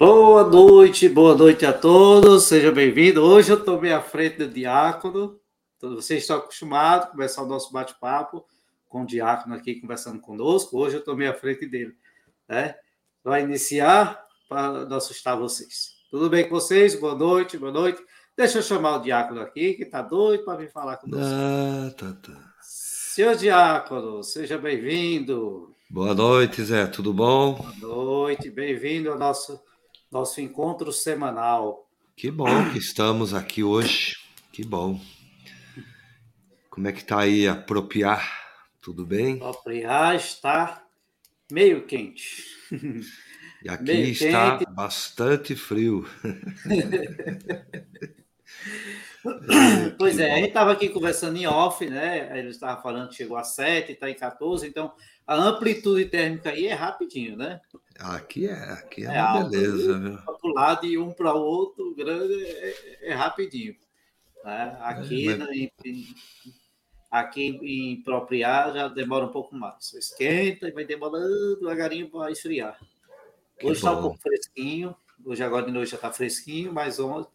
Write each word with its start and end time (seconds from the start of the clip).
Boa 0.00 0.44
noite, 0.44 1.10
boa 1.10 1.36
noite 1.36 1.66
a 1.66 1.74
todos, 1.74 2.44
seja 2.44 2.72
bem-vindo. 2.72 3.20
Hoje 3.20 3.52
eu 3.52 3.58
estou 3.58 3.78
bem 3.78 3.92
à 3.92 4.00
frente 4.00 4.38
do 4.38 4.48
diácono. 4.48 5.38
Vocês 5.78 6.22
estão 6.22 6.38
acostumados 6.38 7.08
a 7.08 7.10
começar 7.10 7.42
o 7.42 7.46
nosso 7.46 7.70
bate-papo 7.70 8.46
com 8.88 9.02
o 9.02 9.06
diácono 9.06 9.54
aqui 9.54 9.78
conversando 9.78 10.18
conosco. 10.18 10.78
Hoje 10.78 10.96
eu 10.96 11.00
estou 11.00 11.14
bem 11.14 11.28
à 11.28 11.34
frente 11.34 11.66
dele. 11.66 11.94
Né? 12.48 12.76
Vai 13.22 13.42
iniciar 13.42 14.24
para 14.48 14.86
não 14.86 14.96
assustar 14.96 15.36
vocês. 15.36 15.90
Tudo 16.10 16.30
bem 16.30 16.44
com 16.44 16.54
vocês? 16.54 16.98
Boa 16.98 17.14
noite, 17.14 17.58
boa 17.58 17.70
noite. 17.70 18.02
Deixa 18.34 18.56
eu 18.56 18.62
chamar 18.62 18.96
o 18.96 19.02
diácono 19.02 19.42
aqui, 19.42 19.74
que 19.74 19.82
está 19.82 20.00
doido 20.00 20.46
para 20.46 20.60
vir 20.60 20.70
falar 20.70 20.96
conosco. 20.96 21.26
Ah, 21.26 21.90
tá, 21.94 22.14
tá. 22.22 22.54
Senhor 22.62 23.36
diácono, 23.36 24.24
seja 24.24 24.56
bem-vindo. 24.56 25.74
Boa 25.90 26.14
noite, 26.14 26.64
Zé, 26.64 26.86
tudo 26.86 27.12
bom? 27.12 27.52
Boa 27.52 27.74
noite, 27.82 28.48
bem-vindo 28.48 29.10
ao 29.10 29.18
nosso, 29.18 29.60
nosso 30.10 30.40
encontro 30.40 30.92
semanal. 30.92 31.88
Que 32.16 32.30
bom 32.30 32.70
que 32.72 32.78
estamos 32.78 33.32
aqui 33.32 33.62
hoje, 33.62 34.16
que 34.52 34.64
bom. 34.64 35.00
Como 36.68 36.88
é 36.88 36.92
que 36.92 37.00
está 37.00 37.20
aí 37.20 37.46
a 37.46 37.54
Propriar? 37.54 38.40
Tudo 38.80 39.06
bem? 39.06 39.38
Propriar 39.38 40.16
está 40.16 40.84
meio 41.50 41.86
quente. 41.86 42.44
E 43.62 43.68
aqui 43.68 43.84
meio 43.84 44.08
está 44.08 44.56
quente. 44.56 44.72
bastante 44.72 45.54
frio. 45.54 46.06
pois 49.98 50.18
é, 50.18 50.32
a 50.32 50.36
gente 50.36 50.48
estava 50.48 50.72
aqui 50.72 50.88
conversando 50.88 51.36
em 51.36 51.46
off, 51.46 51.84
né? 51.84 52.38
Ele 52.38 52.48
estava 52.48 52.80
falando 52.80 53.10
que 53.10 53.16
chegou 53.16 53.36
a 53.36 53.44
7, 53.44 53.92
está 53.92 54.08
em 54.08 54.14
14, 54.14 54.66
então 54.66 54.94
a 55.30 55.36
amplitude 55.36 56.06
térmica 56.06 56.50
aí 56.50 56.66
é 56.66 56.74
rapidinho, 56.74 57.36
né? 57.36 57.60
Aqui 58.00 58.48
é, 58.48 58.72
aqui 58.72 59.06
é, 59.06 59.14
é 59.14 59.22
uma 59.22 59.28
alto, 59.28 59.50
beleza, 59.50 59.98
viu? 60.00 60.16
Para 60.16 60.36
o 60.42 60.52
lado 60.52 60.86
e 60.86 60.98
um 60.98 61.12
para 61.12 61.32
o 61.32 61.40
outro, 61.40 61.94
grande 61.94 62.34
é, 62.34 63.10
é 63.10 63.14
rapidinho. 63.14 63.76
Né? 64.44 64.76
Aqui, 64.80 65.28
é, 65.28 65.36
mas... 65.36 65.48
em, 65.56 65.70
aqui 67.08 67.46
em 67.62 68.02
Propriar 68.02 68.72
já 68.72 68.88
demora 68.88 69.26
um 69.26 69.30
pouco 69.30 69.54
mais. 69.54 69.94
Esquenta 69.94 70.66
e 70.66 70.72
vai 70.72 70.84
demorando 70.84 71.60
devagarinho 71.60 72.10
para 72.10 72.32
esfriar. 72.32 72.76
Hoje 73.62 73.74
está 73.74 73.92
um 73.92 74.02
pouco 74.02 74.18
fresquinho, 74.18 74.96
hoje 75.24 75.44
agora 75.44 75.64
de 75.64 75.70
noite 75.70 75.92
já 75.92 75.96
está 75.96 76.10
fresquinho, 76.10 76.72
mas 76.72 76.98
ontem 76.98 77.30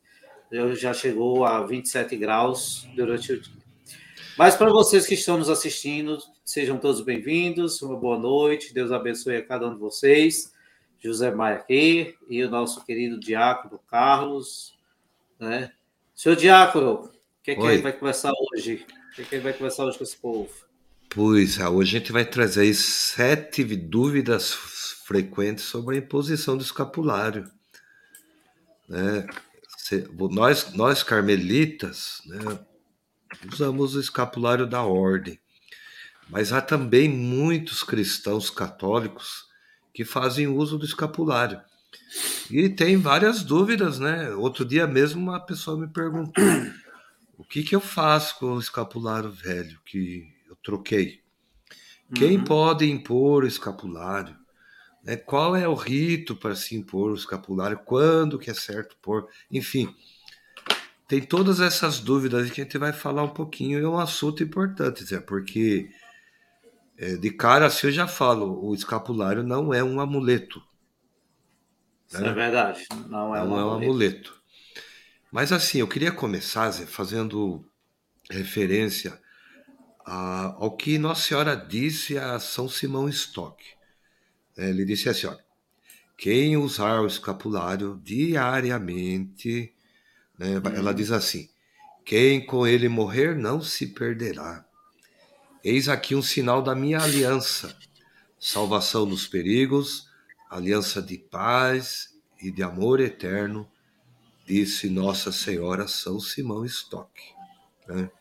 já 0.74 0.94
chegou 0.94 1.46
a 1.46 1.66
27 1.66 2.18
graus 2.18 2.86
durante 2.94 3.32
o 3.32 3.40
dia. 3.40 3.64
Mas 4.38 4.54
para 4.54 4.70
vocês 4.70 5.08
que 5.08 5.14
estão 5.14 5.38
nos 5.38 5.50
assistindo, 5.50 6.18
sejam 6.46 6.78
todos 6.78 7.02
bem-vindos, 7.02 7.82
uma 7.82 7.98
boa 7.98 8.20
noite, 8.20 8.72
Deus 8.72 8.92
abençoe 8.92 9.38
a 9.38 9.46
cada 9.46 9.68
um 9.68 9.74
de 9.74 9.80
vocês. 9.80 10.54
José 11.00 11.34
Maia 11.34 11.58
aqui 11.58 12.16
e 12.30 12.44
o 12.44 12.50
nosso 12.50 12.86
querido 12.86 13.20
Diácono 13.20 13.80
Carlos. 13.90 14.78
Né? 15.40 15.72
Senhor 16.14 16.36
Diácono, 16.36 16.94
o 16.94 17.12
que, 17.42 17.52
é 17.52 17.56
que 17.56 17.62
ele 17.62 17.82
vai 17.82 17.94
conversar 17.94 18.32
hoje? 18.32 18.86
O 19.12 19.16
que, 19.16 19.22
é 19.24 19.26
que 19.26 19.36
ele 19.36 19.44
vai 19.44 19.54
conversar 19.54 19.86
hoje 19.86 19.98
com 19.98 20.04
esse 20.04 20.18
povo? 20.18 20.50
Pois 21.10 21.60
é, 21.60 21.68
hoje 21.68 21.98
a 21.98 22.00
gente 22.00 22.12
vai 22.12 22.24
trazer 22.24 22.62
aí 22.62 22.76
sete 22.76 23.64
dúvidas 23.64 24.54
frequentes 24.54 25.64
sobre 25.64 25.96
a 25.96 26.00
imposição 26.00 26.56
do 26.56 26.64
escapulário. 26.64 27.50
Né? 28.88 29.26
nós, 30.32 30.74
nós 30.74 31.02
carmelitas, 31.02 32.22
né, 32.28 32.60
usamos 33.52 33.96
o 33.96 34.00
escapulário 34.00 34.68
da 34.68 34.84
ordem, 34.84 35.40
mas 36.30 36.52
há 36.52 36.62
também 36.62 37.08
muitos 37.10 37.84
cristãos 37.84 38.50
católicos 38.50 39.46
que 39.94 40.04
fazem 40.04 40.48
uso 40.48 40.78
do 40.78 40.86
escapulário. 40.86 41.62
E 42.50 42.70
tem 42.70 42.98
várias 42.98 43.44
dúvidas, 43.44 44.00
né? 44.00 44.30
Outro 44.32 44.66
dia 44.66 44.86
mesmo 44.86 45.22
uma 45.22 45.40
pessoa 45.40 45.80
me 45.80 45.88
perguntou: 45.88 46.44
o 47.38 47.44
que, 47.44 47.64
que 47.64 47.76
eu 47.76 47.82
faço 47.82 48.38
com 48.40 48.54
o 48.54 48.60
escapulário 48.60 49.32
velho 49.32 49.80
que 49.86 50.28
eu 50.50 50.56
troquei? 50.58 51.22
Quem 52.14 52.38
uhum. 52.38 52.44
pode 52.44 52.90
impor 52.90 53.44
o 53.44 53.48
escapulário? 53.48 54.36
Né? 55.04 55.16
Qual 55.16 55.56
é 55.56 55.68
o 55.68 55.74
rito 55.74 56.36
para 56.36 56.56
se 56.56 56.76
impor 56.76 57.12
o 57.12 57.16
escapulário? 57.16 57.80
Quando 57.84 58.38
que 58.38 58.52
é 58.52 58.54
certo 58.54 58.96
pôr? 59.02 59.28
Enfim, 59.50 59.94
tem 61.08 61.22
todas 61.22 61.60
essas 61.60 62.00
dúvidas 62.00 62.50
que 62.50 62.62
a 62.62 62.64
gente 62.64 62.78
vai 62.78 62.92
falar 62.92 63.24
um 63.24 63.30
pouquinho. 63.30 63.80
É 63.80 63.88
um 63.88 64.00
assunto 64.00 64.44
importante, 64.44 65.04
Zé, 65.04 65.20
porque 65.20 65.90
de 66.98 67.30
cara 67.32 67.66
assim 67.66 67.88
eu 67.88 67.94
já 67.94 68.08
falo, 68.08 68.66
o 68.66 68.74
escapulário 68.74 69.44
não 69.44 69.74
é 69.74 69.84
um 69.84 70.00
amuleto. 70.00 70.60
Né? 72.12 72.20
Isso 72.20 72.26
é 72.26 72.34
verdade, 72.34 72.88
não 73.10 73.36
é, 73.36 73.40
não 73.40 73.54
um, 73.54 73.60
é 73.60 73.66
um 73.66 73.70
amuleto. 73.72 73.86
amuleto. 73.86 74.42
Mas 75.32 75.52
assim, 75.52 75.80
eu 75.80 75.88
queria 75.88 76.12
começar, 76.12 76.72
Zé, 76.72 76.86
fazendo 76.86 77.66
referência 78.30 79.20
a, 80.06 80.56
ao 80.58 80.78
que 80.78 80.98
Nossa 80.98 81.28
Senhora 81.28 81.56
disse 81.56 82.18
a 82.18 82.40
São 82.40 82.70
Simão 82.70 83.10
Stock. 83.10 83.62
Ele 84.56 84.86
disse 84.86 85.10
assim: 85.10 85.28
olha, 85.28 85.44
quem 86.18 86.56
usar 86.56 87.02
o 87.02 87.08
escapulário 87.08 88.00
diariamente, 88.04 89.74
né, 90.38 90.58
hum. 90.60 90.76
ela 90.76 90.94
diz 90.94 91.12
assim: 91.12 91.50
quem 92.06 92.46
com 92.46 92.66
ele 92.66 92.88
morrer 92.88 93.36
não 93.36 93.62
se 93.62 93.88
perderá. 93.88 94.66
Eis 95.66 95.90
aqui 95.90 96.14
um 96.14 96.22
sinal 96.22 96.62
da 96.62 96.76
minha 96.76 97.00
aliança, 97.00 97.76
salvação 98.40 99.08
dos 99.08 99.26
perigos, 99.26 100.08
aliança 100.48 101.02
de 101.02 101.18
paz 101.18 102.14
e 102.40 102.52
de 102.52 102.62
amor 102.62 103.00
eterno, 103.00 103.68
disse 104.46 104.88
Nossa 104.92 105.32
Senhora 105.32 105.88
São 105.88 106.20
Simão 106.20 106.64
Stock. 106.66 107.10
Né? 107.88 108.12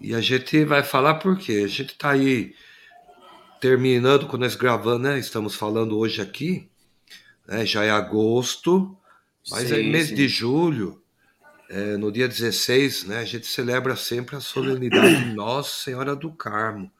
E 0.00 0.12
a 0.12 0.20
gente 0.20 0.64
vai 0.64 0.82
falar 0.82 1.20
porque 1.20 1.52
a 1.52 1.68
gente 1.68 1.92
está 1.92 2.10
aí 2.10 2.52
terminando 3.60 4.26
quando 4.26 4.42
nós 4.42 4.56
gravamos, 4.56 5.02
né? 5.02 5.20
Estamos 5.20 5.54
falando 5.54 5.96
hoje 5.96 6.20
aqui, 6.20 6.68
né? 7.46 7.64
já 7.64 7.84
é 7.84 7.90
agosto, 7.90 8.98
mas 9.52 9.68
sim, 9.68 9.74
é 9.74 9.82
mês 9.84 10.08
sim. 10.08 10.16
de 10.16 10.26
julho, 10.26 11.00
é, 11.68 11.96
no 11.96 12.10
dia 12.10 12.28
16, 12.28 13.04
né? 13.04 13.18
A 13.18 13.24
gente 13.24 13.46
celebra 13.46 13.96
sempre 13.96 14.36
a 14.36 14.40
solenidade 14.40 15.24
de 15.24 15.32
Nossa 15.34 15.84
Senhora 15.84 16.16
do 16.16 16.32
Carmo, 16.32 16.90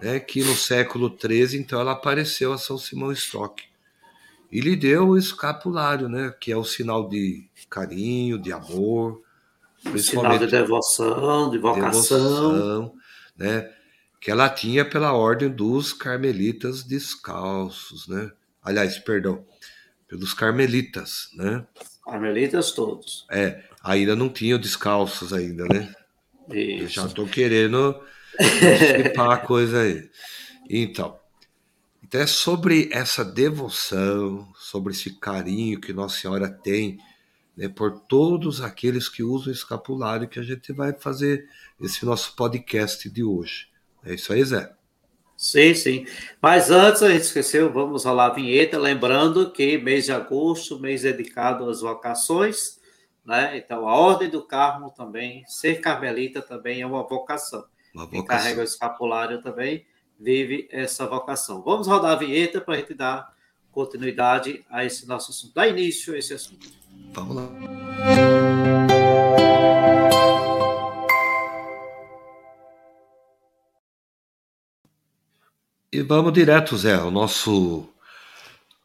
né? 0.00 0.20
Que 0.20 0.42
no 0.42 0.54
século 0.54 1.14
XIII, 1.18 1.58
então, 1.58 1.80
ela 1.80 1.92
apareceu 1.92 2.52
a 2.52 2.58
São 2.58 2.78
Simão 2.78 3.12
Stock 3.12 3.62
e 4.50 4.60
lhe 4.60 4.76
deu 4.76 5.08
o 5.08 5.18
escapulário, 5.18 6.08
né? 6.08 6.34
Que 6.40 6.52
é 6.52 6.56
o 6.56 6.64
sinal 6.64 7.08
de 7.08 7.48
carinho, 7.68 8.38
de 8.38 8.52
amor, 8.52 9.22
sinal 9.98 10.38
de 10.38 10.46
devoção, 10.46 11.50
de 11.50 11.58
vocação, 11.58 12.52
devoção, 12.52 12.94
né? 13.36 13.70
que 14.22 14.30
ela 14.30 14.48
tinha 14.48 14.84
pela 14.84 15.12
ordem 15.12 15.50
dos 15.50 15.92
carmelitas 15.92 16.84
descalços, 16.84 18.06
né? 18.06 18.30
Aliás, 18.62 18.96
perdão, 19.00 19.44
pelos 20.06 20.32
carmelitas, 20.32 21.28
né? 21.34 21.66
Carmelitas 22.04 22.70
todos. 22.70 23.26
É, 23.28 23.64
ainda 23.82 24.14
não 24.14 24.28
tinham 24.28 24.58
descalços 24.58 25.32
ainda, 25.32 25.64
né? 25.66 25.94
Isso. 26.50 26.82
Eu 26.84 26.88
já 26.88 27.06
estou 27.06 27.26
querendo 27.26 28.00
explicar 28.38 29.32
a 29.32 29.36
coisa 29.38 29.80
aí. 29.82 30.08
Então, 30.68 31.18
então 32.02 32.20
é 32.20 32.26
sobre 32.26 32.88
essa 32.92 33.24
devoção, 33.24 34.46
sobre 34.54 34.92
esse 34.92 35.18
carinho 35.18 35.80
que 35.80 35.92
Nossa 35.92 36.18
Senhora 36.18 36.50
tem 36.50 36.98
né, 37.56 37.68
por 37.68 38.00
todos 38.00 38.60
aqueles 38.60 39.08
que 39.08 39.22
usam 39.22 39.48
o 39.48 39.56
escapulário 39.56 40.28
que 40.28 40.38
a 40.38 40.42
gente 40.42 40.72
vai 40.72 40.92
fazer 40.92 41.46
esse 41.80 42.04
nosso 42.04 42.34
podcast 42.34 43.08
de 43.08 43.22
hoje. 43.22 43.68
É 44.04 44.14
isso 44.14 44.32
aí, 44.32 44.44
Zé. 44.44 44.72
Sim, 45.36 45.74
sim. 45.74 46.06
Mas 46.40 46.70
antes, 46.70 47.02
a 47.02 47.10
gente 47.10 47.22
esqueceu, 47.22 47.72
vamos 47.72 48.04
rolar 48.04 48.26
a 48.26 48.34
vinheta, 48.34 48.78
lembrando 48.78 49.50
que 49.50 49.76
mês 49.76 50.04
de 50.04 50.12
agosto, 50.12 50.78
mês 50.78 51.02
dedicado 51.02 51.68
às 51.68 51.80
vocações, 51.80 52.78
né? 53.24 53.56
Então, 53.56 53.88
a 53.88 53.94
Ordem 53.94 54.28
do 54.28 54.42
Carmo 54.42 54.90
também, 54.90 55.44
ser 55.46 55.80
carmelita 55.80 56.42
também 56.42 56.80
é 56.80 56.86
uma 56.86 57.02
vocação. 57.02 57.64
Uma 57.94 58.04
vocação. 58.04 58.10
Quem 58.10 58.24
carrega 58.24 58.60
o 58.60 58.64
escapulário 58.64 59.42
também 59.42 59.86
vive 60.18 60.68
essa 60.70 61.06
vocação. 61.06 61.62
Vamos 61.62 61.86
rodar 61.86 62.12
a 62.12 62.16
vinheta 62.16 62.60
para 62.60 62.74
a 62.74 62.76
gente 62.78 62.94
dar 62.94 63.32
continuidade 63.70 64.64
a 64.70 64.84
esse 64.84 65.06
nosso 65.06 65.30
assunto, 65.30 65.54
dar 65.54 65.66
início 65.68 66.14
a 66.14 66.18
esse 66.18 66.34
assunto. 66.34 66.68
Vamos 67.12 67.36
lá. 67.36 67.48
E 75.94 76.00
vamos 76.00 76.32
direto, 76.32 76.74
Zé, 76.76 76.94
ao 76.94 77.10
nosso 77.10 77.86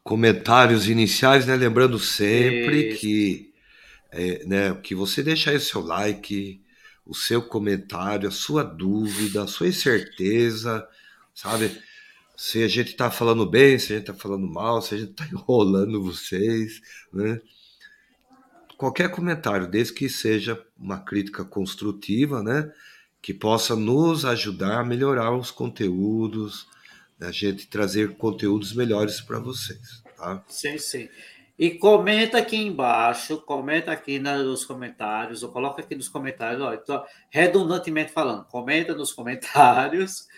comentários 0.04 0.88
iniciais, 0.88 1.46
né? 1.46 1.56
Lembrando 1.56 1.98
sempre 1.98 2.88
Isso. 2.88 3.00
que, 3.00 3.47
é, 4.10 4.44
né, 4.46 4.74
que 4.74 4.94
você 4.94 5.22
deixa 5.22 5.50
aí 5.50 5.56
o 5.56 5.60
seu 5.60 5.80
like, 5.80 6.60
o 7.04 7.14
seu 7.14 7.42
comentário, 7.42 8.28
a 8.28 8.32
sua 8.32 8.62
dúvida, 8.62 9.44
a 9.44 9.46
sua 9.46 9.68
incerteza, 9.68 10.86
sabe? 11.34 11.78
se 12.38 12.62
a 12.62 12.68
gente 12.68 12.90
está 12.92 13.10
falando 13.10 13.44
bem, 13.44 13.80
se 13.80 13.92
a 13.92 13.96
gente 13.96 14.08
está 14.08 14.14
falando 14.14 14.46
mal, 14.46 14.80
se 14.80 14.94
a 14.94 14.98
gente 14.98 15.10
está 15.10 15.26
enrolando 15.34 16.00
vocês, 16.00 16.80
né? 17.12 17.40
Qualquer 18.76 19.10
comentário, 19.10 19.66
desde 19.66 19.92
que 19.92 20.08
seja 20.08 20.64
uma 20.78 21.00
crítica 21.00 21.44
construtiva, 21.44 22.40
né? 22.40 22.72
Que 23.20 23.34
possa 23.34 23.74
nos 23.74 24.24
ajudar 24.24 24.78
a 24.78 24.84
melhorar 24.84 25.36
os 25.36 25.50
conteúdos, 25.50 26.68
a 27.20 27.32
gente 27.32 27.66
trazer 27.66 28.16
conteúdos 28.16 28.72
melhores 28.72 29.20
para 29.20 29.40
vocês, 29.40 30.00
tá? 30.16 30.44
Sim, 30.46 30.78
sim. 30.78 31.08
E 31.58 31.70
comenta 31.70 32.38
aqui 32.38 32.56
embaixo, 32.56 33.38
comenta 33.40 33.90
aqui 33.90 34.20
nos 34.20 34.64
comentários, 34.64 35.42
ou 35.42 35.50
coloca 35.50 35.82
aqui 35.82 35.96
nos 35.96 36.08
comentários, 36.08 36.62
ó, 36.62 36.76
tô 36.76 37.04
redundantemente 37.30 38.12
falando, 38.12 38.44
comenta 38.44 38.94
nos 38.94 39.10
comentários. 39.12 40.28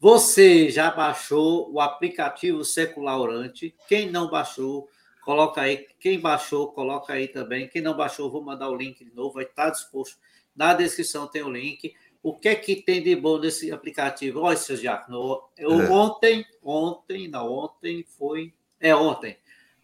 Você 0.00 0.70
já 0.70 0.90
baixou 0.90 1.70
o 1.70 1.80
aplicativo 1.80 2.64
Seculaurante? 2.64 3.76
Quem 3.86 4.10
não 4.10 4.30
baixou, 4.30 4.88
coloca 5.22 5.60
aí. 5.60 5.86
Quem 6.00 6.18
baixou, 6.18 6.72
coloca 6.72 7.12
aí 7.12 7.28
também. 7.28 7.68
Quem 7.68 7.82
não 7.82 7.94
baixou, 7.94 8.30
vou 8.30 8.42
mandar 8.42 8.70
o 8.70 8.76
link 8.76 9.04
de 9.04 9.14
novo, 9.14 9.34
vai 9.34 9.44
estar 9.44 9.68
disposto. 9.68 10.16
Na 10.56 10.72
descrição 10.72 11.26
tem 11.26 11.42
o 11.42 11.50
link. 11.50 11.94
O 12.22 12.34
que 12.34 12.48
é 12.48 12.54
que 12.54 12.76
tem 12.76 13.02
de 13.02 13.14
bom 13.14 13.38
nesse 13.38 13.70
aplicativo? 13.70 14.40
Olha, 14.40 14.56
seu 14.56 14.76
Diácono, 14.76 15.42
eu 15.58 15.82
é. 15.82 15.90
ontem, 15.90 16.46
ontem, 16.62 17.28
não, 17.28 17.52
ontem 17.52 18.02
foi. 18.02 18.54
É 18.80 18.94
ontem 18.94 19.36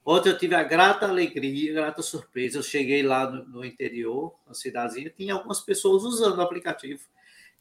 Ontem 0.04 0.30
eu 0.30 0.38
tive 0.38 0.54
a 0.54 0.62
grata 0.62 1.06
alegria, 1.06 1.72
a 1.72 1.74
grata 1.74 2.02
surpresa. 2.02 2.58
Eu 2.58 2.62
cheguei 2.62 3.02
lá 3.02 3.30
no, 3.30 3.44
no 3.46 3.64
interior, 3.64 4.34
na 4.46 4.54
cidadezinha, 4.54 5.10
tinha 5.10 5.34
algumas 5.34 5.60
pessoas 5.60 6.02
usando 6.04 6.38
o 6.38 6.42
aplicativo, 6.42 7.02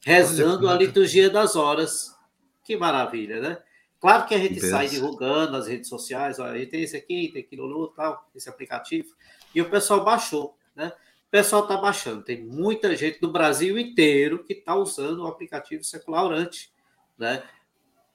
rezando 0.00 0.66
Olha, 0.66 0.74
a 0.74 0.78
liturgia 0.78 1.28
das 1.28 1.56
horas. 1.56 2.16
Que 2.64 2.76
maravilha, 2.76 3.40
né? 3.40 3.58
Claro 4.00 4.26
que 4.26 4.34
a 4.34 4.38
gente 4.38 4.60
sai 4.60 4.88
divulgando 4.88 5.52
nas 5.52 5.66
redes 5.66 5.88
sociais, 5.88 6.38
olha, 6.38 6.66
tem 6.66 6.82
esse 6.82 6.96
aqui, 6.96 7.30
tem 7.32 7.42
aquilo 7.42 7.68
outro, 7.76 7.96
tal, 7.96 8.30
esse 8.34 8.48
aplicativo. 8.48 9.14
E 9.54 9.60
o 9.60 9.68
pessoal 9.68 10.02
baixou, 10.02 10.56
né? 10.74 10.90
O 11.26 11.30
pessoal 11.30 11.62
está 11.64 11.76
baixando. 11.76 12.22
Tem 12.22 12.42
muita 12.42 12.96
gente 12.96 13.20
do 13.20 13.30
Brasil 13.30 13.78
inteiro 13.78 14.42
que 14.42 14.54
está 14.54 14.74
usando 14.74 15.20
o 15.20 15.26
aplicativo 15.26 15.84
Secular 15.84 16.24
Orante, 16.24 16.72
né? 17.18 17.42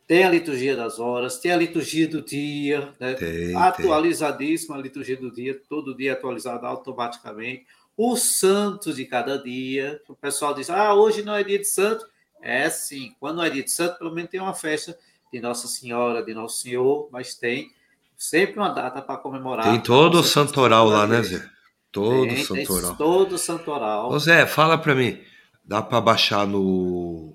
Tem 0.07 0.23
a 0.23 0.29
liturgia 0.29 0.75
das 0.75 0.99
horas, 0.99 1.39
tem 1.39 1.51
a 1.51 1.57
liturgia 1.57 2.07
do 2.07 2.21
dia, 2.21 2.93
né? 2.99 3.15
tem, 3.15 3.55
atualizadíssima 3.55 4.75
tem. 4.75 4.81
a 4.81 4.83
liturgia 4.83 5.17
do 5.17 5.31
dia, 5.31 5.59
todo 5.67 5.95
dia 5.95 6.13
atualizada 6.13 6.67
automaticamente. 6.67 7.65
O 7.97 8.15
santo 8.15 8.93
de 8.93 9.05
cada 9.05 9.41
dia. 9.41 10.01
O 10.07 10.13
pessoal 10.13 10.53
diz: 10.53 10.69
ah, 10.69 10.93
hoje 10.93 11.23
não 11.23 11.33
é 11.35 11.43
dia 11.43 11.57
de 11.57 11.65
santo. 11.65 12.05
É 12.41 12.69
sim, 12.69 13.15
quando 13.19 13.37
não 13.37 13.43
é 13.43 13.49
dia 13.49 13.63
de 13.63 13.71
santo, 13.71 13.97
pelo 13.97 14.13
menos 14.13 14.29
tem 14.29 14.39
uma 14.39 14.53
festa 14.53 14.95
de 15.33 15.39
Nossa 15.39 15.67
Senhora, 15.67 16.21
de 16.23 16.33
Nosso 16.33 16.61
Senhor, 16.61 17.09
mas 17.11 17.33
tem 17.33 17.71
sempre 18.15 18.59
uma 18.59 18.69
data 18.69 19.01
para 19.01 19.17
comemorar. 19.17 19.65
Tem 19.65 19.79
todo 19.79 20.19
o 20.19 20.23
santoral 20.23 20.87
lá, 20.87 21.07
né, 21.07 21.23
Zé? 21.23 21.43
Todo 21.91 22.27
tem, 22.27 22.43
santoral. 22.43 22.89
Tem 22.89 22.97
todo 22.97 23.31
o 23.33 23.37
santoral. 23.37 24.11
Ô 24.11 24.19
Zé, 24.19 24.45
fala 24.45 24.77
para 24.77 24.93
mim, 24.93 25.19
dá 25.63 25.81
para 25.81 25.99
baixar 25.99 26.45
no 26.45 27.34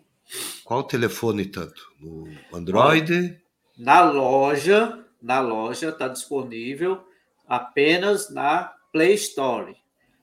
qual 0.71 0.85
telefone 0.85 1.47
tanto? 1.47 1.93
No 1.99 2.29
Android? 2.53 3.37
Na 3.77 4.03
loja, 4.03 5.05
na 5.21 5.41
loja 5.41 5.89
está 5.89 6.07
disponível 6.07 7.05
apenas 7.49 8.31
na 8.31 8.73
Play 8.93 9.15
Store. 9.15 9.77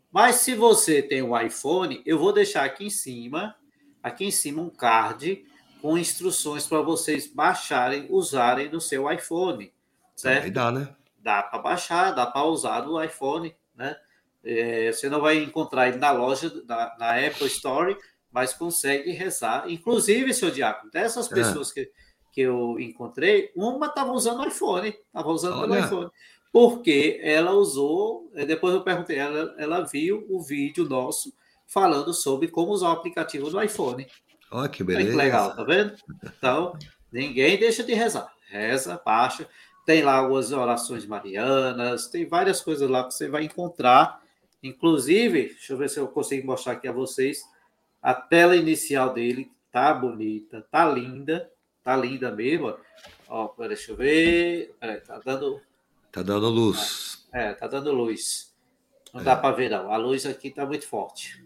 Mas 0.09 0.35
se 0.35 0.55
você 0.55 1.01
tem 1.01 1.21
o 1.21 1.38
iPhone, 1.38 2.01
eu 2.05 2.17
vou 2.17 2.31
deixar 2.31 2.63
aqui 2.63 2.85
em 2.85 2.89
cima, 2.89 3.57
aqui 4.01 4.23
em 4.23 4.31
cima 4.31 4.61
um 4.61 4.69
card 4.69 5.44
com 5.81 5.97
instruções 5.97 6.65
para 6.65 6.79
vocês 6.79 7.27
baixarem, 7.27 8.07
usarem 8.09 8.71
no 8.71 8.79
seu 8.79 9.11
iPhone, 9.11 9.73
certo? 10.15 10.45
Aí 10.45 10.51
dá, 10.51 10.71
né? 10.71 10.95
Dá 11.19 11.44
para 11.44 11.59
baixar, 11.59 12.11
dá 12.11 12.25
para 12.25 12.45
usar 12.45 12.85
no 12.85 13.03
iPhone, 13.03 13.53
né? 13.75 13.97
É, 14.45 14.94
você 14.94 15.09
não 15.09 15.19
vai 15.19 15.44
encontrar 15.44 15.89
ele 15.89 15.97
na 15.97 16.11
loja, 16.11 16.49
na, 16.65 16.95
na 16.97 17.27
Apple 17.27 17.47
Store, 17.47 17.97
mas 18.31 18.53
consegue 18.53 19.12
rezar. 19.12 19.69
Inclusive, 19.69 20.33
seu 20.33 20.51
Diácono, 20.51 20.91
dessas 20.91 21.31
é. 21.31 21.35
pessoas 21.35 21.71
que, 21.71 21.89
que 22.31 22.41
eu 22.41 22.79
encontrei, 22.79 23.51
uma 23.56 23.88
estava 23.88 24.12
usando 24.12 24.47
iPhone, 24.47 24.89
estava 24.89 25.29
usando 25.29 25.69
o 25.69 25.77
iPhone. 25.77 26.09
Porque 26.51 27.19
ela 27.21 27.51
usou, 27.51 28.31
eh, 28.33 28.45
depois 28.45 28.74
eu 28.74 28.83
perguntei, 28.83 29.18
ela, 29.18 29.53
ela 29.57 29.81
viu 29.81 30.25
o 30.29 30.41
vídeo 30.41 30.88
nosso 30.88 31.33
falando 31.68 32.13
sobre 32.13 32.47
como 32.47 32.71
usar 32.71 32.89
o 32.89 32.94
aplicativo 32.94 33.50
do 33.50 33.62
iPhone. 33.62 34.07
Olha 34.50 34.69
que 34.69 34.83
beleza. 34.83 35.09
que 35.09 35.15
legal, 35.15 35.56
tá 35.56 35.63
vendo? 35.63 35.94
Então, 36.23 36.77
ninguém 37.12 37.59
deixa 37.59 37.83
de 37.83 37.94
rezar. 37.94 38.31
Reza, 38.50 39.01
baixa. 39.06 39.47
Tem 39.85 40.01
lá 40.01 40.15
algumas 40.15 40.51
orações 40.51 41.06
marianas, 41.06 42.07
tem 42.07 42.27
várias 42.27 42.62
coisas 42.62 42.89
lá 42.89 43.03
que 43.03 43.13
você 43.13 43.27
vai 43.27 43.44
encontrar. 43.44 44.21
Inclusive, 44.63 45.47
deixa 45.50 45.73
eu 45.73 45.77
ver 45.77 45.89
se 45.89 46.00
eu 46.00 46.07
consigo 46.07 46.47
mostrar 46.47 46.73
aqui 46.73 46.88
a 46.88 46.91
vocês 46.91 47.41
a 48.01 48.13
tela 48.13 48.55
inicial 48.55 49.13
dele 49.13 49.51
tá 49.71 49.94
bonita, 49.94 50.65
tá 50.71 50.88
linda, 50.88 51.51
tá 51.83 51.95
linda 51.95 52.31
mesmo. 52.31 52.75
Ó, 53.27 53.53
deixa 53.67 53.91
eu 53.91 53.95
ver. 53.95 54.75
Peraí, 54.79 55.01
tá 55.01 55.19
dando. 55.23 55.61
Tá 56.11 56.21
dando 56.21 56.49
luz. 56.49 57.27
É, 57.33 57.53
tá 57.53 57.67
dando 57.67 57.91
luz. 57.91 58.55
Não 59.13 59.21
é. 59.21 59.23
dá 59.23 59.35
para 59.35 59.55
ver, 59.55 59.69
não. 59.69 59.91
A 59.91 59.97
luz 59.97 60.25
aqui 60.25 60.49
tá 60.49 60.65
muito 60.65 60.88
forte. 60.88 61.44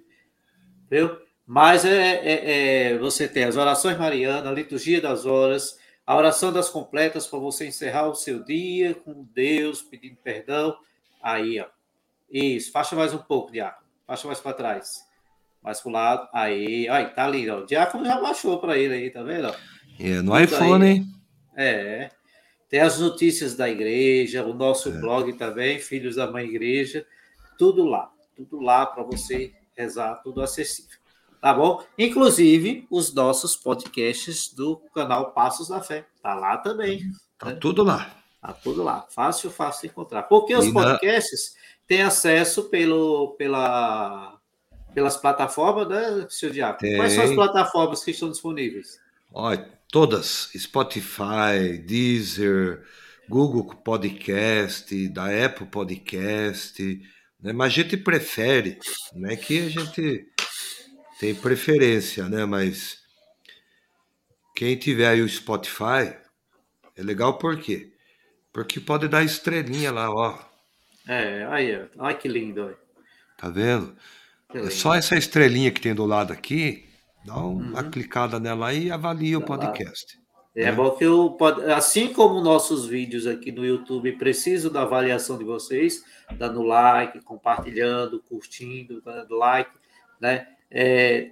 Viu? 0.89 1.17
Mas 1.45 1.83
é, 1.83 2.15
é, 2.15 2.91
é, 2.91 2.97
você 2.97 3.27
tem 3.27 3.43
as 3.43 3.57
orações 3.57 3.97
marianas, 3.97 4.47
a 4.47 4.53
liturgia 4.53 5.01
das 5.01 5.25
horas, 5.25 5.77
a 6.05 6.15
oração 6.15 6.53
das 6.53 6.69
completas 6.69 7.27
para 7.27 7.39
você 7.39 7.67
encerrar 7.67 8.07
o 8.07 8.15
seu 8.15 8.43
dia 8.43 8.95
com 8.95 9.27
Deus, 9.33 9.81
pedindo 9.81 10.17
perdão. 10.17 10.77
Aí, 11.21 11.59
ó. 11.59 11.67
Isso, 12.29 12.71
faixa 12.71 12.95
mais 12.95 13.13
um 13.13 13.17
pouco, 13.17 13.51
Diácono. 13.51 13.85
Faixa 14.07 14.27
mais 14.27 14.39
para 14.39 14.53
trás. 14.53 15.10
Mais 15.63 15.79
pro 15.79 15.91
lado. 15.91 16.27
Aí, 16.33 16.87
aí, 16.89 17.05
tá 17.07 17.27
lindo. 17.27 17.53
O 17.55 17.65
Diácono 17.65 18.05
já 18.05 18.19
baixou 18.19 18.59
para 18.59 18.77
ele 18.77 18.93
aí, 18.93 19.09
tá 19.09 19.21
vendo? 19.23 19.53
É, 19.99 20.21
no 20.21 20.31
Tudo 20.31 20.39
iPhone, 20.39 20.85
aí. 20.85 20.91
hein? 20.91 21.05
É. 21.55 22.09
Tem 22.69 22.79
as 22.79 22.99
notícias 22.99 23.55
da 23.55 23.69
igreja, 23.69 24.45
o 24.45 24.53
nosso 24.53 24.89
é. 24.89 24.91
blog 24.93 25.33
também, 25.33 25.77
Filhos 25.77 26.15
da 26.15 26.31
Mãe 26.31 26.45
Igreja. 26.45 27.05
Tudo 27.57 27.83
lá. 27.83 28.09
Tudo 28.35 28.61
lá 28.61 28.85
para 28.85 29.03
você 29.03 29.53
rezar, 29.77 30.15
tudo 30.23 30.41
acessível. 30.41 30.97
Tá 31.41 31.53
bom? 31.53 31.83
Inclusive, 31.97 32.87
os 32.89 33.13
nossos 33.13 33.55
podcasts 33.55 34.53
do 34.53 34.77
canal 34.93 35.31
Passos 35.33 35.67
da 35.69 35.81
Fé. 35.81 36.05
Tá 36.21 36.35
lá 36.35 36.57
também. 36.57 37.01
Tá 37.37 37.47
né? 37.47 37.57
tudo 37.59 37.83
lá. 37.83 38.15
Tá 38.39 38.53
tudo 38.53 38.83
lá. 38.83 39.05
Fácil, 39.09 39.49
fácil 39.49 39.81
de 39.81 39.87
encontrar. 39.87 40.23
Porque 40.23 40.55
os 40.55 40.71
podcasts 40.71 41.55
têm 41.87 42.03
acesso 42.03 42.69
pelo, 42.69 43.35
pela 43.37 44.39
pelas 44.93 45.17
plataformas, 45.17 45.87
né, 45.87 46.25
seu 46.29 46.49
Diabo? 46.49 46.79
Quais 46.79 47.13
são 47.13 47.23
as 47.23 47.33
plataformas 47.33 48.03
que 48.03 48.11
estão 48.11 48.29
disponíveis? 48.29 48.99
Olha, 49.33 49.69
todas: 49.91 50.51
Spotify, 50.55 51.77
Deezer, 51.85 52.83
Google 53.27 53.75
Podcast, 53.75 55.09
da 55.09 55.45
Apple 55.45 55.67
Podcast. 55.67 57.01
Né? 57.41 57.53
Mas 57.53 57.67
a 57.67 57.75
gente 57.75 57.97
prefere, 57.97 58.77
não 59.15 59.29
é 59.29 59.35
que 59.35 59.59
a 59.59 59.69
gente 59.69 60.27
tem 61.19 61.33
preferência, 61.33 62.27
né? 62.27 62.45
Mas 62.45 62.99
quem 64.55 64.75
tiver 64.75 65.07
aí 65.07 65.21
o 65.21 65.29
Spotify 65.29 66.15
é 66.95 67.03
legal 67.03 67.37
por 67.37 67.59
quê? 67.59 67.91
Porque 68.51 68.79
pode 68.79 69.07
dar 69.07 69.23
estrelinha 69.23 69.91
lá, 69.91 70.09
ó. 70.11 70.37
É, 71.07 71.45
aí, 71.45 71.75
ó. 71.77 72.05
Olha 72.05 72.15
que 72.15 72.27
lindo. 72.27 72.75
Tá 73.37 73.49
vendo? 73.49 73.95
É 74.53 74.69
só 74.69 74.93
essa 74.93 75.15
estrelinha 75.15 75.71
que 75.71 75.81
tem 75.81 75.95
do 75.95 76.05
lado 76.05 76.33
aqui, 76.33 76.85
dá 77.25 77.35
uma 77.37 77.81
uhum. 77.81 77.91
clicada 77.91 78.39
nela 78.39 78.73
e 78.73 78.91
avalia 78.91 79.37
o 79.37 79.41
podcast. 79.41 80.19
É 80.53 80.65
né? 80.65 80.71
bom 80.73 80.91
que 80.91 81.05
eu, 81.05 81.37
assim 81.73 82.11
como 82.11 82.41
nossos 82.41 82.85
vídeos 82.85 83.25
aqui 83.25 83.51
no 83.51 83.65
YouTube 83.65 84.11
precisam 84.13 84.71
da 84.71 84.81
avaliação 84.81 85.37
de 85.37 85.45
vocês, 85.45 86.03
dando 86.37 86.61
like, 86.61 87.21
compartilhando, 87.21 88.21
curtindo, 88.27 89.01
dando 89.01 89.37
like, 89.37 89.71
né? 90.19 90.47
É, 90.69 91.31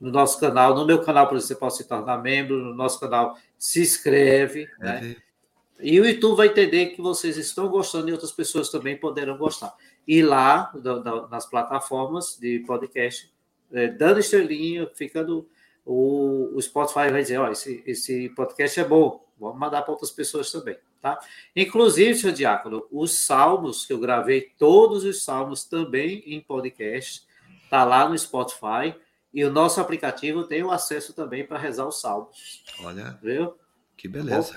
no 0.00 0.10
nosso 0.10 0.38
canal, 0.38 0.74
no 0.74 0.86
meu 0.86 1.02
canal, 1.02 1.26
por 1.26 1.36
exemplo, 1.36 1.48
você 1.48 1.54
pode 1.56 1.76
se 1.76 1.88
tornar 1.88 2.18
membro, 2.18 2.56
no 2.56 2.74
nosso 2.74 3.00
canal 3.00 3.36
se 3.58 3.80
inscreve, 3.80 4.68
é. 4.80 4.84
né? 4.84 5.16
E 5.80 6.00
o 6.00 6.06
YouTube 6.06 6.36
vai 6.36 6.46
entender 6.46 6.86
que 6.86 7.02
vocês 7.02 7.36
estão 7.36 7.68
gostando 7.68 8.08
e 8.08 8.12
outras 8.12 8.30
pessoas 8.30 8.68
também 8.68 8.96
poderão 8.96 9.36
gostar 9.36 9.74
e 10.06 10.22
lá 10.22 10.72
da, 10.74 10.98
da, 10.98 11.28
nas 11.28 11.46
plataformas 11.46 12.38
de 12.38 12.60
podcast, 12.60 13.32
é, 13.72 13.88
dando 13.88 14.20
estrelinha, 14.20 14.88
ficando. 14.94 15.48
O, 15.84 16.56
o 16.56 16.62
Spotify 16.62 17.10
vai 17.10 17.22
dizer: 17.22 17.38
ó, 17.38 17.50
esse, 17.50 17.82
esse 17.86 18.28
podcast 18.30 18.80
é 18.80 18.84
bom, 18.84 19.24
vamos 19.38 19.58
mandar 19.58 19.82
para 19.82 19.92
outras 19.92 20.10
pessoas 20.10 20.50
também. 20.50 20.76
Tá? 21.00 21.18
Inclusive, 21.54 22.18
seu 22.18 22.32
Diácono, 22.32 22.86
os 22.90 23.12
salmos 23.26 23.84
que 23.84 23.92
eu 23.92 24.00
gravei, 24.00 24.52
todos 24.58 25.04
os 25.04 25.22
salmos 25.22 25.64
também 25.64 26.22
em 26.26 26.40
podcast, 26.40 27.26
tá 27.68 27.84
lá 27.84 28.08
no 28.08 28.16
Spotify. 28.16 28.94
E 29.32 29.44
o 29.44 29.50
nosso 29.50 29.80
aplicativo 29.80 30.44
tem 30.44 30.62
o 30.62 30.70
acesso 30.70 31.12
também 31.12 31.44
para 31.44 31.58
rezar 31.58 31.86
os 31.86 32.00
salmos. 32.00 32.64
Olha. 32.80 33.18
Viu? 33.20 33.54
Que 33.96 34.08
beleza. 34.08 34.54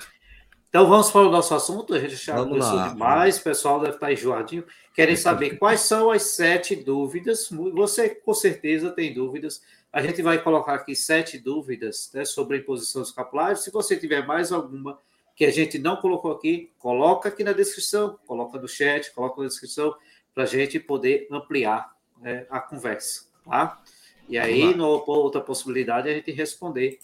Então 0.68 0.86
vamos 0.86 1.10
para 1.10 1.22
o 1.22 1.30
nosso 1.30 1.54
assunto. 1.54 1.94
A 1.94 1.98
gente 1.98 2.16
já 2.16 2.36
conversou 2.36 2.82
demais, 2.88 3.38
o 3.38 3.42
pessoal 3.42 3.80
deve 3.80 3.94
estar 3.94 4.12
enjoadinho. 4.12 4.64
Querem 4.94 5.16
saber 5.16 5.58
quais 5.58 5.80
são 5.80 6.10
as 6.10 6.22
sete 6.22 6.76
dúvidas. 6.76 7.48
Você 7.50 8.10
com 8.10 8.34
certeza 8.34 8.90
tem 8.90 9.14
dúvidas. 9.14 9.62
A 9.90 10.02
gente 10.02 10.20
vai 10.20 10.42
colocar 10.42 10.74
aqui 10.74 10.94
sete 10.94 11.38
dúvidas 11.38 12.10
né, 12.12 12.24
sobre 12.24 12.56
a 12.56 12.60
imposição 12.60 13.00
dos 13.00 13.08
escapulários. 13.08 13.64
Se 13.64 13.70
você 13.70 13.96
tiver 13.96 14.26
mais 14.26 14.52
alguma 14.52 14.98
que 15.34 15.44
a 15.44 15.50
gente 15.50 15.78
não 15.78 15.96
colocou 15.96 16.32
aqui, 16.32 16.70
coloca 16.78 17.28
aqui 17.28 17.44
na 17.44 17.52
descrição, 17.52 18.18
coloca 18.26 18.58
no 18.58 18.68
chat, 18.68 19.12
coloca 19.12 19.40
na 19.40 19.48
descrição 19.48 19.94
para 20.34 20.42
a 20.42 20.46
gente 20.46 20.78
poder 20.80 21.28
ampliar 21.30 21.92
né, 22.20 22.44
a 22.50 22.60
conversa, 22.60 23.26
tá? 23.44 23.80
E 24.28 24.36
aí, 24.36 24.74
no, 24.74 24.86
outra 24.86 25.40
possibilidade, 25.40 26.08
a 26.08 26.12
gente 26.12 26.32
responder 26.32 26.98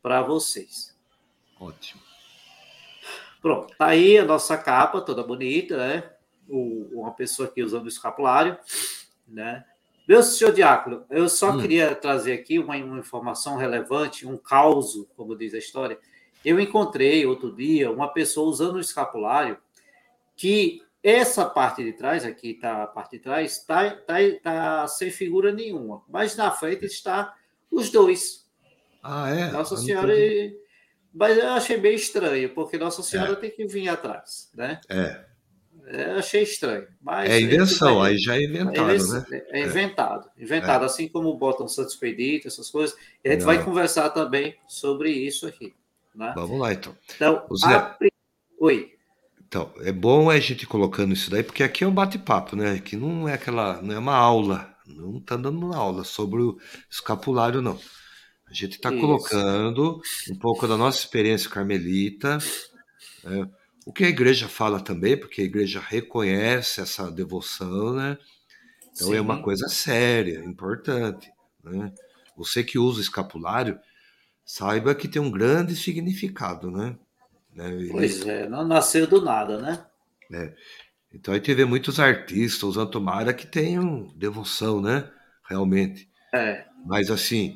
para 0.00 0.22
vocês. 0.22 0.96
Ótimo. 1.60 2.09
Pronto, 3.40 3.74
tá 3.76 3.86
aí 3.86 4.18
a 4.18 4.24
nossa 4.24 4.56
capa 4.56 5.00
toda 5.00 5.22
bonita, 5.22 5.76
né? 5.76 6.10
O, 6.48 7.00
uma 7.00 7.12
pessoa 7.12 7.48
aqui 7.48 7.62
usando 7.62 7.86
o 7.86 7.88
escapulário, 7.88 8.58
né? 9.26 9.64
Meu 10.06 10.22
senhor 10.22 10.52
Diácono, 10.52 11.04
eu 11.08 11.28
só 11.28 11.52
hum. 11.52 11.60
queria 11.60 11.94
trazer 11.94 12.32
aqui 12.32 12.58
uma, 12.58 12.76
uma, 12.76 12.98
informação 12.98 13.56
relevante, 13.56 14.26
um 14.26 14.36
caos, 14.36 15.06
como 15.16 15.36
diz 15.36 15.54
a 15.54 15.58
história. 15.58 15.98
Eu 16.44 16.58
encontrei 16.58 17.24
outro 17.24 17.54
dia 17.54 17.90
uma 17.90 18.08
pessoa 18.08 18.48
usando 18.48 18.76
o 18.76 18.80
escapulário 18.80 19.56
que 20.36 20.82
essa 21.02 21.46
parte 21.46 21.82
de 21.82 21.92
trás, 21.92 22.24
aqui 22.24 22.50
está 22.50 22.82
a 22.82 22.86
parte 22.86 23.12
de 23.12 23.20
trás, 23.20 23.52
está 23.52 23.90
tá, 23.90 24.16
tá 24.42 24.88
sem 24.88 25.10
figura 25.10 25.52
nenhuma, 25.52 26.02
mas 26.08 26.36
na 26.36 26.50
frente 26.50 26.84
está 26.84 27.34
os 27.70 27.90
dois. 27.90 28.46
Ah, 29.02 29.30
é? 29.30 29.50
Nossa 29.50 29.76
Senhora. 29.76 30.12
Mas 31.12 31.36
eu 31.36 31.48
achei 31.50 31.76
bem 31.76 31.94
estranho, 31.94 32.50
porque 32.50 32.78
Nossa 32.78 33.02
Senhora 33.02 33.32
é. 33.32 33.36
tem 33.36 33.50
que 33.50 33.66
vir 33.66 33.88
atrás, 33.88 34.50
né? 34.54 34.80
É. 34.88 35.24
é 35.86 36.04
achei 36.12 36.42
estranho. 36.42 36.86
Mas 37.00 37.30
é 37.30 37.40
invenção, 37.40 38.02
aí 38.02 38.16
já 38.16 38.36
é 38.36 38.44
inventado, 38.44 38.90
é, 38.90 38.98
né? 38.98 39.42
É 39.50 39.64
inventado. 39.64 40.30
Inventado, 40.38 40.82
é. 40.82 40.86
assim 40.86 41.08
como 41.08 41.36
botam 41.36 41.66
Santos 41.66 41.94
Expedito, 41.94 42.46
essas 42.46 42.70
coisas. 42.70 42.96
E 43.24 43.28
a 43.28 43.32
gente 43.32 43.40
Não. 43.40 43.46
vai 43.46 43.64
conversar 43.64 44.10
também 44.10 44.56
sobre 44.68 45.10
isso 45.10 45.46
aqui. 45.46 45.74
Né? 46.14 46.32
Vamos 46.34 46.58
lá, 46.60 46.72
então. 46.72 46.96
Então, 47.14 47.46
Zé, 47.56 47.74
a... 47.74 47.96
Oi. 48.60 48.92
Então, 49.46 49.72
é 49.80 49.90
bom 49.90 50.30
a 50.30 50.38
gente 50.38 50.64
colocando 50.64 51.12
isso 51.12 51.28
daí, 51.28 51.42
porque 51.42 51.64
aqui 51.64 51.82
é 51.82 51.86
um 51.86 51.92
bate-papo, 51.92 52.54
né? 52.54 52.74
Aqui 52.74 52.94
não 52.94 53.28
é 53.28 53.34
aquela, 53.34 53.82
não 53.82 53.94
é 53.94 53.98
uma 53.98 54.14
aula, 54.14 54.72
não 54.86 55.18
está 55.18 55.36
dando 55.36 55.58
uma 55.58 55.76
aula 55.76 56.04
sobre 56.04 56.40
o 56.40 56.56
escapulário, 56.88 57.60
não. 57.60 57.76
A 58.50 58.52
gente 58.52 58.72
está 58.72 58.90
colocando 58.90 60.02
um 60.28 60.34
pouco 60.36 60.66
da 60.66 60.76
nossa 60.76 60.98
experiência 60.98 61.48
carmelita, 61.48 62.38
né? 63.22 63.48
o 63.86 63.92
que 63.92 64.04
a 64.04 64.08
igreja 64.08 64.48
fala 64.48 64.80
também, 64.80 65.16
porque 65.16 65.40
a 65.40 65.44
igreja 65.44 65.80
reconhece 65.80 66.80
essa 66.80 67.10
devoção, 67.10 67.94
né? 67.94 68.18
Então 68.92 69.08
Sim. 69.08 69.16
é 69.16 69.20
uma 69.20 69.40
coisa 69.40 69.68
séria, 69.68 70.44
importante. 70.44 71.30
Né? 71.62 71.92
Você 72.36 72.64
que 72.64 72.76
usa 72.78 73.00
escapulário, 73.00 73.78
saiba 74.44 74.96
que 74.96 75.06
tem 75.06 75.22
um 75.22 75.30
grande 75.30 75.76
significado, 75.76 76.72
né? 76.72 76.96
né? 77.54 77.88
Pois 77.90 78.26
é, 78.26 78.48
não 78.48 78.66
nasceu 78.66 79.06
do 79.06 79.22
nada, 79.22 79.58
né? 79.58 79.86
É. 80.32 80.52
Então 81.12 81.32
aí 81.32 81.40
teve 81.40 81.64
muitos 81.64 82.00
artistas 82.00 82.62
usando 82.62 82.90
tomara 82.90 83.32
que 83.32 83.46
tenham 83.46 84.12
devoção, 84.16 84.80
né? 84.80 85.08
Realmente. 85.48 86.08
É. 86.34 86.64
Mas 86.84 87.10
assim, 87.10 87.54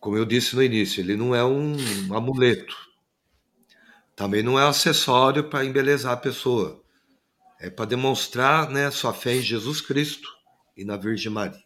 como 0.00 0.16
eu 0.16 0.24
disse 0.24 0.54
no 0.54 0.62
início, 0.62 1.00
ele 1.00 1.16
não 1.16 1.34
é 1.34 1.44
um 1.44 1.74
amuleto. 2.14 2.76
Também 4.14 4.42
não 4.42 4.58
é 4.58 4.64
um 4.64 4.68
acessório 4.68 5.44
para 5.44 5.64
embelezar 5.64 6.12
a 6.12 6.16
pessoa. 6.16 6.82
É 7.60 7.70
para 7.70 7.86
demonstrar 7.86 8.70
né, 8.70 8.90
sua 8.90 9.12
fé 9.12 9.34
em 9.34 9.42
Jesus 9.42 9.80
Cristo 9.80 10.28
e 10.76 10.84
na 10.84 10.96
Virgem 10.96 11.32
Maria. 11.32 11.62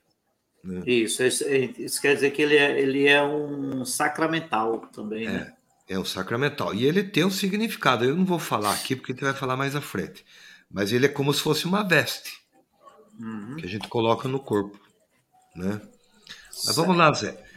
Né? 0.65 0.83
Isso, 0.87 1.23
isso, 1.23 2.01
quer 2.01 2.15
dizer 2.15 2.31
que 2.31 2.43
ele 2.43 2.57
é, 2.57 2.81
ele 2.81 3.07
é 3.07 3.23
um 3.23 3.85
sacramental 3.85 4.81
também, 4.93 5.27
é, 5.27 5.31
né? 5.31 5.53
É 5.89 5.99
um 5.99 6.05
sacramental. 6.05 6.75
E 6.75 6.85
ele 6.85 7.03
tem 7.03 7.25
um 7.25 7.31
significado. 7.31 8.05
Eu 8.05 8.17
não 8.17 8.25
vou 8.25 8.39
falar 8.39 8.73
aqui 8.73 8.95
porque 8.95 9.13
a 9.13 9.15
gente 9.15 9.25
vai 9.25 9.35
falar 9.35 9.57
mais 9.57 9.75
à 9.75 9.81
frente. 9.81 10.25
Mas 10.71 10.93
ele 10.93 11.07
é 11.07 11.09
como 11.09 11.33
se 11.33 11.41
fosse 11.41 11.65
uma 11.65 11.83
veste 11.83 12.39
uhum. 13.19 13.57
que 13.57 13.65
a 13.65 13.69
gente 13.69 13.89
coloca 13.89 14.29
no 14.29 14.39
corpo. 14.41 14.79
Né? 15.55 15.81
Mas 16.67 16.77
vamos 16.77 16.97
lá, 16.97 17.13
Zé. 17.13 17.48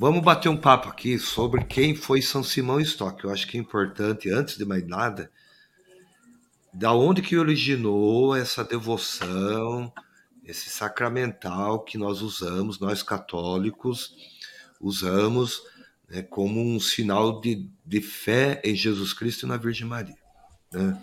Vamos 0.00 0.22
bater 0.22 0.48
um 0.48 0.56
papo 0.56 0.88
aqui 0.88 1.18
sobre 1.18 1.64
quem 1.64 1.92
foi 1.92 2.22
São 2.22 2.40
Simão 2.40 2.80
Stock. 2.80 3.24
Eu 3.24 3.30
acho 3.30 3.48
que 3.48 3.58
é 3.58 3.60
importante, 3.60 4.30
antes 4.30 4.56
de 4.56 4.64
mais 4.64 4.86
nada, 4.86 5.28
da 6.72 6.92
onde 6.92 7.20
que 7.20 7.36
originou 7.36 8.36
essa 8.36 8.62
devoção, 8.62 9.92
esse 10.44 10.70
sacramental 10.70 11.80
que 11.80 11.98
nós 11.98 12.22
usamos, 12.22 12.78
nós 12.78 13.02
católicos, 13.02 14.14
usamos 14.80 15.64
né, 16.08 16.22
como 16.22 16.60
um 16.60 16.78
sinal 16.78 17.40
de, 17.40 17.68
de 17.84 18.00
fé 18.00 18.62
em 18.64 18.76
Jesus 18.76 19.12
Cristo 19.12 19.46
e 19.46 19.48
na 19.48 19.56
Virgem 19.56 19.88
Maria. 19.88 20.14
Né? 20.70 20.96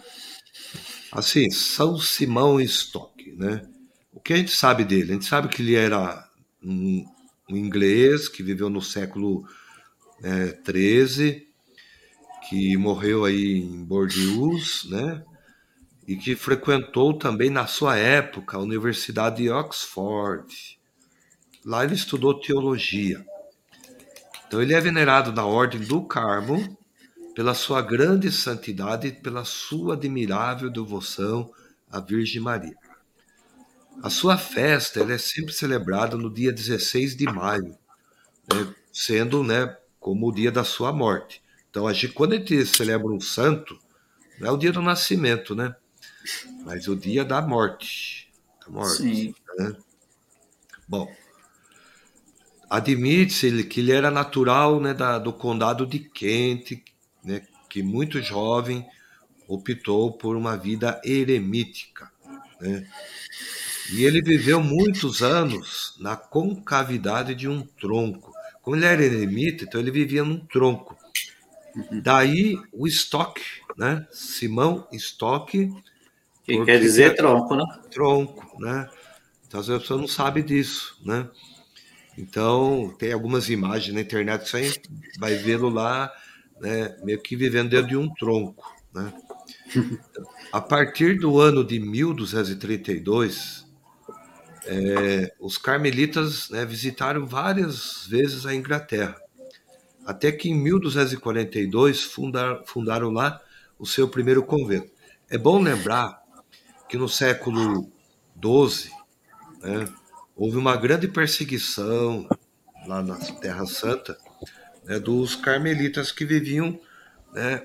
Assim, 1.11 1.51
São 1.51 1.99
Simão 1.99 2.61
Stock, 2.61 3.29
né? 3.33 3.67
O 4.13 4.21
que 4.21 4.31
a 4.31 4.37
gente 4.37 4.51
sabe 4.51 4.85
dele? 4.85 5.11
A 5.11 5.13
gente 5.15 5.25
sabe 5.25 5.49
que 5.49 5.61
ele 5.61 5.75
era 5.75 6.29
um, 6.63 7.05
um 7.49 7.55
inglês 7.55 8.27
que 8.27 8.41
viveu 8.41 8.69
no 8.69 8.81
século 8.81 9.47
é, 10.23 10.47
que 12.49 12.77
morreu 12.77 13.25
aí 13.25 13.59
em 13.59 13.83
Bordeaux, 13.83 14.85
né? 14.89 15.23
E 16.07 16.15
que 16.15 16.35
frequentou 16.35 17.17
também 17.17 17.49
na 17.49 17.65
sua 17.65 17.97
época 17.97 18.57
a 18.57 18.61
Universidade 18.61 19.37
de 19.37 19.49
Oxford. 19.49 20.79
Lá 21.65 21.83
ele 21.83 21.95
estudou 21.95 22.39
teologia. 22.39 23.25
Então 24.47 24.61
ele 24.61 24.75
é 24.75 24.79
venerado 24.79 25.31
na 25.31 25.45
Ordem 25.45 25.81
do 25.81 26.03
Carmo 26.05 26.77
pela 27.33 27.55
sua 27.55 27.81
grande 27.81 28.31
santidade 28.31 29.07
e 29.07 29.11
pela 29.11 29.43
sua 29.43 29.95
admirável 29.95 30.69
devoção 30.69 31.51
à 31.89 31.99
Virgem 31.99 32.41
Maria. 32.41 32.75
A 34.03 34.09
sua 34.09 34.37
festa 34.37 35.01
é 35.01 35.17
sempre 35.17 35.53
celebrada 35.53 36.17
no 36.17 36.31
dia 36.31 36.51
16 36.51 37.15
de 37.15 37.25
maio, 37.25 37.77
né, 38.51 38.75
sendo 38.91 39.43
né, 39.43 39.75
como 39.99 40.27
o 40.27 40.31
dia 40.31 40.51
da 40.51 40.63
sua 40.63 40.91
morte. 40.93 41.41
Então, 41.69 41.87
a 41.87 41.93
gente, 41.93 42.13
quando 42.13 42.33
a 42.33 42.37
gente 42.37 42.65
celebra 42.65 43.07
um 43.07 43.19
santo, 43.19 43.77
não 44.39 44.49
é 44.49 44.51
o 44.51 44.57
dia 44.57 44.71
do 44.71 44.81
nascimento, 44.81 45.55
né? 45.55 45.75
Mas 46.63 46.87
o 46.87 46.95
dia 46.95 47.23
da 47.25 47.41
morte. 47.41 48.31
Da 48.61 48.71
morte 48.71 48.97
Sim. 48.97 49.35
Né? 49.57 49.75
Bom, 50.87 51.11
admite-se 52.69 53.63
que 53.63 53.79
ele 53.79 53.91
era 53.91 54.11
natural 54.11 54.79
né, 54.79 54.93
da, 54.93 55.17
do 55.17 55.33
condado 55.33 55.85
de 55.85 55.99
Kent, 55.99 56.83
né, 57.23 57.45
que 57.69 57.81
muito 57.81 58.21
jovem 58.21 58.85
optou 59.47 60.13
por 60.13 60.35
uma 60.35 60.55
vida 60.55 61.01
eremítica. 61.03 62.11
Né? 62.61 62.87
E 63.91 64.03
ele 64.03 64.21
viveu 64.21 64.61
muitos 64.61 65.21
anos 65.21 65.95
na 65.99 66.15
concavidade 66.15 67.35
de 67.35 67.47
um 67.47 67.61
tronco. 67.61 68.33
Como 68.61 68.75
ele 68.75 68.85
era 68.85 69.03
eremita, 69.03 69.63
então 69.63 69.79
ele 69.79 69.91
vivia 69.91 70.23
num 70.23 70.39
tronco. 70.39 70.97
Daí 72.03 72.57
o 72.73 72.87
Stock, 72.87 73.41
né? 73.77 74.07
Simão 74.11 74.87
Stock. 74.93 75.71
Que 76.43 76.65
quer 76.65 76.79
dizer 76.79 77.15
tronco, 77.15 77.55
né? 77.55 77.63
Tronco, 77.91 78.59
né? 78.59 78.89
Então 79.47 79.59
as 79.59 79.67
pessoas 79.67 80.01
não 80.01 80.07
sabem 80.07 80.43
disso, 80.43 80.97
né? 81.05 81.27
Então 82.17 82.95
tem 82.97 83.11
algumas 83.11 83.49
imagens 83.49 83.93
na 83.93 84.01
internet 84.01 84.49
você 84.49 84.81
vai 85.19 85.35
vê-lo 85.35 85.69
lá, 85.69 86.11
né? 86.59 86.95
Meio 87.03 87.21
que 87.21 87.35
vivendo 87.35 87.69
dentro 87.69 87.87
de 87.87 87.97
um 87.97 88.09
tronco, 88.13 88.73
né? 88.93 89.13
A 90.51 90.61
partir 90.61 91.19
do 91.19 91.39
ano 91.39 91.63
de 91.63 91.79
1232, 91.79 93.64
é, 94.65 95.33
os 95.39 95.57
carmelitas 95.57 96.49
né, 96.49 96.65
visitaram 96.65 97.25
várias 97.25 98.05
vezes 98.07 98.45
a 98.45 98.53
Inglaterra, 98.53 99.15
até 100.05 100.31
que 100.31 100.49
em 100.49 100.55
1242 100.55 102.03
fundar, 102.03 102.61
fundaram 102.65 103.11
lá 103.11 103.41
o 103.77 103.85
seu 103.85 104.07
primeiro 104.07 104.43
convento. 104.43 104.91
É 105.29 105.37
bom 105.37 105.61
lembrar 105.61 106.21
que 106.87 106.97
no 106.97 107.09
século 107.09 107.89
XII 108.41 108.91
né, 109.61 109.87
houve 110.35 110.57
uma 110.57 110.75
grande 110.75 111.07
perseguição 111.07 112.27
lá 112.87 113.01
na 113.01 113.15
Terra 113.15 113.65
Santa 113.65 114.17
né, 114.83 114.99
dos 114.99 115.35
carmelitas 115.35 116.11
que 116.11 116.25
viviam 116.25 116.79
né, 117.33 117.63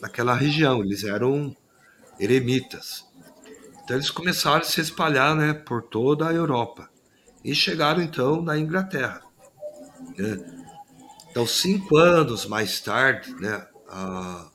naquela 0.00 0.34
região. 0.34 0.82
Eles 0.82 1.04
eram 1.04 1.54
eremitas. 2.18 3.04
Então 3.84 3.96
eles 3.96 4.10
começaram 4.10 4.62
a 4.62 4.64
se 4.64 4.80
espalhar 4.80 5.36
né, 5.36 5.52
por 5.52 5.82
toda 5.82 6.26
a 6.28 6.32
Europa 6.32 6.88
e 7.44 7.54
chegaram 7.54 8.02
então 8.02 8.40
na 8.40 8.58
Inglaterra. 8.58 9.20
Né? 10.16 10.64
Então, 11.30 11.46
cinco 11.46 11.96
anos 11.96 12.46
mais 12.46 12.80
tarde, 12.80 13.34
né, 13.34 13.66
a, 13.88 14.48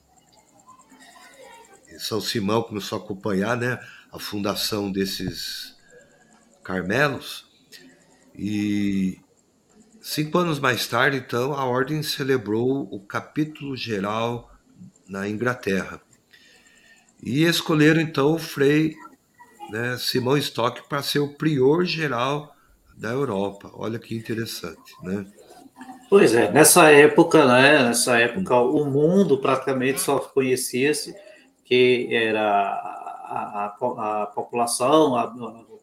São 2.00 2.20
Simão 2.20 2.64
começou 2.64 2.98
a 2.98 3.04
acompanhar 3.04 3.58
né, 3.58 3.78
a 4.12 4.18
fundação 4.18 4.90
desses 4.92 5.76
Carmelos. 6.64 7.46
E 8.34 9.20
cinco 10.02 10.38
anos 10.38 10.58
mais 10.58 10.88
tarde, 10.88 11.18
então, 11.18 11.54
a 11.54 11.66
ordem 11.66 12.02
celebrou 12.02 12.88
o 12.92 13.00
capítulo 13.02 13.76
geral 13.76 14.50
na 15.06 15.28
Inglaterra. 15.28 16.02
E 17.22 17.44
escolheram, 17.44 18.00
então, 18.00 18.34
o 18.36 18.40
Frei 18.40 18.96
né, 19.70 19.98
Simão 19.98 20.38
Stock 20.38 20.88
para 20.88 21.02
ser 21.02 21.20
o 21.20 21.34
prior 21.34 21.84
geral 21.86 22.56
da 22.96 23.10
Europa. 23.10 23.72
Olha 23.74 24.00
que 24.00 24.16
interessante, 24.16 24.94
né? 25.04 25.26
Pois 26.10 26.34
é, 26.34 26.52
nessa 26.52 26.90
época, 26.92 27.46
né, 27.46 27.84
nessa 27.84 28.18
época 28.18 28.56
o 28.56 28.84
mundo 28.86 29.38
praticamente 29.38 30.02
só 30.02 30.18
conhecia-se 30.20 31.16
que 31.64 32.10
era 32.12 32.42
a, 32.42 33.76
a, 33.80 34.24
a 34.24 34.26
população, 34.26 35.16
a, 35.16 35.32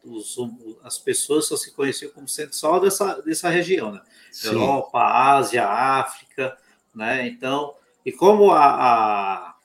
os, 0.03 0.37
as 0.83 0.97
pessoas 0.97 1.47
só 1.47 1.55
se 1.55 1.73
conheciam 1.73 2.11
como 2.11 2.27
sendo 2.27 2.53
só 2.53 2.77
dessa, 2.79 3.21
dessa 3.21 3.49
região, 3.49 3.91
né? 3.91 4.01
Europa, 4.43 4.99
Ásia, 4.99 5.65
África, 5.65 6.57
né? 6.93 7.27
Então, 7.27 7.73
e 8.05 8.11
como 8.11 8.51
a, 8.51 8.65
a, 8.65 9.55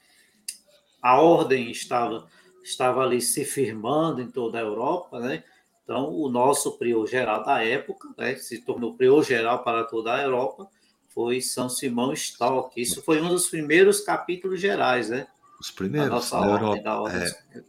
a 1.00 1.20
ordem 1.20 1.70
estava, 1.70 2.26
estava 2.62 3.02
ali 3.02 3.20
se 3.20 3.44
firmando 3.44 4.20
em 4.20 4.30
toda 4.30 4.58
a 4.58 4.62
Europa, 4.62 5.20
né? 5.20 5.42
Então, 5.84 6.08
o 6.10 6.28
nosso 6.28 6.78
prior 6.78 7.06
geral 7.06 7.44
da 7.44 7.62
época, 7.62 8.08
né, 8.16 8.36
se 8.36 8.58
tornou 8.64 8.94
prior 8.94 9.22
geral 9.22 9.62
para 9.64 9.84
toda 9.84 10.14
a 10.14 10.22
Europa, 10.22 10.68
foi 11.08 11.40
São 11.40 11.68
Simão 11.68 12.12
Stock. 12.12 12.80
Isso 12.80 13.02
foi 13.02 13.20
um 13.20 13.28
dos 13.28 13.48
primeiros 13.48 14.00
capítulos 14.00 14.60
gerais, 14.60 15.10
né? 15.10 15.26
Os 15.60 15.70
primeiros 15.70 16.08
da 16.08 16.14
nossa 16.14 16.38
ordem, 16.38 16.68
Europa. 16.68 16.82
Da 16.82 17.00
ordem. 17.00 17.22
É. 17.54 17.62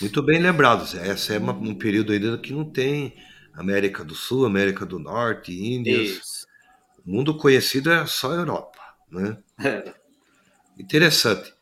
Muito 0.00 0.22
bem 0.22 0.40
lembrados. 0.40 0.94
Essa 0.94 1.34
é 1.34 1.38
uma, 1.38 1.52
um 1.52 1.74
período 1.74 2.12
ainda 2.12 2.38
que 2.38 2.52
não 2.52 2.64
tem 2.64 3.14
América 3.54 4.04
do 4.04 4.14
Sul, 4.14 4.46
América 4.46 4.86
do 4.86 4.98
Norte, 4.98 5.52
Índias. 5.52 6.10
Isso. 6.10 6.46
O 7.04 7.10
mundo 7.10 7.36
conhecido 7.36 7.90
é 7.90 8.06
só 8.06 8.32
Europa, 8.32 8.78
né? 9.10 9.38
É. 9.64 9.94
Interessante. 10.78 11.52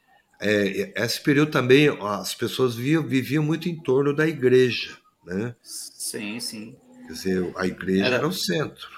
É, 0.41 0.93
esse 0.97 1.21
período 1.23 1.51
também 1.51 1.89
as 1.89 2.35
pessoas 2.35 2.75
viviam, 2.75 3.03
viviam 3.03 3.43
muito 3.43 3.69
em 3.69 3.77
torno 3.77 4.15
da 4.15 4.27
igreja 4.27 4.97
né? 5.27 5.55
Sim, 5.61 6.39
sim. 6.39 6.77
Quer 7.07 7.13
dizer, 7.13 7.53
a 7.57 7.67
igreja 7.67 8.07
era, 8.07 8.17
era 8.17 8.29
o 8.29 8.33
centro. 8.33 8.89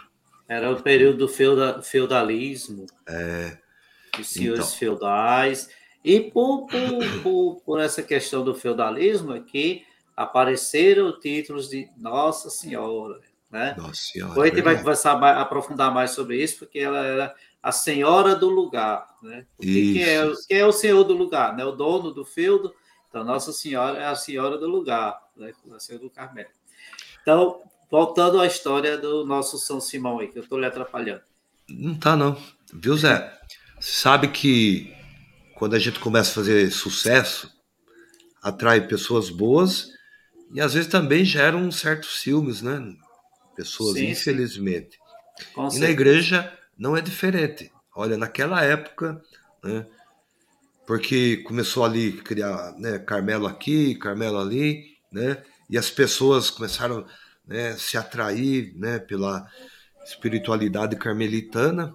Era 0.46 0.70
o 0.70 0.82
período 0.82 1.18
do 1.18 1.28
feuda, 1.28 1.82
feudalismo. 1.82 2.86
É. 3.08 3.56
Os 4.18 4.28
senhores 4.28 4.66
então. 4.66 4.78
feudais. 4.78 5.70
E 6.04 6.20
por, 6.20 6.66
por, 6.66 7.22
por, 7.22 7.60
por, 7.62 7.80
essa 7.80 8.02
questão 8.02 8.44
do 8.44 8.54
feudalismo 8.54 9.34
é 9.34 9.40
que 9.40 9.84
apareceram 10.16 11.18
títulos 11.18 11.68
de 11.68 11.88
Nossa 11.96 12.50
Senhora. 12.50 13.20
Né? 13.50 13.74
Nossa 13.76 13.94
Senhora. 13.94 14.30
Depois 14.30 14.52
a 14.52 14.54
gente 14.54 14.64
vai 14.64 14.78
conversar 14.78 15.18
mais, 15.18 15.38
aprofundar 15.38 15.92
mais 15.92 16.10
sobre 16.12 16.42
isso, 16.42 16.58
porque 16.58 16.78
ela 16.78 17.04
era 17.04 17.34
a 17.68 17.72
senhora 17.72 18.34
do 18.34 18.48
lugar. 18.48 19.06
Né? 19.22 19.44
Quem 19.60 20.02
é, 20.02 20.32
quem 20.48 20.58
é 20.58 20.66
o 20.66 20.72
senhor 20.72 21.04
do 21.04 21.12
lugar? 21.12 21.54
Né? 21.54 21.64
O 21.64 21.72
dono 21.72 22.10
do 22.10 22.24
feudo 22.24 22.74
então, 23.08 23.24
Nossa 23.24 23.52
Senhora 23.52 23.98
é 23.98 24.06
a 24.06 24.14
senhora 24.14 24.58
do 24.58 24.66
lugar, 24.66 25.18
né? 25.36 25.52
a 25.74 25.78
senhora 25.78 26.04
do 26.04 26.10
Carmelo. 26.10 26.48
Então, 27.22 27.60
voltando 27.90 28.40
à 28.40 28.46
história 28.46 28.96
do 28.96 29.24
nosso 29.24 29.58
São 29.58 29.80
Simão 29.80 30.18
aí, 30.18 30.28
que 30.28 30.38
eu 30.38 30.42
estou 30.42 30.58
lhe 30.58 30.66
atrapalhando. 30.66 31.22
Não 31.68 31.94
tá, 31.94 32.16
não. 32.16 32.40
Viu, 32.72 32.96
Zé? 32.96 33.38
Sabe 33.80 34.28
que 34.28 34.94
quando 35.54 35.74
a 35.74 35.78
gente 35.78 36.00
começa 36.00 36.30
a 36.30 36.34
fazer 36.34 36.70
sucesso, 36.70 37.50
atrai 38.42 38.86
pessoas 38.86 39.30
boas 39.30 39.88
e 40.52 40.60
às 40.60 40.74
vezes 40.74 40.90
também 40.90 41.24
geram 41.24 41.70
certos 41.70 42.20
ciúmes, 42.20 42.62
né? 42.62 42.94
Pessoas, 43.56 43.98
sim, 43.98 44.10
infelizmente. 44.10 44.96
Sim. 44.96 45.44
e 45.44 45.44
certeza. 45.54 45.80
na 45.80 45.90
igreja 45.90 46.57
não 46.78 46.96
é 46.96 47.00
diferente. 47.00 47.72
Olha, 47.94 48.16
naquela 48.16 48.62
época, 48.62 49.20
né? 49.62 49.86
porque 50.86 51.38
começou 51.38 51.84
ali 51.84 52.12
criar 52.12 52.72
né, 52.78 52.98
Carmelo 52.98 53.46
aqui, 53.46 53.94
Carmelo 53.96 54.38
ali, 54.38 54.96
né? 55.12 55.42
E 55.68 55.76
as 55.76 55.90
pessoas 55.90 56.48
começaram 56.48 57.04
né, 57.46 57.76
se 57.76 57.98
atrair 57.98 58.72
né, 58.74 58.98
pela 58.98 59.46
espiritualidade 60.04 60.96
carmelitana. 60.96 61.94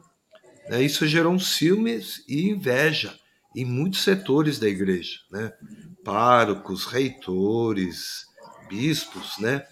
Né? 0.69 0.83
Isso 0.83 1.07
gerou 1.07 1.33
um 1.33 1.39
ciúmes 1.39 2.23
e 2.27 2.49
inveja 2.49 3.17
em 3.55 3.65
muitos 3.65 4.03
setores 4.03 4.59
da 4.59 4.67
igreja, 4.67 5.19
né? 5.31 5.53
Párocos, 6.03 6.85
reitores, 6.85 8.25
bispos, 8.67 9.37
né? 9.39 9.65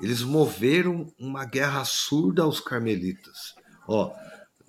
Eles 0.00 0.22
moveram 0.22 1.12
uma 1.18 1.44
guerra 1.44 1.84
surda 1.84 2.42
aos 2.42 2.60
carmelitas, 2.60 3.54
ó, 3.86 4.12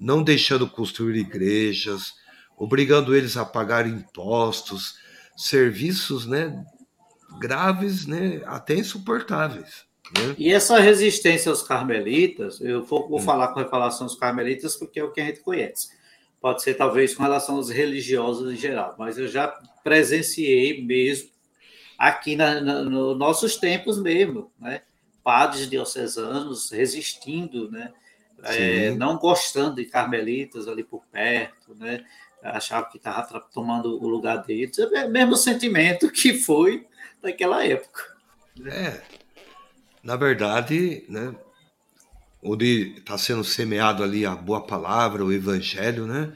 não 0.03 0.21
deixando 0.21 0.69
construir 0.69 1.17
igrejas, 1.17 2.13
obrigando 2.57 3.15
eles 3.15 3.37
a 3.37 3.45
pagar 3.45 3.87
impostos, 3.87 4.97
serviços, 5.35 6.27
né, 6.27 6.61
graves, 7.39 8.05
né, 8.05 8.41
até 8.45 8.75
insuportáveis. 8.75 9.85
Né? 10.17 10.35
E 10.37 10.51
essa 10.51 10.77
resistência 10.77 11.49
aos 11.49 11.63
carmelitas, 11.63 12.59
eu 12.59 12.83
vou, 12.83 13.07
vou 13.07 13.19
hum. 13.19 13.23
falar 13.23 13.47
com 13.53 13.61
relação 13.61 14.05
aos 14.05 14.15
carmelitas 14.15 14.75
porque 14.75 14.99
é 14.99 15.03
o 15.05 15.11
que 15.11 15.21
a 15.21 15.25
gente 15.25 15.39
conhece. 15.39 15.87
Pode 16.41 16.61
ser 16.61 16.73
talvez 16.73 17.15
com 17.15 17.23
relação 17.23 17.55
aos 17.55 17.69
religiosos 17.69 18.51
em 18.51 18.57
geral, 18.57 18.95
mas 18.99 19.17
eu 19.17 19.29
já 19.29 19.47
presenciei 19.81 20.83
mesmo 20.83 21.29
aqui 21.97 22.35
na, 22.35 22.59
na, 22.59 22.83
nos 22.83 23.17
nossos 23.17 23.55
tempos 23.55 23.97
mesmo, 23.97 24.51
né? 24.59 24.81
Padres 25.23 25.69
diocesanos 25.69 26.69
resistindo, 26.69 27.71
né? 27.71 27.93
É, 28.43 28.91
não 28.91 29.17
gostando 29.17 29.75
de 29.75 29.85
carmelitas 29.85 30.67
ali 30.67 30.83
por 30.83 31.03
perto, 31.11 31.73
né? 31.75 32.03
achava 32.43 32.89
que 32.89 32.97
estava 32.97 33.39
tomando 33.53 34.01
o 34.03 34.07
lugar 34.07 34.37
deles. 34.43 34.77
É 34.77 35.05
o 35.05 35.09
mesmo 35.09 35.35
sentimento 35.35 36.11
que 36.11 36.33
foi 36.33 36.85
naquela 37.21 37.65
época. 37.65 38.03
É. 38.65 39.01
Na 40.03 40.15
verdade, 40.15 41.05
né, 41.07 41.33
onde 42.41 42.95
está 42.97 43.17
sendo 43.17 43.43
semeado 43.43 44.03
ali 44.03 44.25
a 44.25 44.35
boa 44.35 44.65
palavra, 44.65 45.23
o 45.23 45.31
evangelho, 45.31 46.05
né? 46.05 46.33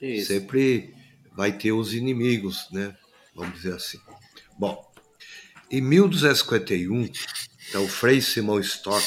Isso. 0.00 0.26
Sempre 0.26 0.94
vai 1.32 1.52
ter 1.52 1.72
os 1.72 1.94
inimigos, 1.94 2.68
né? 2.70 2.94
Vamos 3.34 3.54
dizer 3.54 3.74
assim. 3.74 3.98
Bom, 4.58 4.86
em 5.70 5.80
1251, 5.80 7.10
então, 7.68 7.84
o 7.84 7.88
Frei 7.88 8.20
Simão 8.20 8.60
Stock, 8.60 9.04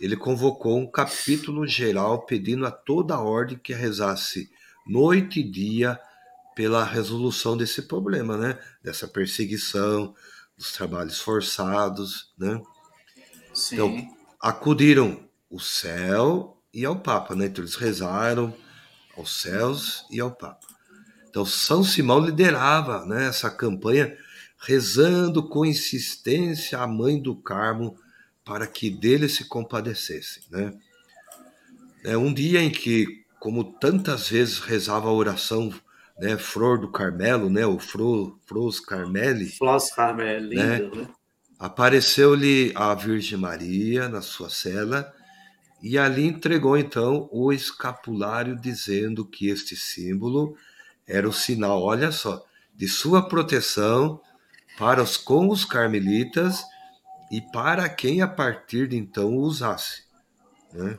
ele 0.00 0.16
convocou 0.16 0.78
um 0.78 0.90
capítulo 0.90 1.66
geral 1.66 2.26
pedindo 2.26 2.66
a 2.66 2.70
toda 2.70 3.14
a 3.14 3.20
ordem 3.20 3.58
que 3.58 3.72
rezasse 3.72 4.50
noite 4.86 5.40
e 5.40 5.50
dia 5.50 5.98
pela 6.54 6.84
resolução 6.84 7.56
desse 7.56 7.82
problema, 7.82 8.36
né? 8.36 8.58
Dessa 8.82 9.06
perseguição, 9.06 10.14
dos 10.56 10.72
trabalhos 10.72 11.20
forçados, 11.20 12.32
né? 12.38 12.60
Sim. 13.52 13.74
Então, 13.74 14.16
acudiram 14.40 15.28
o 15.50 15.60
céu 15.60 16.62
e 16.72 16.84
ao 16.84 16.96
Papa, 17.00 17.34
né? 17.34 17.46
Então, 17.46 17.62
eles 17.62 17.74
rezaram 17.74 18.54
aos 19.16 19.40
céus 19.40 20.04
e 20.10 20.20
ao 20.20 20.30
Papa. 20.30 20.66
Então, 21.28 21.44
São 21.44 21.84
Simão 21.84 22.18
liderava 22.18 23.04
né, 23.04 23.26
essa 23.26 23.50
campanha, 23.50 24.16
rezando 24.58 25.46
com 25.46 25.66
insistência 25.66 26.78
a 26.78 26.86
mãe 26.86 27.20
do 27.20 27.36
Carmo 27.36 27.98
para 28.46 28.64
que 28.64 28.88
dele 28.88 29.28
se 29.28 29.44
compadecesse, 29.44 30.42
né? 30.48 30.72
É 32.04 32.16
um 32.16 32.32
dia 32.32 32.62
em 32.62 32.70
que 32.70 33.26
como 33.40 33.64
tantas 33.64 34.28
vezes 34.28 34.60
rezava 34.60 35.08
a 35.08 35.12
oração, 35.12 35.74
né, 36.18 36.38
Flor 36.38 36.78
do 36.78 36.90
Carmelo, 36.90 37.50
né, 37.50 37.66
o 37.66 37.78
Fro, 37.78 38.40
Fros 38.46 38.78
Carmeli. 38.78 39.48
Flos 39.50 39.90
Carmeli, 39.90 40.54
né? 40.54 40.78
né? 40.78 41.08
Apareceu-lhe 41.58 42.72
a 42.76 42.94
Virgem 42.94 43.36
Maria 43.36 44.08
na 44.08 44.22
sua 44.22 44.48
cela 44.48 45.12
e 45.82 45.98
ali 45.98 46.24
entregou 46.24 46.78
então 46.78 47.28
o 47.32 47.52
escapulário 47.52 48.56
dizendo 48.56 49.24
que 49.24 49.48
este 49.48 49.74
símbolo 49.74 50.56
era 51.06 51.28
o 51.28 51.32
sinal, 51.32 51.82
olha 51.82 52.12
só, 52.12 52.44
de 52.74 52.86
sua 52.86 53.28
proteção 53.28 54.20
para 54.78 55.02
os 55.02 55.16
com 55.16 55.48
os 55.48 55.64
carmelitas 55.64 56.64
e 57.30 57.40
para 57.40 57.88
quem 57.88 58.22
a 58.22 58.28
partir 58.28 58.88
de 58.88 58.96
então 58.96 59.34
o 59.36 59.40
usasse, 59.40 60.04
né? 60.72 60.98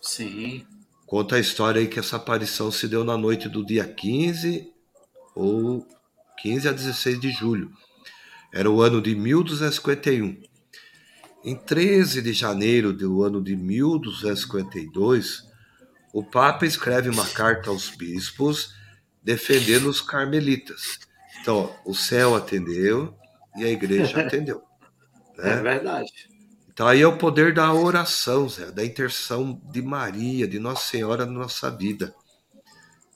Sim. 0.00 0.66
Conta 1.06 1.36
a 1.36 1.40
história 1.40 1.80
aí 1.80 1.88
que 1.88 1.98
essa 1.98 2.16
aparição 2.16 2.70
se 2.70 2.86
deu 2.86 3.04
na 3.04 3.16
noite 3.16 3.48
do 3.48 3.64
dia 3.64 3.84
15 3.86 4.72
ou 5.34 5.86
15 6.40 6.68
a 6.68 6.72
16 6.72 7.20
de 7.20 7.30
julho. 7.30 7.72
Era 8.52 8.70
o 8.70 8.80
ano 8.80 9.00
de 9.00 9.14
1251. 9.14 10.40
Em 11.42 11.56
13 11.56 12.22
de 12.22 12.32
janeiro 12.32 12.92
do 12.92 13.22
ano 13.22 13.42
de 13.42 13.56
1252, 13.56 15.48
o 16.12 16.22
Papa 16.22 16.66
escreve 16.66 17.08
uma 17.08 17.26
carta 17.26 17.70
aos 17.70 17.88
bispos 17.90 18.74
defendendo 19.22 19.88
os 19.88 20.00
carmelitas 20.00 20.98
Então, 21.40 21.74
o 21.84 21.94
céu 21.94 22.34
atendeu 22.34 23.14
e 23.56 23.64
a 23.64 23.68
igreja 23.68 24.20
atendeu. 24.26 24.69
Né? 25.40 25.52
É 25.52 25.62
verdade. 25.62 26.12
Então 26.72 26.86
aí 26.86 27.00
é 27.00 27.06
o 27.06 27.18
poder 27.18 27.52
da 27.52 27.72
oração, 27.72 28.48
Zé, 28.48 28.70
da 28.70 28.84
intercessão 28.84 29.60
de 29.70 29.82
Maria, 29.82 30.46
de 30.46 30.58
Nossa 30.58 30.86
Senhora 30.86 31.26
na 31.26 31.32
nossa 31.32 31.70
vida. 31.70 32.14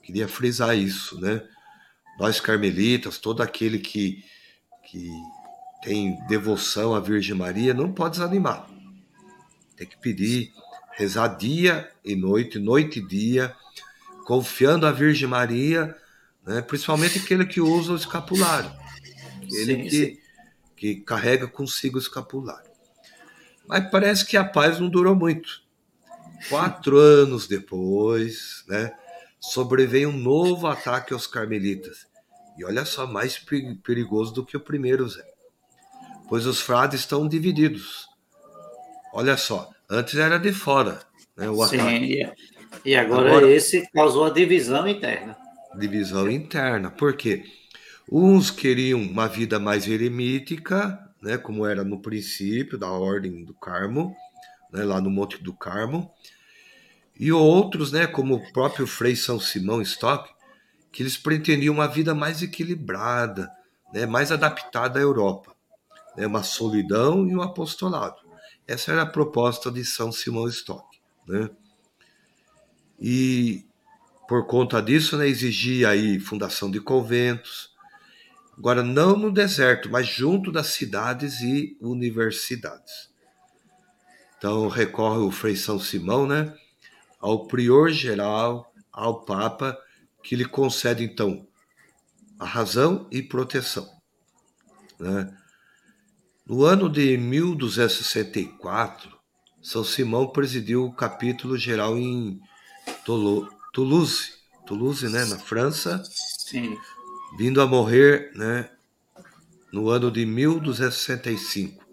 Queria 0.03 0.27
frisar 0.27 0.77
isso, 0.77 1.19
né? 1.19 1.41
Nós 2.19 2.39
carmelitas, 2.39 3.17
todo 3.17 3.41
aquele 3.41 3.79
que, 3.79 4.23
que 4.89 5.09
tem 5.83 6.15
devoção 6.27 6.93
à 6.93 6.99
Virgem 6.99 7.35
Maria, 7.35 7.73
não 7.73 7.91
pode 7.91 8.17
desanimar. 8.17 8.67
Tem 9.75 9.87
que 9.87 9.97
pedir, 9.97 10.53
rezar 10.91 11.27
dia 11.29 11.89
e 12.03 12.15
noite, 12.15 12.59
noite 12.59 12.99
e 12.99 13.07
dia, 13.07 13.53
confiando 14.25 14.85
à 14.85 14.91
Virgem 14.91 15.27
Maria, 15.27 15.95
né? 16.45 16.61
principalmente 16.61 17.19
aquele 17.19 17.45
que 17.45 17.59
usa 17.59 17.93
o 17.93 17.97
escapulário. 17.97 18.71
Aquele 19.43 19.75
sim, 19.75 19.83
que, 19.83 19.89
sim. 19.89 20.24
Que 20.93 21.01
carrega 21.01 21.47
consigo 21.47 21.97
o 21.97 22.01
escapulário. 22.01 22.69
Mas 23.67 23.89
parece 23.89 24.25
que 24.25 24.37
a 24.37 24.43
paz 24.43 24.79
não 24.79 24.89
durou 24.89 25.15
muito. 25.15 25.63
Quatro 26.49 26.97
anos 26.97 27.47
depois, 27.47 28.63
né, 28.67 28.93
sobreveio 29.39 30.09
um 30.09 30.17
novo 30.17 30.67
ataque 30.67 31.13
aos 31.13 31.25
carmelitas. 31.25 32.05
E 32.57 32.63
olha 32.63 32.85
só, 32.85 33.07
mais 33.07 33.43
perigoso 33.83 34.33
do 34.33 34.45
que 34.45 34.55
o 34.55 34.59
primeiro, 34.59 35.07
Zé. 35.09 35.25
Pois 36.29 36.45
os 36.45 36.61
frades 36.61 37.01
estão 37.01 37.27
divididos. 37.27 38.07
Olha 39.13 39.37
só, 39.37 39.69
antes 39.89 40.15
era 40.15 40.37
de 40.37 40.53
fora, 40.53 40.99
né, 41.35 41.49
o 41.49 41.65
Sim, 41.65 41.79
ataque. 41.79 42.33
e 42.83 42.95
agora, 42.95 43.29
agora 43.29 43.49
esse 43.49 43.89
causou 43.91 44.25
a 44.25 44.29
divisão 44.29 44.87
interna. 44.87 45.35
Divisão 45.77 46.29
interna. 46.29 46.91
Por 46.91 47.15
quê? 47.15 47.43
Uns 48.11 48.51
queriam 48.51 49.01
uma 49.01 49.27
vida 49.27 49.59
mais 49.59 49.87
eremítica, 49.87 50.99
né, 51.21 51.37
como 51.37 51.65
era 51.65 51.83
no 51.83 52.01
princípio 52.01 52.77
da 52.77 52.89
Ordem 52.89 53.43
do 53.43 53.53
Carmo, 53.53 54.15
né, 54.71 54.83
lá 54.83 55.01
no 55.01 55.09
Monte 55.09 55.41
do 55.41 55.53
Carmo, 55.53 56.11
e 57.19 57.31
outros, 57.31 57.91
né, 57.91 58.05
como 58.05 58.35
o 58.35 58.51
próprio 58.53 58.85
Frei 58.85 59.15
São 59.15 59.39
Simão 59.39 59.81
Stock, 59.81 60.29
que 60.91 61.01
eles 61.01 61.17
pretendiam 61.17 61.73
uma 61.73 61.87
vida 61.87 62.13
mais 62.13 62.43
equilibrada, 62.43 63.49
né, 63.93 64.05
mais 64.05 64.31
adaptada 64.31 64.99
à 64.99 65.01
Europa, 65.01 65.55
né, 66.15 66.27
uma 66.27 66.43
solidão 66.43 67.27
e 67.27 67.35
um 67.35 67.41
apostolado. 67.41 68.17
Essa 68.67 68.91
era 68.91 69.01
a 69.01 69.07
proposta 69.07 69.71
de 69.71 69.83
São 69.83 70.11
Simão 70.11 70.47
Stock. 70.47 70.85
Né? 71.27 71.49
E 72.99 73.65
por 74.27 74.45
conta 74.47 74.81
disso, 74.81 75.17
né, 75.17 75.27
exigia 75.27 75.89
aí 75.89 76.19
fundação 76.19 76.69
de 76.69 76.79
conventos, 76.79 77.74
Agora, 78.57 78.81
não 78.81 79.17
no 79.17 79.31
deserto, 79.31 79.89
mas 79.89 80.07
junto 80.07 80.51
das 80.51 80.67
cidades 80.67 81.41
e 81.41 81.77
universidades. 81.81 83.09
Então, 84.37 84.69
recorre 84.69 85.19
o 85.19 85.31
Frei 85.31 85.55
São 85.55 85.79
Simão, 85.79 86.25
né? 86.25 86.53
Ao 87.19 87.47
prior 87.47 87.89
geral, 87.89 88.71
ao 88.91 89.25
Papa, 89.25 89.77
que 90.23 90.35
lhe 90.35 90.45
concede, 90.45 91.03
então, 91.03 91.45
a 92.39 92.45
razão 92.45 93.07
e 93.11 93.21
proteção. 93.21 93.89
Né? 94.99 95.35
No 96.45 96.63
ano 96.63 96.89
de 96.89 97.17
1264, 97.17 99.17
São 99.61 99.83
Simão 99.83 100.27
presidiu 100.27 100.85
o 100.85 100.93
capítulo 100.93 101.57
geral 101.57 101.97
em 101.97 102.39
Toulouse, 103.03 104.31
Toulouse, 104.65 105.09
né, 105.09 105.25
na 105.25 105.39
França. 105.39 106.01
Sim 106.05 106.77
vindo 107.37 107.61
a 107.61 107.67
morrer 107.67 108.31
né, 108.35 108.69
no 109.71 109.89
ano 109.89 110.09
de 110.09 110.25
1265, 110.25 111.83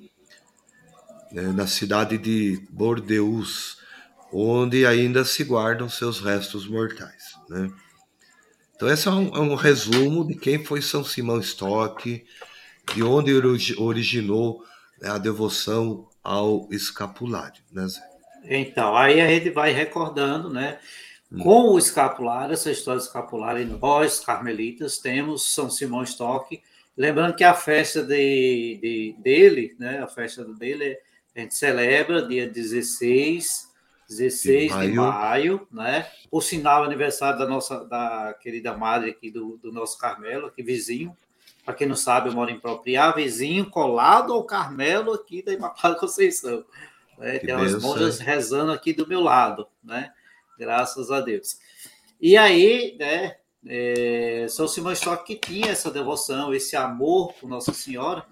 né, 1.32 1.42
na 1.52 1.66
cidade 1.66 2.16
de 2.18 2.62
Bordeaux, 2.70 3.78
onde 4.32 4.86
ainda 4.86 5.24
se 5.24 5.44
guardam 5.44 5.88
seus 5.88 6.20
restos 6.20 6.66
mortais. 6.66 7.34
Né? 7.48 7.70
Então, 8.74 8.88
esse 8.88 9.06
é 9.06 9.10
um, 9.10 9.36
é 9.36 9.40
um, 9.40 9.54
resumo 9.54 10.26
de 10.26 10.34
quem 10.34 10.64
foi 10.64 10.80
São 10.80 11.04
Simão 11.04 11.38
Stock, 11.40 12.24
de 12.94 13.02
onde 13.02 13.32
originou 13.78 14.64
né, 15.00 15.10
a 15.10 15.18
devoção 15.18 16.08
ao 16.22 16.68
escapulário. 16.72 17.62
Né, 17.70 17.86
Zé? 17.86 18.00
Então, 18.44 18.96
aí 18.96 19.20
a 19.20 19.28
gente 19.28 19.50
vai 19.50 19.72
recordando, 19.72 20.50
né? 20.50 20.78
Com 21.40 21.70
o 21.70 21.78
escapulário, 21.78 22.52
essa 22.52 22.70
história 22.70 23.00
do 23.00 23.04
escapulário, 23.04 23.78
nós, 23.80 24.20
carmelitas, 24.20 24.98
temos 24.98 25.54
São 25.54 25.70
Simão 25.70 26.02
Stock. 26.02 26.62
Lembrando 26.96 27.34
que 27.34 27.44
a 27.44 27.54
festa 27.54 28.02
de, 28.02 28.78
de, 28.82 29.16
dele, 29.18 29.74
né, 29.78 30.02
a 30.02 30.06
festa 30.06 30.44
dele, 30.44 30.98
a 31.34 31.40
gente 31.40 31.54
celebra 31.54 32.26
dia 32.26 32.46
16, 32.46 33.70
16 34.08 34.62
de 34.62 34.74
maio, 34.74 34.90
de 34.90 34.96
maio 34.96 35.68
né? 35.70 36.06
Por 36.30 36.42
sinal, 36.42 36.84
aniversário 36.84 37.38
da 37.38 37.46
nossa 37.46 37.84
da 37.84 38.34
querida 38.40 38.76
madre 38.76 39.10
aqui 39.10 39.30
do, 39.30 39.56
do 39.56 39.72
nosso 39.72 39.96
Carmelo, 39.96 40.48
aqui 40.48 40.62
vizinho. 40.62 41.16
Para 41.64 41.74
quem 41.74 41.86
não 41.86 41.96
sabe, 41.96 42.28
eu 42.28 42.34
moro 42.34 42.50
em 42.50 42.60
Propriá, 42.60 43.10
vizinho 43.12 43.70
colado 43.70 44.32
ao 44.32 44.44
Carmelo 44.44 45.14
aqui 45.14 45.42
da 45.42 45.52
Imaculada 45.52 45.98
Conceição. 45.98 46.64
Né? 47.16 47.38
Tem 47.38 47.54
umas 47.54 47.80
monjas 47.80 48.18
rezando 48.18 48.72
aqui 48.72 48.92
do 48.92 49.06
meu 49.06 49.20
lado, 49.20 49.66
né? 49.82 50.12
Graças 50.62 51.10
a 51.10 51.20
Deus. 51.20 51.58
E 52.20 52.36
aí, 52.36 52.96
né, 53.00 53.36
é, 53.66 54.46
São 54.48 54.68
Simão 54.68 54.92
Stock 54.92 55.24
que 55.24 55.34
tinha 55.34 55.72
essa 55.72 55.90
devoção, 55.90 56.54
esse 56.54 56.76
amor 56.76 57.32
por 57.34 57.48
Nossa 57.48 57.72
Senhora, 57.72 58.24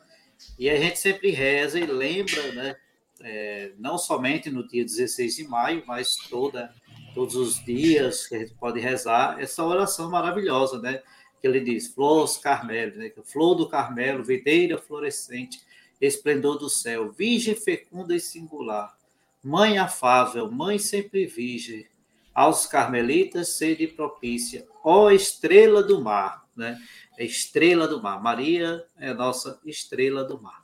e 0.57 0.71
a 0.71 0.77
gente 0.77 0.99
sempre 1.01 1.33
reza 1.33 1.79
e 1.79 1.87
lembra, 1.87 2.53
né, 2.53 2.77
é, 3.21 3.73
não 3.79 3.99
somente 3.99 4.49
no 4.49 4.67
dia 4.67 4.85
16 4.85 5.37
de 5.37 5.45
maio, 5.45 5.83
mas 5.89 6.15
toda, 6.15 6.73
todos 7.15 7.35
os 7.35 7.63
dias 7.65 8.29
que 8.29 8.37
a 8.37 8.39
gente 8.39 8.55
pode 8.55 8.79
rezar 8.79 9.41
essa 9.41 9.65
oração 9.65 10.09
maravilhosa, 10.09 10.79
né, 10.79 11.03
que 11.41 11.49
ele 11.49 11.59
diz, 11.59 11.89
flores 11.89 12.37
Carmelo, 12.37 12.97
né, 12.97 13.11
flor 13.25 13.57
do 13.57 13.69
Carmelo, 13.69 14.23
videira 14.23 14.79
florescente, 14.79 15.61
esplendor 16.01 16.59
do 16.59 16.71
céu, 16.71 17.11
virgem 17.11 17.57
fecunda 17.57 18.15
e 18.15 18.21
singular, 18.21 18.97
mãe 19.43 19.79
afável, 19.79 20.49
mãe 20.49 20.79
sempre 20.79 21.27
virgem, 21.27 21.90
aos 22.35 22.67
carmelitas 22.67 23.57
sede 23.57 23.87
propícia, 23.87 24.67
ó 24.85 25.11
estrela 25.11 25.83
do 25.83 26.01
mar, 26.01 26.45
né? 26.57 26.79
É 27.19 27.25
estrela 27.25 27.87
do 27.87 28.03
mar. 28.03 28.23
Maria 28.23 28.85
é 28.99 29.13
nossa 29.13 29.61
estrela 29.65 30.25
do 30.25 30.41
mar. 30.41 30.63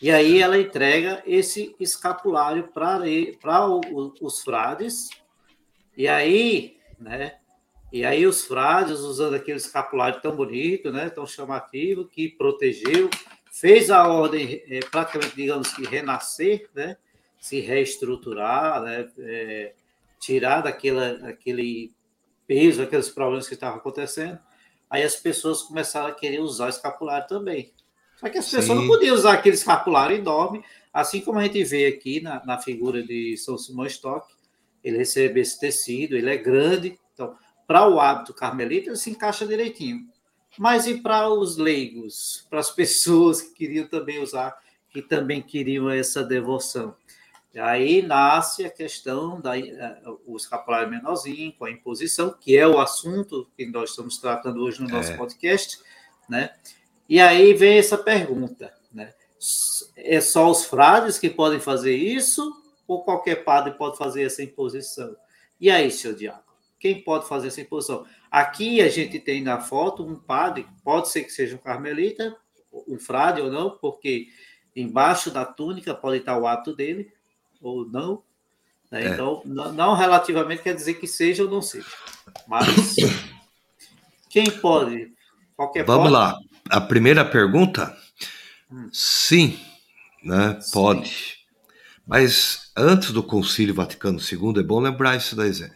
E 0.00 0.10
aí 0.10 0.40
ela 0.40 0.58
entrega 0.58 1.22
esse 1.26 1.74
escapulário 1.80 2.68
para 2.68 3.02
os 4.20 4.40
frades. 4.42 5.08
E 5.96 6.06
aí, 6.06 6.76
né? 7.00 7.38
E 7.92 8.04
aí 8.04 8.26
os 8.26 8.44
frades, 8.44 9.00
usando 9.00 9.34
aquele 9.34 9.56
escapulário 9.56 10.20
tão 10.20 10.36
bonito, 10.36 10.92
né? 10.92 11.10
Tão 11.10 11.26
chamativo, 11.26 12.04
que 12.04 12.28
protegeu, 12.28 13.10
fez 13.50 13.90
a 13.90 14.06
ordem 14.06 14.62
é, 14.68 14.80
praticamente, 14.80 15.34
digamos 15.34 15.72
que 15.72 15.84
renascer, 15.84 16.68
né? 16.74 16.96
Se 17.40 17.60
reestruturar, 17.60 18.82
né? 18.82 19.10
É, 19.18 19.72
tirar 20.18 20.62
daquela, 20.62 21.14
daquele 21.14 21.92
peso, 22.46 22.82
aqueles 22.82 23.08
problemas 23.08 23.46
que 23.46 23.54
estavam 23.54 23.78
acontecendo, 23.78 24.38
aí 24.88 25.02
as 25.02 25.16
pessoas 25.16 25.62
começaram 25.62 26.08
a 26.08 26.14
querer 26.14 26.40
usar 26.40 26.66
o 26.66 26.70
escapulário 26.70 27.28
também. 27.28 27.72
Só 28.16 28.28
que 28.28 28.38
as 28.38 28.46
pessoas 28.46 28.64
Sim. 28.64 28.74
não 28.74 28.86
podiam 28.86 29.14
usar 29.14 29.34
aquele 29.34 29.54
escapulário 29.54 30.16
enorme, 30.16 30.64
assim 30.92 31.20
como 31.20 31.38
a 31.38 31.44
gente 31.44 31.62
vê 31.62 31.86
aqui 31.86 32.20
na, 32.20 32.44
na 32.44 32.58
figura 32.58 33.02
de 33.02 33.36
São 33.36 33.56
Simão 33.56 33.86
Stock, 33.86 34.26
ele 34.82 34.96
recebe 34.96 35.40
esse 35.40 35.58
tecido, 35.58 36.16
ele 36.16 36.30
é 36.30 36.36
grande, 36.36 36.98
então, 37.12 37.36
para 37.66 37.88
o 37.88 38.00
hábito 38.00 38.32
carmelita, 38.32 38.88
ele 38.88 38.96
se 38.96 39.10
encaixa 39.10 39.46
direitinho. 39.46 40.08
Mas 40.58 40.86
e 40.86 41.00
para 41.00 41.28
os 41.28 41.56
leigos, 41.56 42.46
para 42.48 42.58
as 42.58 42.70
pessoas 42.74 43.42
que 43.42 43.54
queriam 43.54 43.86
também 43.86 44.20
usar, 44.20 44.56
que 44.90 45.02
também 45.02 45.42
queriam 45.42 45.90
essa 45.90 46.24
devoção? 46.24 46.96
Aí 47.56 48.02
nasce 48.02 48.64
a 48.64 48.70
questão 48.70 49.40
da 49.40 49.58
eh, 49.58 50.02
o 50.26 50.36
escapulário 50.36 50.90
menorzinho, 50.90 51.52
com 51.52 51.64
a 51.64 51.70
imposição, 51.70 52.36
que 52.38 52.56
é 52.56 52.66
o 52.66 52.78
assunto 52.78 53.48
que 53.56 53.66
nós 53.66 53.90
estamos 53.90 54.18
tratando 54.18 54.62
hoje 54.62 54.82
no 54.82 54.88
nosso 54.88 55.12
é. 55.12 55.16
podcast, 55.16 55.80
né? 56.28 56.50
E 57.08 57.18
aí 57.20 57.54
vem 57.54 57.78
essa 57.78 57.96
pergunta, 57.96 58.72
né? 58.92 59.14
É 59.96 60.20
só 60.20 60.50
os 60.50 60.64
frades 60.66 61.18
que 61.18 61.30
podem 61.30 61.58
fazer 61.58 61.96
isso 61.96 62.52
ou 62.86 63.02
qualquer 63.02 63.44
padre 63.44 63.74
pode 63.74 63.96
fazer 63.96 64.24
essa 64.24 64.42
imposição? 64.42 65.16
E 65.60 65.70
aí, 65.70 65.90
seu 65.90 66.14
diabo, 66.14 66.42
quem 66.78 67.02
pode 67.02 67.26
fazer 67.26 67.48
essa 67.48 67.60
imposição? 67.60 68.04
Aqui 68.30 68.80
a 68.80 68.88
gente 68.88 69.18
tem 69.18 69.42
na 69.42 69.60
foto 69.60 70.04
um 70.04 70.16
padre, 70.16 70.66
pode 70.84 71.08
ser 71.08 71.24
que 71.24 71.30
seja 71.30 71.56
um 71.56 71.58
carmelita, 71.58 72.36
um 72.86 72.98
frade 72.98 73.40
ou 73.40 73.50
não, 73.50 73.70
porque 73.70 74.28
embaixo 74.76 75.30
da 75.30 75.44
túnica 75.44 75.94
pode 75.94 76.18
estar 76.18 76.38
o 76.38 76.46
ato 76.46 76.74
dele, 76.74 77.12
ou 77.60 77.88
não. 77.88 78.22
Né? 78.90 79.04
É. 79.04 79.08
Então, 79.08 79.42
não, 79.44 79.94
relativamente 79.94 80.62
quer 80.62 80.74
dizer 80.74 80.94
que 80.94 81.06
seja 81.06 81.44
ou 81.44 81.50
não 81.50 81.62
seja. 81.62 81.86
Mas 82.46 82.66
quem 84.28 84.50
pode? 84.50 85.12
Qualquer 85.56 85.84
Vamos 85.84 86.10
pode? 86.10 86.12
lá. 86.12 86.38
a 86.70 86.80
primeira 86.80 87.24
pergunta, 87.24 87.96
hum. 88.70 88.88
sim, 88.92 89.58
né? 90.22 90.58
Sim. 90.60 90.72
Pode. 90.72 91.38
Mas 92.06 92.70
antes 92.76 93.12
do 93.12 93.22
Concílio 93.22 93.74
Vaticano 93.74 94.18
II, 94.18 94.60
é 94.60 94.62
bom 94.62 94.80
lembrar 94.80 95.16
isso 95.16 95.36
daí, 95.36 95.52
Zé. 95.52 95.70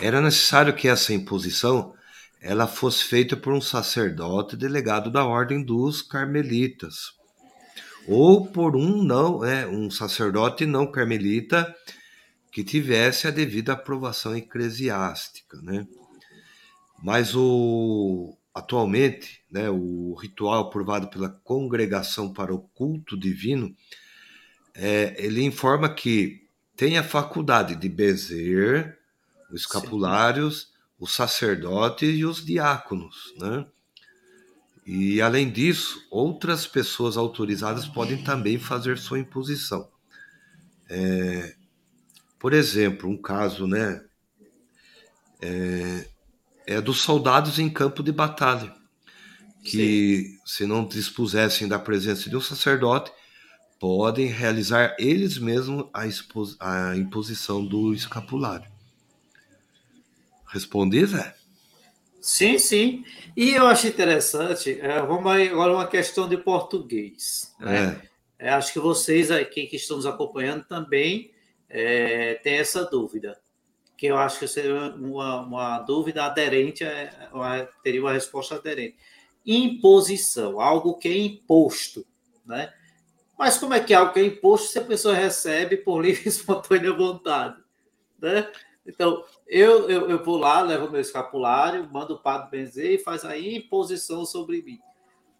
Era 0.00 0.20
necessário 0.20 0.74
que 0.74 0.86
essa 0.86 1.12
imposição 1.12 1.92
ela 2.40 2.66
fosse 2.66 3.04
feita 3.04 3.36
por 3.36 3.52
um 3.52 3.60
sacerdote 3.60 4.56
delegado 4.56 5.10
da 5.10 5.24
ordem 5.24 5.62
dos 5.62 6.00
carmelitas, 6.00 7.12
ou 8.06 8.46
por 8.46 8.76
um 8.76 9.02
não, 9.02 9.44
é, 9.44 9.66
um 9.66 9.90
sacerdote 9.90 10.66
não 10.66 10.90
carmelita 10.90 11.74
que 12.50 12.64
tivesse 12.64 13.28
a 13.28 13.30
devida 13.30 13.72
aprovação 13.72 14.36
eclesiástica, 14.36 15.60
né? 15.62 15.86
Mas 17.02 17.34
o 17.34 18.36
atualmente, 18.52 19.40
né, 19.50 19.70
o 19.70 20.12
ritual 20.14 20.62
aprovado 20.62 21.08
pela 21.08 21.28
Congregação 21.28 22.32
para 22.32 22.52
o 22.52 22.58
Culto 22.58 23.16
Divino 23.16 23.74
é, 24.74 25.14
ele 25.18 25.42
informa 25.42 25.88
que 25.92 26.48
tem 26.76 26.98
a 26.98 27.04
faculdade 27.04 27.76
de 27.76 27.88
bezer 27.88 28.98
os 29.50 29.62
escapulários, 29.62 30.60
Sim. 30.60 30.66
os 30.98 31.14
sacerdotes 31.14 32.18
e 32.18 32.24
os 32.24 32.44
diáconos, 32.44 33.34
né? 33.38 33.66
E 34.86 35.20
além 35.20 35.50
disso, 35.50 36.06
outras 36.10 36.66
pessoas 36.66 37.16
autorizadas 37.16 37.86
podem 37.86 38.22
também 38.24 38.58
fazer 38.58 38.98
sua 38.98 39.18
imposição. 39.18 39.88
É, 40.88 41.54
por 42.38 42.52
exemplo, 42.52 43.08
um 43.08 43.16
caso, 43.16 43.66
né, 43.66 44.02
é, 45.40 46.08
é 46.66 46.80
dos 46.80 47.00
soldados 47.00 47.58
em 47.58 47.68
campo 47.68 48.02
de 48.02 48.10
batalha, 48.10 48.74
que 49.62 50.22
Sim. 50.22 50.38
se 50.44 50.66
não 50.66 50.86
dispusessem 50.86 51.68
da 51.68 51.78
presença 51.78 52.28
de 52.28 52.36
um 52.36 52.40
sacerdote, 52.40 53.12
podem 53.78 54.26
realizar 54.26 54.96
eles 54.98 55.38
mesmos 55.38 55.86
a, 55.92 56.90
a 56.90 56.96
imposição 56.96 57.64
do 57.64 57.94
escapulário. 57.94 58.70
Respondi, 60.46 61.06
Zé? 61.06 61.39
Sim, 62.20 62.58
sim. 62.58 63.04
E 63.36 63.50
eu 63.50 63.66
acho 63.66 63.86
interessante, 63.86 64.78
é, 64.80 65.00
vamos 65.00 65.32
agora 65.32 65.72
uma 65.72 65.86
questão 65.86 66.28
de 66.28 66.36
português. 66.36 67.54
Né? 67.58 68.00
É. 68.38 68.48
É, 68.48 68.50
acho 68.50 68.72
que 68.72 68.78
vocês 68.78 69.30
aqui 69.30 69.66
que 69.66 69.76
estão 69.76 69.96
nos 69.96 70.06
acompanhando 70.06 70.64
também 70.64 71.30
é, 71.68 72.34
têm 72.36 72.54
essa 72.54 72.84
dúvida, 72.84 73.38
que 73.96 74.06
eu 74.06 74.16
acho 74.16 74.38
que 74.38 74.48
seria 74.48 74.94
uma, 74.94 75.40
uma 75.42 75.78
dúvida 75.80 76.24
aderente, 76.24 76.82
uma, 77.32 77.68
teria 77.82 78.00
uma 78.00 78.12
resposta 78.12 78.54
aderente. 78.54 78.96
Imposição, 79.44 80.58
algo 80.58 80.96
que 80.96 81.08
é 81.08 81.18
imposto, 81.18 82.06
né? 82.46 82.72
Mas 83.38 83.56
como 83.56 83.72
é 83.72 83.80
que 83.80 83.92
é 83.92 83.96
algo 83.96 84.12
que 84.12 84.20
é 84.20 84.24
imposto 84.24 84.68
se 84.68 84.78
a 84.78 84.84
pessoa 84.84 85.14
recebe 85.14 85.78
por 85.78 86.02
livre 86.02 86.24
e 86.26 86.28
espontânea 86.28 86.92
vontade? 86.92 87.56
Né? 88.20 88.50
Então, 88.86 89.24
eu, 89.46 89.88
eu, 89.90 90.10
eu 90.10 90.24
vou 90.24 90.36
lá, 90.36 90.60
levo 90.62 90.90
meu 90.90 91.00
escapulário, 91.00 91.88
mando 91.92 92.14
o 92.14 92.18
padre 92.18 92.50
benzer 92.50 92.92
e 92.92 92.98
faz 92.98 93.24
a 93.24 93.38
imposição 93.38 94.24
sobre 94.24 94.62
mim. 94.62 94.78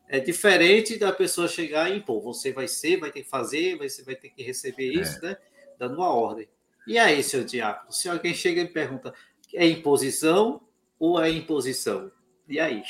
É 0.08 0.18
diferente 0.18 0.98
da 0.98 1.12
pessoa 1.12 1.48
chegar 1.48 1.90
e 1.90 1.98
impor. 1.98 2.20
Você 2.22 2.52
vai 2.52 2.68
ser, 2.68 2.98
vai 2.98 3.10
ter 3.10 3.22
que 3.22 3.28
fazer, 3.28 3.78
você 3.78 4.02
vai 4.02 4.14
ter 4.14 4.30
que 4.30 4.42
receber 4.42 4.90
é. 4.90 5.00
isso, 5.00 5.18
é. 5.24 5.30
né? 5.30 5.36
Dando 5.78 5.96
uma 5.96 6.12
ordem. 6.12 6.48
E 6.86 6.98
aí, 6.98 7.22
seu 7.22 7.44
diácono? 7.44 7.92
Se 7.92 8.08
alguém 8.08 8.34
chega 8.34 8.60
e 8.60 8.68
pergunta, 8.68 9.14
é 9.54 9.66
imposição 9.66 10.60
ou 10.98 11.22
é 11.22 11.30
imposição? 11.30 12.10
E 12.48 12.58
aí? 12.58 12.82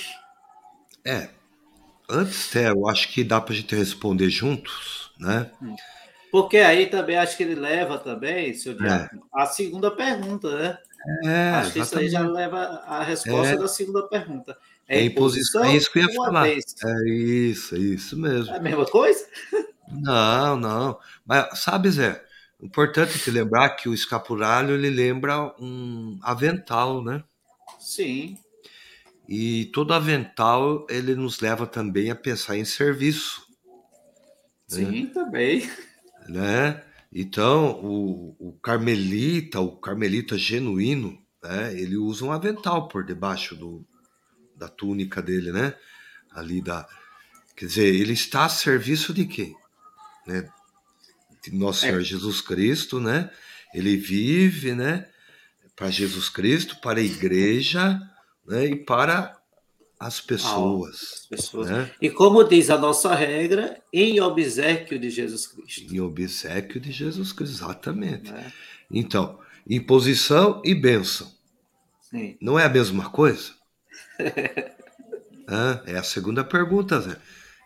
É, 1.05 1.29
Antes, 2.11 2.49
até, 2.51 2.71
eu 2.71 2.89
acho 2.89 3.09
que 3.09 3.23
dá 3.23 3.41
para 3.41 3.55
a 3.55 3.57
gente 3.57 3.75
responder 3.75 4.29
juntos, 4.29 5.13
né? 5.17 5.49
Hum. 5.63 5.77
Porque 6.31 6.59
aí 6.59 6.87
também 6.87 7.17
acho 7.17 7.37
que 7.37 7.43
ele 7.43 7.55
leva 7.55 7.99
também, 7.99 8.55
seu 8.55 8.75
Diácono, 8.75 9.23
é. 9.37 9.43
a 9.43 9.47
segunda 9.47 9.91
pergunta, 9.91 10.57
né? 10.57 10.79
É, 11.25 11.51
acho 11.55 11.73
que 11.73 11.79
isso 11.81 11.99
aí 11.99 12.09
já 12.09 12.21
leva 12.21 12.59
a 12.87 13.03
resposta 13.03 13.55
é. 13.55 13.57
da 13.57 13.69
segunda 13.69 14.07
pergunta. 14.07 14.57
É, 14.87 14.99
é 14.99 15.05
imposição, 15.05 15.65
é 15.65 15.77
isso 15.77 15.91
que 15.91 15.99
eu 15.99 16.09
ia 16.09 16.15
falar. 16.15 16.49
É 16.49 16.59
isso, 17.09 17.75
é 17.75 17.79
isso 17.79 18.19
mesmo. 18.19 18.55
É 18.55 18.59
a 18.59 18.61
mesma 18.61 18.85
coisa? 18.87 19.27
Não, 19.89 20.57
não. 20.57 20.99
Mas 21.25 21.59
sabe, 21.61 21.91
Zé, 21.91 22.23
importante 22.63 23.19
te 23.19 23.31
lembrar 23.31 23.71
que 23.71 23.89
o 23.89 23.95
escapulário 23.95 24.75
ele 24.75 24.91
lembra 24.91 25.55
um 25.59 26.19
avental, 26.23 27.03
né? 27.03 27.25
Sim. 27.79 28.39
E 29.29 29.67
todo 29.67 29.95
avental 29.95 30.87
ele 30.91 31.15
nos 31.15 31.41
leva 31.41 31.67
também 31.67 32.11
a 32.11 32.17
pensar 32.17 32.57
em 32.57 32.65
serviço. 32.65 33.43
Né? 34.71 34.77
Sim, 34.77 35.05
né? 35.05 35.11
também. 35.13 35.71
Né? 36.29 36.83
Então, 37.13 37.73
o, 37.83 38.37
o, 38.39 38.53
carmelita, 38.63 39.61
o 39.61 39.77
carmelita 39.77 40.39
genuíno, 40.39 41.21
né? 41.43 41.75
ele 41.75 41.97
usa 41.97 42.25
um 42.25 42.33
avental 42.33 42.89
por 42.89 43.05
debaixo 43.05 43.57
do, 43.57 43.85
da 44.57 44.69
túnica 44.69 45.21
dele, 45.21 45.51
né? 45.51 45.75
Ali 46.31 46.63
da. 46.63 46.87
Quer 47.57 47.67
dizer, 47.67 47.95
ele 47.95 48.13
está 48.13 48.45
a 48.45 48.49
serviço 48.49 49.13
de 49.13 49.25
quem? 49.25 49.57
Né? 50.27 50.49
De 51.43 51.55
nosso 51.55 51.85
é. 51.85 51.89
Senhor 51.89 52.03
Jesus 52.03 52.41
Cristo, 52.41 53.01
né? 53.01 53.31
Ele 53.75 53.97
vive, 53.97 54.75
né? 54.75 55.09
Para 55.75 55.91
Jesus 55.91 56.29
Cristo, 56.29 56.81
para 56.81 57.01
a 57.01 57.03
igreja, 57.03 58.01
né, 58.47 58.67
e 58.67 58.77
para 58.77 59.40
as 60.01 60.19
pessoas. 60.19 61.27
Ah, 61.27 61.29
pessoas. 61.29 61.69
Né? 61.69 61.91
E 62.01 62.09
como 62.09 62.43
diz 62.43 62.71
a 62.71 62.79
nossa 62.79 63.15
regra, 63.15 63.83
em 63.93 64.19
obsequio 64.19 64.99
de 64.99 65.11
Jesus 65.11 65.47
Cristo. 65.47 65.95
Em 65.95 66.01
obsequio 66.01 66.81
de 66.81 66.91
Jesus 66.91 67.35
Cristo, 67.35 67.57
exatamente. 67.57 68.33
É. 68.33 68.51
Então, 68.91 69.39
imposição 69.69 70.63
e 70.65 70.75
bênção. 70.75 71.31
Sim. 72.01 72.39
Não 72.41 72.59
é 72.59 72.65
a 72.65 72.69
mesma 72.71 73.11
coisa? 73.11 73.53
é, 74.19 75.93
é 75.93 75.99
a 75.99 76.03
segunda 76.03 76.43
pergunta, 76.43 76.99
Zé. 76.99 77.19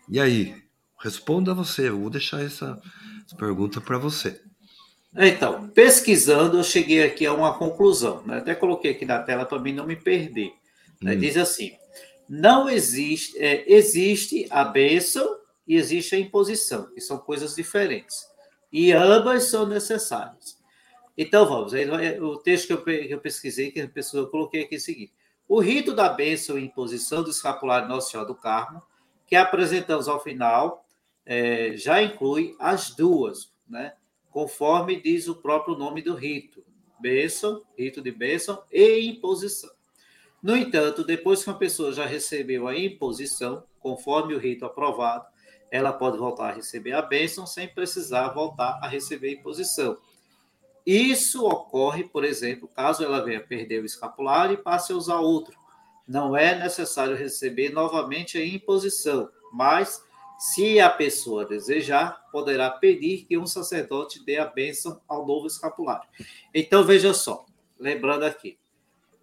E 0.08 0.18
aí? 0.18 0.60
Responda 0.98 1.54
você, 1.54 1.88
eu 1.88 2.00
vou 2.00 2.10
deixar 2.10 2.42
essa, 2.42 2.80
essa 3.24 3.36
pergunta 3.36 3.80
para 3.80 3.98
você. 3.98 4.40
Então, 5.16 5.68
pesquisando, 5.68 6.58
eu 6.58 6.64
cheguei 6.64 7.04
aqui 7.04 7.26
a 7.26 7.32
uma 7.32 7.56
conclusão. 7.56 8.24
Né? 8.26 8.38
Até 8.38 8.54
coloquei 8.56 8.90
aqui 8.90 9.04
na 9.04 9.20
tela 9.20 9.44
para 9.44 9.60
mim 9.60 9.72
não 9.72 9.86
me 9.86 9.94
perder. 9.94 10.52
Né? 11.00 11.14
Hum. 11.14 11.18
Diz 11.18 11.36
assim: 11.36 11.76
não 12.28 12.68
existe, 12.68 13.38
é, 13.38 13.64
existe 13.72 14.46
a 14.50 14.64
bênção 14.64 15.38
e 15.66 15.76
existe 15.76 16.14
a 16.14 16.18
imposição, 16.18 16.92
que 16.92 17.00
são 17.00 17.18
coisas 17.18 17.54
diferentes. 17.54 18.26
E 18.72 18.92
ambas 18.92 19.44
são 19.44 19.66
necessárias. 19.66 20.58
Então 21.16 21.46
vamos, 21.46 21.72
o 22.20 22.36
texto 22.38 22.66
que 22.66 22.72
eu, 22.72 22.82
que 22.82 23.14
eu 23.14 23.20
pesquisei, 23.20 23.70
que 23.70 23.90
eu 24.14 24.26
coloquei 24.28 24.62
aqui 24.62 24.74
é 24.74 24.78
o 24.78 24.80
seguinte: 24.80 25.12
o 25.46 25.60
rito 25.60 25.94
da 25.94 26.08
bênção 26.08 26.58
e 26.58 26.64
imposição 26.64 27.22
do 27.22 27.30
escapulário 27.30 27.88
Nossa 27.88 28.10
Senhora 28.10 28.26
do 28.26 28.34
Carmo, 28.34 28.82
que 29.26 29.36
apresentamos 29.36 30.08
ao 30.08 30.22
final, 30.22 30.84
é, 31.24 31.76
já 31.76 32.02
inclui 32.02 32.56
as 32.58 32.90
duas, 32.90 33.52
né? 33.68 33.94
conforme 34.30 35.00
diz 35.00 35.28
o 35.28 35.36
próprio 35.36 35.76
nome 35.76 36.02
do 36.02 36.14
rito: 36.14 36.64
bênção, 37.00 37.62
rito 37.78 38.02
de 38.02 38.10
bênção 38.10 38.62
e 38.72 39.06
imposição. 39.06 39.70
No 40.44 40.54
entanto, 40.54 41.02
depois 41.02 41.42
que 41.42 41.48
uma 41.48 41.56
pessoa 41.56 41.90
já 41.90 42.04
recebeu 42.04 42.68
a 42.68 42.78
imposição, 42.78 43.64
conforme 43.80 44.34
o 44.34 44.38
rito 44.38 44.66
aprovado, 44.66 45.24
ela 45.70 45.90
pode 45.90 46.18
voltar 46.18 46.50
a 46.50 46.52
receber 46.52 46.92
a 46.92 47.00
bênção 47.00 47.46
sem 47.46 47.66
precisar 47.66 48.28
voltar 48.28 48.78
a 48.82 48.86
receber 48.86 49.28
a 49.28 49.32
imposição. 49.40 49.96
Isso 50.84 51.46
ocorre, 51.46 52.04
por 52.04 52.26
exemplo, 52.26 52.68
caso 52.68 53.02
ela 53.02 53.24
venha 53.24 53.40
perder 53.40 53.80
o 53.80 53.86
escapulário 53.86 54.52
e 54.52 54.62
passe 54.62 54.92
a 54.92 54.96
usar 54.96 55.16
outro. 55.16 55.58
Não 56.06 56.36
é 56.36 56.54
necessário 56.54 57.16
receber 57.16 57.70
novamente 57.70 58.36
a 58.36 58.44
imposição, 58.44 59.30
mas, 59.50 60.04
se 60.38 60.78
a 60.78 60.90
pessoa 60.90 61.46
desejar, 61.46 62.22
poderá 62.30 62.68
pedir 62.68 63.24
que 63.24 63.38
um 63.38 63.46
sacerdote 63.46 64.22
dê 64.22 64.36
a 64.36 64.44
bênção 64.44 65.00
ao 65.08 65.26
novo 65.26 65.46
escapulário. 65.46 66.06
Então, 66.52 66.84
veja 66.84 67.14
só, 67.14 67.46
lembrando 67.78 68.24
aqui, 68.24 68.58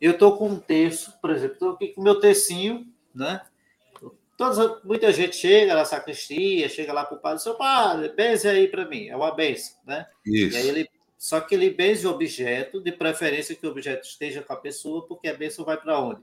eu 0.02 0.14
estou 0.14 0.36
com 0.36 0.50
um 0.50 0.60
terço, 0.60 1.14
por 1.22 1.30
exemplo, 1.30 1.54
estou 1.54 1.72
aqui 1.74 1.90
com 1.90 2.02
o 2.02 2.04
meu 2.04 2.20
tercinho, 2.20 2.92
né? 3.14 3.40
Todas, 4.36 4.84
muita 4.84 5.14
gente 5.14 5.36
chega 5.36 5.76
na 5.76 5.86
sacristia, 5.86 6.68
chega 6.68 6.92
lá 6.92 7.06
para 7.06 7.16
o 7.16 7.22
padre, 7.22 7.44
seu 7.44 7.54
padre, 7.54 8.10
benze 8.10 8.50
aí 8.50 8.68
para 8.68 8.88
mim, 8.88 9.08
é 9.08 9.16
uma 9.16 9.30
benção, 9.36 9.78
né? 9.86 10.08
Isso. 10.26 10.58
Ele, 10.58 10.90
só 11.20 11.40
que 11.40 11.54
ele 11.54 11.70
benze 11.70 12.08
o 12.08 12.10
objeto, 12.10 12.82
de 12.82 12.92
preferência 12.92 13.56
que 13.56 13.68
o 13.68 13.70
objeto 13.70 14.08
esteja 14.08 14.42
com 14.42 14.52
a 14.52 14.58
pessoa, 14.58 15.06
porque 15.06 15.28
a 15.28 15.36
benção 15.36 15.64
vai 15.64 15.78
para 15.78 16.00
onde? 16.00 16.22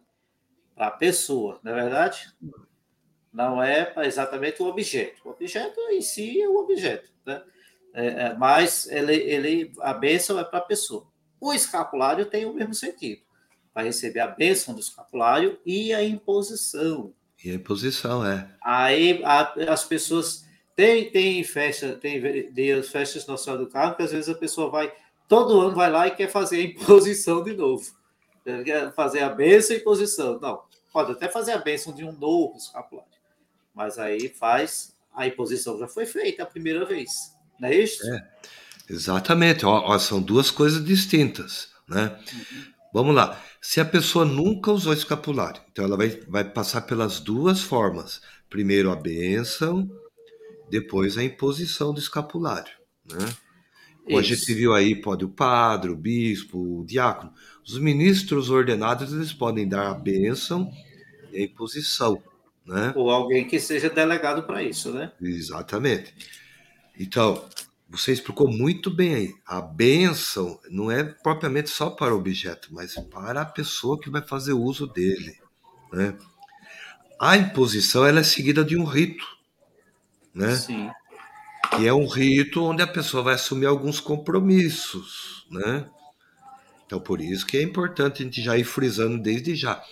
Para 0.75 0.89
a 0.89 0.91
pessoa, 0.91 1.61
não 1.63 1.71
é 1.71 1.75
verdade? 1.77 2.35
Não 3.33 3.63
é 3.63 3.95
exatamente 3.99 4.61
o 4.61 4.67
objeto. 4.67 5.21
O 5.25 5.31
objeto 5.31 5.79
em 5.93 6.01
si 6.03 6.43
é 6.43 6.49
o 6.49 6.57
objeto, 6.57 7.13
né? 7.25 7.45
É, 7.95 8.07
é, 8.07 8.35
mas 8.35 8.89
ele, 8.89 9.15
ele, 9.15 9.73
a 9.81 9.95
bênção 9.95 10.39
é 10.39 10.45
para 10.45 10.59
a 10.59 10.63
pessoa. 10.63 11.07
O 11.41 11.55
escapulário 11.55 12.27
tem 12.27 12.45
o 12.45 12.53
mesmo 12.53 12.75
sentido 12.75 13.28
vai 13.79 13.85
receber 13.85 14.19
a 14.19 14.27
bênção 14.27 14.75
do 14.75 14.81
escapulário 14.81 15.57
e 15.65 15.95
a 15.95 16.03
imposição. 16.03 17.13
E 17.45 17.49
a 17.49 17.55
imposição, 17.55 18.27
é. 18.27 18.51
Aí 18.61 19.23
a, 19.25 19.55
as 19.73 19.85
pessoas. 19.85 20.45
Tem, 20.75 21.09
tem 21.13 21.45
festa, 21.45 21.93
tem 21.93 22.21
dias, 22.53 22.89
festas 22.89 23.25
Nossa 23.25 23.45
Senhora 23.45 23.63
do 23.63 23.71
Carmo, 23.71 23.95
que 23.95 24.03
às 24.03 24.11
vezes 24.11 24.29
a 24.29 24.35
pessoa 24.35 24.69
vai, 24.69 24.93
todo 25.29 25.61
ano 25.61 25.77
vai 25.77 25.91
lá 25.91 26.09
e 26.09 26.11
quer 26.11 26.29
fazer 26.29 26.57
a 26.57 26.63
imposição 26.63 27.45
de 27.45 27.55
novo. 27.55 27.85
Quer 28.65 28.93
fazer 28.95 29.21
a 29.21 29.29
bênção 29.29 29.77
e 29.77 29.79
imposição. 29.79 30.41
Não, 30.41 30.61
pode 30.93 31.13
até 31.13 31.29
fazer 31.29 31.53
a 31.53 31.59
bênção 31.59 31.95
de 31.95 32.05
um 32.05 32.11
novo 32.11 32.57
escapulário. 32.57 33.13
Mas 33.73 33.97
aí 33.97 34.29
faz, 34.29 34.93
a 35.15 35.25
imposição 35.25 35.79
já 35.79 35.87
foi 35.87 36.05
feita 36.05 36.43
a 36.43 36.47
primeira 36.47 36.85
vez. 36.85 37.11
Não 37.61 37.69
é 37.69 37.77
isso? 37.77 38.05
É, 38.13 38.29
exatamente. 38.91 39.65
Ó, 39.65 39.85
ó, 39.85 39.99
são 40.01 40.21
duas 40.21 40.51
coisas 40.51 40.85
distintas. 40.85 41.69
Né? 41.89 42.19
Uhum. 42.33 42.65
Vamos 42.93 43.15
lá. 43.15 43.41
Se 43.61 43.81
a 43.81 43.85
pessoa 43.85 44.25
nunca 44.25 44.71
usou 44.71 44.93
escapulário, 44.93 45.61
então 45.71 45.85
ela 45.85 45.97
vai, 45.97 46.09
vai 46.29 46.45
passar 46.45 46.83
pelas 46.83 47.21
duas 47.21 47.61
formas. 47.61 48.21
Primeiro 48.49 48.91
a 48.91 48.97
benção, 48.97 49.91
depois 50.71 51.19
a 51.19 51.25
imposição 51.25 51.93
do 51.93 52.01
escapulário. 52.01 52.73
Né? 53.11 53.19
Hoje 54.11 54.33
a 54.33 54.37
gente 54.37 54.55
viu 54.55 54.75
aí, 54.75 54.95
pode 54.95 55.25
o 55.25 55.29
padre, 55.29 55.91
o 55.91 55.97
bispo, 55.97 56.81
o 56.81 56.85
diácono. 56.85 57.33
Os 57.67 57.79
ministros 57.79 58.49
ordenados, 58.49 59.13
eles 59.13 59.33
podem 59.33 59.69
dar 59.69 59.91
a 59.91 59.95
bênção 59.95 60.71
e 61.33 61.39
a 61.39 61.45
imposição. 61.45 62.23
Né? 62.65 62.93
Ou 62.97 63.11
alguém 63.11 63.47
que 63.47 63.59
seja 63.59 63.91
delegado 63.91 64.43
para 64.45 64.63
isso, 64.63 64.93
né? 64.93 65.13
Exatamente. 65.21 66.15
Então, 66.99 67.45
você 67.89 68.13
explicou 68.13 68.51
muito 68.51 68.91
bem 68.91 69.15
aí. 69.15 69.35
A 69.47 69.61
bênção 69.61 70.61
não 70.71 70.91
é 70.91 71.03
propriamente 71.03 71.71
só 71.71 71.89
para 71.89 72.15
o 72.15 72.19
objeto, 72.19 72.69
mas 72.71 72.95
para 72.95 73.41
a 73.41 73.47
pessoa 73.47 73.99
que 73.99 74.11
vai 74.11 74.21
fazer 74.21 74.53
uso 74.53 74.87
dele. 74.87 75.39
Né? 75.93 76.15
A 77.19 77.37
imposição 77.37 78.05
ela 78.05 78.21
é 78.21 78.25
seguida 78.25 78.63
de 78.63 78.77
um 78.77 78.85
rito. 78.85 79.27
Né? 80.35 80.55
Sim. 80.55 80.91
Que 81.71 81.87
é 81.87 81.93
um 81.93 82.07
rito 82.07 82.63
onde 82.63 82.83
a 82.83 82.87
pessoa 82.87 83.23
vai 83.23 83.35
assumir 83.35 83.67
alguns 83.67 84.01
compromissos. 84.01 85.47
Né? 85.51 85.89
Então, 86.85 87.01
por 87.01 87.21
isso 87.23 87.47
que 87.47 87.57
é 87.57 87.63
importante 87.63 88.23
a 88.23 88.25
gente 88.25 88.43
já 88.43 88.57
ir 88.59 88.65
frisando 88.65 89.19
desde 89.19 89.55
já. 89.55 89.83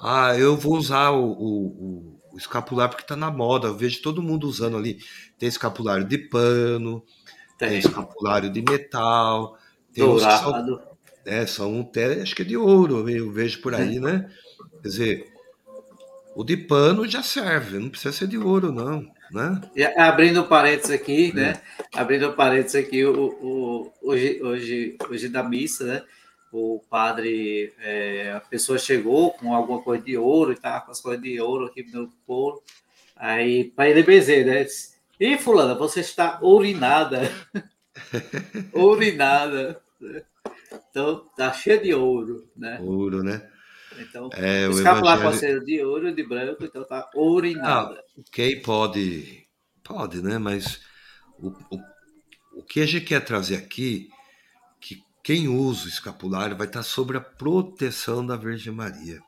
Ah, 0.00 0.36
eu 0.36 0.56
vou 0.56 0.76
usar 0.76 1.10
o, 1.10 1.30
o, 1.32 2.20
o 2.32 2.38
escapulário 2.38 2.90
porque 2.90 3.04
está 3.04 3.16
na 3.16 3.30
moda. 3.30 3.68
Eu 3.68 3.76
vejo 3.76 4.00
todo 4.00 4.22
mundo 4.22 4.48
usando 4.48 4.76
ali. 4.76 4.98
Tem 5.38 5.48
escapulário 5.48 6.04
de 6.04 6.16
pano, 6.16 7.04
tem, 7.58 7.68
tem 7.68 7.78
escapulário 7.78 8.50
de 8.50 8.62
metal, 8.62 9.58
tem 9.92 10.04
Dourado. 10.04 10.76
São, 10.76 10.90
é, 11.26 11.46
são 11.46 11.80
até, 11.80 12.22
acho 12.22 12.34
que 12.34 12.42
é 12.42 12.44
de 12.44 12.56
ouro, 12.56 13.08
eu 13.10 13.30
vejo 13.30 13.60
por 13.60 13.74
aí, 13.74 14.00
né? 14.00 14.30
Quer 14.82 14.88
dizer, 14.88 15.32
o 16.34 16.42
de 16.42 16.56
pano 16.56 17.06
já 17.06 17.22
serve, 17.22 17.78
não 17.78 17.90
precisa 17.90 18.12
ser 18.12 18.26
de 18.26 18.38
ouro, 18.38 18.72
não. 18.72 19.06
Né? 19.30 19.60
E 19.76 19.84
abrindo 19.84 20.44
parênteses 20.44 20.90
aqui, 20.90 21.30
é. 21.30 21.34
né? 21.34 21.60
Abrindo 21.94 22.32
parênteses 22.32 22.74
aqui, 22.74 23.04
o, 23.04 23.26
o, 23.40 23.92
hoje, 24.02 24.42
hoje, 24.42 24.96
hoje 25.08 25.28
da 25.28 25.42
missa, 25.42 25.84
né? 25.84 26.02
O 26.52 26.82
padre, 26.90 27.72
é, 27.78 28.32
a 28.32 28.40
pessoa 28.40 28.78
chegou 28.78 29.32
com 29.32 29.54
alguma 29.54 29.80
coisa 29.82 30.02
de 30.02 30.16
ouro 30.16 30.52
e 30.52 30.56
tá 30.56 30.80
com 30.80 30.90
as 30.90 31.00
coisas 31.00 31.22
de 31.22 31.40
ouro 31.40 31.66
aqui 31.66 31.82
no 31.92 32.10
couro. 32.26 32.62
Aí, 33.16 33.64
para 33.64 33.88
ele 33.88 34.02
benzer, 34.02 34.46
né? 34.46 34.66
E 35.18 35.38
fulana, 35.38 35.74
você 35.74 36.00
está 36.00 36.40
urinada. 36.42 37.30
urinada. 38.72 39.80
Então, 40.90 41.26
tá 41.36 41.52
cheio 41.52 41.82
de 41.82 41.94
ouro, 41.94 42.48
né? 42.56 42.78
Ouro, 42.80 43.22
né? 43.22 43.48
Então, 43.98 44.30
é, 44.32 44.66
o 44.66 44.72
escapular 44.72 45.18
evangelho... 45.20 45.64
de 45.64 45.82
ouro, 45.84 46.14
de 46.14 46.22
branco, 46.22 46.64
então 46.64 46.84
tá 46.84 47.10
urinada. 47.14 47.98
Ah, 47.98 48.22
quem 48.32 48.60
pode, 48.62 49.46
pode, 49.82 50.22
né? 50.22 50.38
Mas 50.38 50.80
o, 51.38 51.48
o, 51.48 51.80
o 52.60 52.62
que 52.62 52.80
a 52.80 52.86
gente 52.86 53.04
quer 53.04 53.24
trazer 53.24 53.56
aqui 53.56 54.08
quem 55.22 55.48
usa 55.48 55.86
o 55.86 55.88
escapulário 55.88 56.56
vai 56.56 56.66
estar 56.66 56.82
sob 56.82 57.16
a 57.16 57.20
proteção 57.20 58.24
da 58.24 58.36
Virgem 58.36 58.72
Maria. 58.72 59.20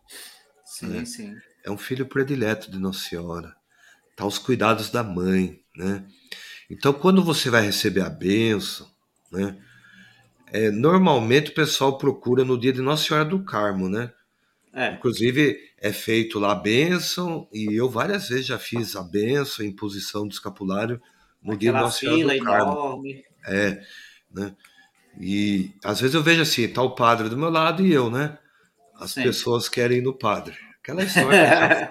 Sim, 0.65 0.87
né? 0.87 1.05
sim. 1.05 1.35
É 1.65 1.71
um 1.71 1.79
filho 1.79 2.07
predileto 2.07 2.71
de 2.71 2.79
Nossa 2.79 3.01
Senhora. 3.01 3.55
Está 4.11 4.25
aos 4.25 4.39
cuidados 4.39 4.91
da 4.91 5.03
mãe, 5.03 5.61
né? 5.77 6.05
Então, 6.71 6.93
quando 6.93 7.23
você 7.23 7.51
vai 7.51 7.63
receber 7.63 8.01
a 8.01 8.11
bênção, 8.11 8.91
né? 9.31 9.59
É, 10.47 10.71
normalmente 10.71 11.51
o 11.51 11.55
pessoal 11.55 11.97
procura 11.97 12.45
no 12.45 12.59
dia 12.59 12.73
de 12.73 12.83
Nossa 12.83 13.05
Senhora 13.05 13.25
do 13.25 13.43
Carmo, 13.43 13.89
né? 13.89 14.13
É. 14.75 14.93
Inclusive, 14.93 15.59
é 15.79 15.93
feito 15.93 16.39
lá 16.39 16.53
a 16.53 16.57
bênção, 16.57 17.47
e 17.53 17.75
eu 17.75 17.91
várias 17.91 18.29
vezes 18.29 18.47
já 18.47 18.59
fiz 18.59 18.97
a 18.97 19.03
bênção, 19.03 19.65
a 19.65 19.69
imposição 19.69 20.27
do 20.27 20.33
escapulário 20.33 21.01
no 21.43 21.53
Aquela 21.53 21.59
dia 21.59 21.73
de 21.73 21.79
Nossa 21.79 21.99
Senhora 21.99 22.39
do 22.39 22.45
Carmo. 22.45 22.73
Enorme. 22.73 23.25
É, 23.47 23.83
né? 24.31 24.57
E 25.21 25.71
às 25.85 26.01
vezes 26.01 26.15
eu 26.15 26.23
vejo 26.23 26.43
assim, 26.43 26.69
tá 26.69 26.83
o 26.83 26.95
padre 26.95 27.29
do 27.29 27.37
meu 27.37 27.51
lado 27.51 27.85
e 27.85 27.93
eu, 27.93 28.11
né? 28.11 28.39
As 28.99 29.13
Sim. 29.13 29.23
pessoas 29.23 29.69
querem 29.69 29.99
ir 29.99 30.03
no 30.03 30.17
padre. 30.17 30.57
Aquela 30.83 31.03
história. 31.05 31.91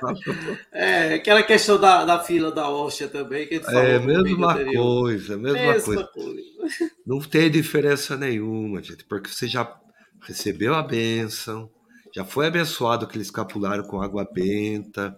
é, 0.72 1.14
aquela 1.14 1.44
questão 1.44 1.80
da, 1.80 2.04
da 2.04 2.20
fila 2.20 2.52
da 2.52 2.70
hóstia 2.70 3.08
também. 3.08 3.48
Que 3.48 3.56
é, 3.56 4.00
mesma 4.00 4.54
coisa, 4.66 5.38
mesma, 5.38 5.60
mesma 5.60 5.82
coisa. 5.82 6.04
coisa. 6.08 6.92
Não 7.06 7.20
tem 7.20 7.50
diferença 7.50 8.18
nenhuma, 8.18 8.84
gente, 8.84 9.06
porque 9.06 9.30
você 9.30 9.48
já 9.48 9.80
recebeu 10.22 10.76
a 10.76 10.84
bênção, 10.84 11.70
já 12.14 12.26
foi 12.26 12.48
abençoado 12.48 13.06
aquele 13.06 13.24
escapulário 13.24 13.86
com 13.86 14.02
água 14.02 14.28
benta, 14.32 15.16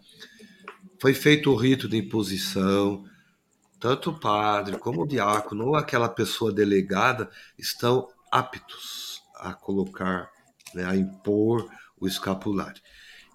foi 1.01 1.13
feito 1.13 1.51
o 1.51 1.55
rito 1.55 1.89
de 1.89 1.97
imposição, 1.97 3.03
tanto 3.83 4.11
o 4.11 4.17
padre 4.17 4.77
como 4.77 5.01
o 5.01 5.05
diácono 5.05 5.67
ou 5.67 5.75
aquela 5.75 6.07
pessoa 6.07 6.53
delegada 6.53 7.29
estão 7.57 8.07
aptos 8.31 9.21
a 9.35 9.53
colocar, 9.53 10.31
né, 10.73 10.85
a 10.85 10.95
impor 10.95 11.69
o 11.99 12.07
escapulário. 12.07 12.81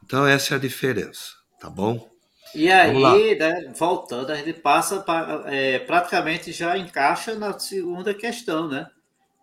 Então 0.02 0.26
essa 0.26 0.54
é 0.54 0.56
a 0.56 0.60
diferença, 0.60 1.32
tá 1.60 1.68
bom? 1.68 2.08
E 2.54 2.72
aí, 2.72 3.38
né, 3.38 3.70
voltando, 3.76 4.30
a 4.30 4.36
gente 4.36 4.54
passa 4.54 5.00
para, 5.00 5.42
é, 5.54 5.80
praticamente 5.80 6.50
já 6.50 6.78
encaixa 6.78 7.34
na 7.34 7.58
segunda 7.58 8.14
questão, 8.14 8.68
né? 8.68 8.86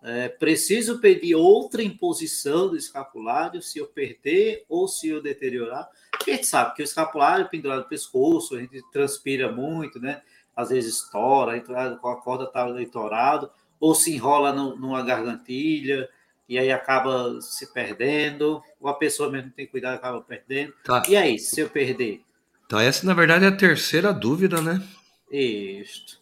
É, 0.01 0.27
preciso 0.27 0.99
pedir 0.99 1.35
outra 1.35 1.83
imposição 1.83 2.69
do 2.69 2.77
escapulário 2.77 3.61
se 3.61 3.77
eu 3.77 3.85
perder 3.85 4.65
ou 4.67 4.87
se 4.87 5.09
eu 5.09 5.21
deteriorar? 5.21 5.87
Porque 6.11 6.31
a 6.31 6.35
gente 6.35 6.47
sabe 6.47 6.73
que 6.73 6.81
o 6.81 6.83
escapulário 6.83 7.47
pendurado 7.47 7.81
no 7.81 7.89
pescoço, 7.89 8.55
a 8.55 8.59
gente 8.59 8.81
transpira 8.91 9.51
muito, 9.51 9.99
né? 9.99 10.23
Às 10.55 10.69
vezes 10.69 10.95
estoura, 10.95 11.57
a 11.57 12.15
corda 12.15 12.45
está 12.45 12.69
estourado, 12.81 13.51
ou 13.79 13.93
se 13.93 14.13
enrola 14.15 14.53
no, 14.53 14.75
numa 14.75 15.03
gargantilha, 15.03 16.09
e 16.47 16.57
aí 16.57 16.71
acaba 16.71 17.41
se 17.41 17.73
perdendo, 17.73 18.61
ou 18.79 18.89
a 18.89 18.93
pessoa 18.93 19.29
mesmo 19.31 19.51
tem 19.51 19.67
cuidado 19.67 19.95
acaba 19.95 20.21
perdendo. 20.21 20.73
Tá. 20.83 21.03
E 21.07 21.15
aí, 21.15 21.37
se 21.39 21.59
eu 21.59 21.69
perder? 21.69 22.21
Então, 22.65 22.79
essa 22.79 23.05
na 23.05 23.13
verdade 23.13 23.45
é 23.45 23.47
a 23.47 23.55
terceira 23.55 24.13
dúvida, 24.13 24.61
né? 24.61 24.81
Isto. 25.29 26.19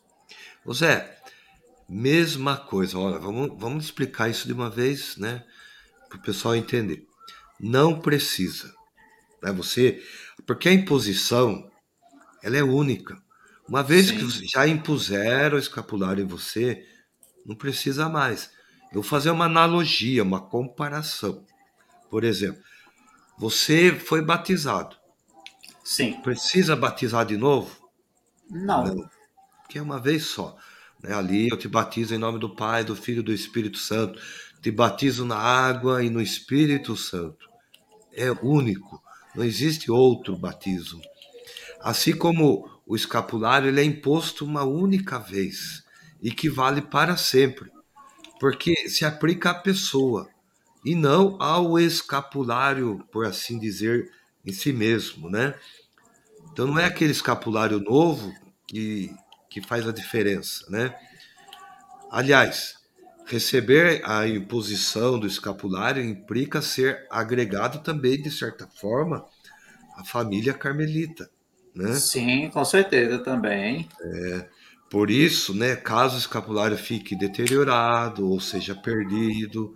Ô 0.66 0.74
Zé, 0.74 1.18
mesma 1.88 2.58
coisa, 2.58 2.98
olha, 2.98 3.20
vamos, 3.20 3.52
vamos 3.58 3.86
explicar 3.86 4.30
isso 4.30 4.48
de 4.48 4.54
uma 4.54 4.70
vez, 4.70 5.18
né? 5.18 5.44
Para 6.10 6.18
o 6.18 6.22
pessoal 6.22 6.56
entender. 6.56 7.06
Não 7.60 8.00
precisa. 8.00 8.74
Né? 9.42 9.52
Você. 9.52 10.02
Porque 10.46 10.70
a 10.70 10.74
imposição 10.74 11.70
ela 12.42 12.58
é 12.58 12.64
única. 12.64 13.22
Uma 13.68 13.82
vez 13.82 14.08
Sim. 14.08 14.18
que 14.18 14.48
já 14.48 14.68
impuseram 14.68 15.56
o 15.56 15.60
escapulário 15.60 16.24
em 16.24 16.28
você, 16.28 16.86
não 17.46 17.56
precisa 17.56 18.10
mais. 18.10 18.52
Eu 18.92 19.02
vou 19.02 19.04
fazer 19.04 19.32
uma 19.32 19.46
analogia, 19.46 20.22
uma 20.22 20.42
comparação. 20.42 21.46
Por 22.10 22.24
exemplo, 22.24 22.62
você 23.38 23.92
foi 23.92 24.22
batizado. 24.22 24.96
Sim. 25.84 26.14
Precisa 26.22 26.76
batizar 26.76 27.26
de 27.26 27.38
novo? 27.38 27.90
Não. 28.50 28.84
Não. 28.84 29.10
Porque 29.62 29.80
é 29.80 29.82
uma 29.82 30.00
vez 30.00 30.26
só. 30.26 30.56
Né? 31.02 31.14
Ali 31.14 31.50
eu 31.50 31.58
te 31.58 31.68
batizo 31.68 32.14
em 32.14 32.18
nome 32.18 32.40
do 32.40 32.56
Pai, 32.56 32.84
do 32.84 32.96
Filho 32.96 33.20
e 33.20 33.24
do 33.24 33.34
Espírito 33.34 33.78
Santo. 33.78 34.20
Te 34.62 34.72
batizo 34.72 35.26
na 35.26 35.38
água 35.38 36.04
e 36.04 36.10
no 36.10 36.22
Espírito 36.22 36.96
Santo. 36.96 37.50
É 38.14 38.32
único. 38.32 39.02
Não 39.36 39.44
existe 39.44 39.92
outro 39.92 40.38
batismo. 40.38 41.02
Assim 41.82 42.16
como 42.16 42.70
o 42.86 42.96
escapulário 42.96 43.68
ele 43.68 43.82
é 43.82 43.84
imposto 43.84 44.46
uma 44.46 44.64
única 44.64 45.18
vez 45.18 45.84
e 46.22 46.32
que 46.32 46.50
vale 46.50 46.82
para 46.82 47.18
sempre, 47.18 47.72
porque 48.40 48.90
se 48.90 49.06
aplica 49.06 49.52
à 49.52 49.54
pessoa 49.54 50.30
e 50.84 50.96
não 50.96 51.42
ao 51.42 51.80
escapulário, 51.80 53.06
por 53.12 53.26
assim 53.26 53.58
dizer, 53.58 54.12
em 54.46 54.52
si 54.52 54.74
mesmo, 54.74 55.30
né? 55.30 55.56
Então 56.52 56.68
não 56.68 56.78
é 56.78 56.86
aquele 56.86 57.12
escapulário 57.12 57.80
novo 57.80 58.34
que, 58.68 59.14
que 59.50 59.62
faz 59.62 59.88
a 59.88 59.92
diferença, 59.92 60.66
né? 60.70 60.94
Aliás, 62.12 62.76
receber 63.26 64.02
a 64.06 64.28
imposição 64.28 65.18
do 65.18 65.26
escapulário 65.26 66.04
implica 66.04 66.62
ser 66.62 67.08
agregado 67.10 67.80
também, 67.80 68.22
de 68.22 68.30
certa 68.30 68.68
forma, 68.68 69.26
a 69.96 70.04
família 70.04 70.54
carmelita. 70.54 71.30
Né? 71.76 71.94
Sim, 71.96 72.50
com 72.50 72.64
certeza 72.64 73.20
também. 73.20 73.88
É, 74.02 74.48
por 74.90 75.10
isso, 75.10 75.54
né, 75.54 75.76
caso 75.76 76.16
o 76.16 76.20
escapulário 76.20 76.78
fique 76.78 77.16
deteriorado 77.16 78.30
ou 78.30 78.40
seja 78.40 78.76
perdido, 78.76 79.74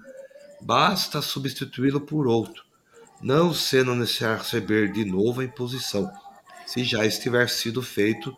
basta 0.62 1.22
substituí-lo 1.22 2.02
por 2.02 2.28
outro, 2.28 2.64
não 3.22 3.54
sendo 3.54 3.96
necessário 3.96 4.38
receber 4.38 4.92
de 4.92 5.06
novo 5.06 5.42
a 5.42 5.44
imposição, 5.44 6.12
se 6.66 6.84
já 6.84 7.06
estiver 7.06 7.50
sido 7.50 7.82
feito 7.82 8.36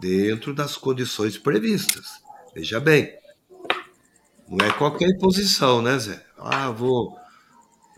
dentro 0.00 0.54
das 0.54 0.76
condições 0.76 1.36
previstas. 1.36 2.22
Veja 2.54 2.80
bem, 2.80 3.12
não 4.48 4.66
é 4.66 4.70
qualquer 4.72 5.08
imposição, 5.08 5.80
né, 5.80 5.98
Zé? 5.98 6.24
Ah, 6.38 6.70
vou. 6.70 7.16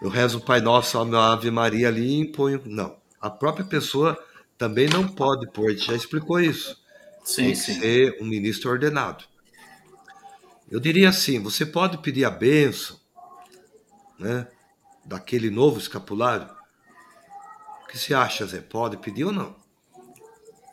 Eu 0.03 0.09
rezo 0.09 0.39
o 0.39 0.41
Pai 0.41 0.61
Nosso, 0.61 0.99
a 0.99 1.33
Ave 1.33 1.51
Maria 1.51 1.89
ali 1.89 2.07
e 2.07 2.21
imponho. 2.21 2.61
Não. 2.65 2.97
A 3.21 3.31
própria 3.31 3.65
pessoa 3.65 4.19
também 4.57 4.89
não 4.89 5.07
pode 5.07 5.51
pôr, 5.51 5.69
a 5.69 5.71
gente 5.73 5.87
já 5.87 5.95
explicou 5.95 6.41
isso. 6.41 6.83
Sim, 7.25 7.45
Tem 7.45 7.51
que 7.53 7.57
sim. 7.57 7.81
ser 7.81 8.19
um 8.21 8.27
ministro 8.27 8.71
ordenado. 8.71 9.25
Eu 10.71 10.81
diria 10.81 11.09
assim: 11.09 11.41
você 11.41 11.65
pode 11.65 11.99
pedir 11.99 12.25
a 12.25 12.31
benção 12.31 12.99
né, 14.19 14.47
daquele 15.05 15.51
novo 15.51 15.79
escapulário? 15.79 16.49
O 17.83 17.87
que 17.89 17.99
você 17.99 18.15
acha, 18.15 18.47
Zé? 18.47 18.61
Pode 18.61 18.97
pedir 18.97 19.25
ou 19.25 19.33
não? 19.33 19.55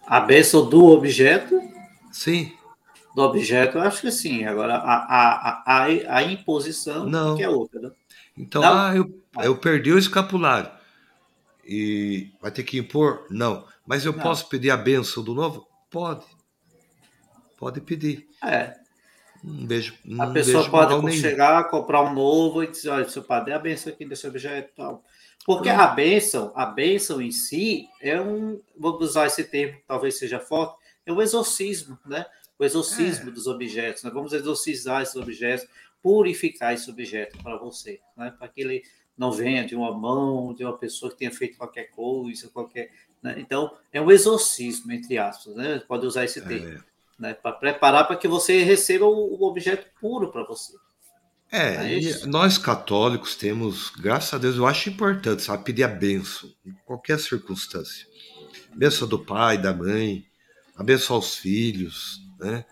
A 0.06 0.20
benção 0.20 0.68
do 0.68 0.86
objeto? 0.88 1.62
Sim. 2.12 2.52
Do 3.16 3.22
objeto, 3.22 3.78
eu 3.78 3.82
acho 3.84 4.02
que 4.02 4.12
sim. 4.12 4.46
Agora, 4.46 4.76
a, 4.76 4.96
a, 4.96 5.64
a, 5.66 6.18
a 6.18 6.24
imposição 6.24 7.06
não. 7.06 7.36
que 7.36 7.44
é 7.44 7.50
outra. 7.50 7.80
Né? 7.82 7.92
Então, 8.38 8.62
não. 8.62 8.78
Ah, 8.78 8.96
eu, 8.96 9.24
eu 9.44 9.58
perdi 9.58 9.92
o 9.92 9.98
escapulário. 9.98 10.72
E 11.74 12.30
vai 12.42 12.52
ter 12.52 12.64
que 12.64 12.78
impor? 12.78 13.26
Não. 13.30 13.66
Mas 13.88 14.04
eu 14.04 14.12
não. 14.12 14.22
posso 14.22 14.50
pedir 14.50 14.72
a 14.72 14.76
benção 14.76 15.24
do 15.24 15.34
novo? 15.34 15.66
Pode. 15.90 16.26
Pode 17.58 17.80
pedir. 17.80 18.28
É. 18.44 18.76
Um 19.42 19.66
beijo. 19.66 19.94
Um 20.06 20.22
a 20.22 20.30
pessoa 20.32 20.70
pode 20.70 21.14
chegar, 21.14 21.70
comprar 21.70 22.02
um 22.02 22.14
novo 22.14 22.62
e 22.62 22.68
dizer: 22.68 22.90
olha, 22.90 23.08
seu 23.08 23.24
padre, 23.24 23.54
é 23.54 23.56
a 23.56 23.60
benção 23.60 23.94
aqui 23.94 24.04
desse 24.04 24.28
objeto 24.28 24.74
tal. 24.76 25.02
Porque 25.46 25.70
a 25.70 25.88
benção, 25.88 26.52
a 26.58 26.66
benção 26.66 27.22
em 27.22 27.32
si 27.32 27.88
é 28.02 28.20
um, 28.20 28.60
vamos 28.78 29.02
usar 29.02 29.28
esse 29.28 29.46
termo, 29.46 29.80
talvez 29.88 30.20
seja 30.20 30.42
forte, 30.42 30.76
é 31.06 31.14
um 31.14 31.22
exorcismo, 31.22 31.98
né? 32.06 32.26
O 32.60 32.66
exorcismo 32.66 33.30
é. 33.30 33.32
dos 33.32 33.48
objetos. 33.48 34.04
Nós 34.04 34.12
né? 34.12 34.18
vamos 34.18 34.34
exorcizar 34.34 35.02
esses 35.02 35.16
objetos, 35.16 35.66
purificar 36.04 36.74
esse 36.74 36.92
objeto 36.92 37.42
para 37.42 37.56
você, 37.56 38.02
né? 38.18 38.36
Para 38.38 38.50
que 38.50 38.60
ele 38.60 38.84
não 39.22 39.32
venha 39.32 39.66
de 39.66 39.76
uma 39.76 39.96
mão, 39.96 40.54
de 40.54 40.64
uma 40.66 40.78
pessoa 40.78 41.12
que 41.12 41.18
tenha 41.18 41.32
feito 41.32 41.58
qualquer 41.58 41.92
coisa, 41.92 42.50
qualquer. 42.50 42.92
Né? 43.22 43.36
Então, 43.38 43.72
é 43.94 44.02
um 44.02 44.12
exorcismo, 44.12 44.92
entre 44.92 45.18
aspas, 45.18 45.56
né? 45.56 45.82
Pode 45.88 46.06
usar 46.06 46.26
esse 46.26 46.42
termo. 46.42 46.80
É 46.80 46.92
né, 47.22 47.36
para 47.36 47.52
preparar 47.52 48.08
para 48.08 48.16
que 48.16 48.28
você 48.28 48.64
receba 48.64 49.06
o, 49.06 49.40
o 49.40 49.48
objeto 49.48 49.86
puro 50.02 50.32
para 50.32 50.44
você. 50.44 50.74
É, 51.52 52.00
é 52.00 52.26
nós 52.26 52.58
católicos 52.58 53.36
temos, 53.36 53.92
graças 53.92 54.34
a 54.34 54.38
Deus, 54.40 54.56
eu 54.56 54.66
acho 54.66 54.90
importante, 54.90 55.44
sabe, 55.44 55.64
pedir 55.64 55.84
a 55.84 55.88
benção, 55.88 56.50
em 56.66 56.74
qualquer 56.84 57.20
circunstância. 57.20 58.08
Benção 58.74 59.08
do 59.08 59.20
pai, 59.20 59.60
da 59.60 59.72
mãe, 59.72 60.26
abençoar 60.76 61.20
os 61.20 61.36
filhos, 61.36 62.20
né? 62.40 62.66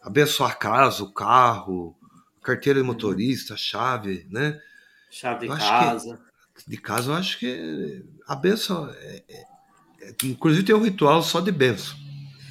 Abençoar 0.00 0.52
a 0.52 0.54
casa, 0.54 1.02
o 1.02 1.12
carro, 1.12 1.94
carteira 2.42 2.80
de 2.80 2.86
motorista, 2.86 3.56
chave, 3.56 4.26
né? 4.30 4.58
Chave 5.14 5.46
de 5.46 5.56
casa. 5.56 6.20
Que, 6.56 6.70
de 6.70 6.76
casa, 6.76 7.10
eu 7.12 7.14
acho 7.14 7.38
que 7.38 8.04
a 8.26 8.34
benção, 8.34 8.90
é, 8.90 9.22
é, 9.28 9.44
é, 10.02 10.14
inclusive 10.24 10.64
tem 10.64 10.74
um 10.74 10.82
ritual 10.82 11.22
só 11.22 11.40
de 11.40 11.52
benção. 11.52 11.96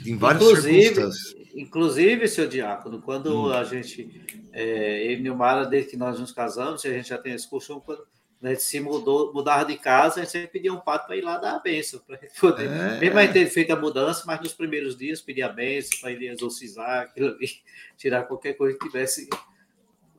Em 0.06 0.18
várias 0.18 0.42
inclusive, 0.42 0.82
circunstâncias. 0.82 1.36
Inclusive, 1.54 2.28
seu 2.30 2.48
Diácono, 2.48 3.02
quando 3.02 3.48
hum. 3.48 3.52
a 3.52 3.66
gente, 3.66 4.26
é, 4.54 5.08
eu 5.08 5.12
e 5.12 5.20
Nilmara, 5.22 5.66
desde 5.66 5.92
que 5.92 5.98
nós 5.98 6.18
nos 6.22 6.32
casamos, 6.32 6.86
a 6.86 6.90
gente 6.90 7.10
já 7.10 7.18
tem 7.18 7.34
esse 7.34 7.50
costume, 7.50 7.82
quando 7.86 8.02
a 8.42 8.50
gente 8.50 8.64
se 8.64 8.80
mudou, 8.80 9.34
mudar 9.34 9.66
de 9.66 9.78
casa, 9.78 10.22
a 10.22 10.24
gente 10.24 10.32
sempre 10.32 10.48
pedia 10.48 10.74
um 10.74 10.80
pato 10.80 11.06
para 11.06 11.18
ir 11.18 11.22
lá 11.22 11.38
dar 11.38 11.58
a 11.58 11.60
benção, 11.60 12.00
para 12.08 12.18
poder, 12.40 12.68
é. 12.68 12.98
mesmo 12.98 13.20
a 13.20 13.24
gente 13.24 13.34
ter 13.34 13.46
feito 13.48 13.74
a 13.74 13.76
mudança, 13.76 14.24
mas 14.26 14.40
nos 14.40 14.54
primeiros 14.54 14.98
dias 14.98 15.22
pedir 15.22 15.44
a 15.44 15.50
benção 15.50 16.00
para 16.00 16.12
ele 16.14 16.30
exorcizar 16.30 17.02
aquilo 17.02 17.28
ali, 17.28 17.50
tirar 17.98 18.24
qualquer 18.24 18.54
coisa 18.54 18.78
que 18.78 18.86
tivesse 18.86 19.30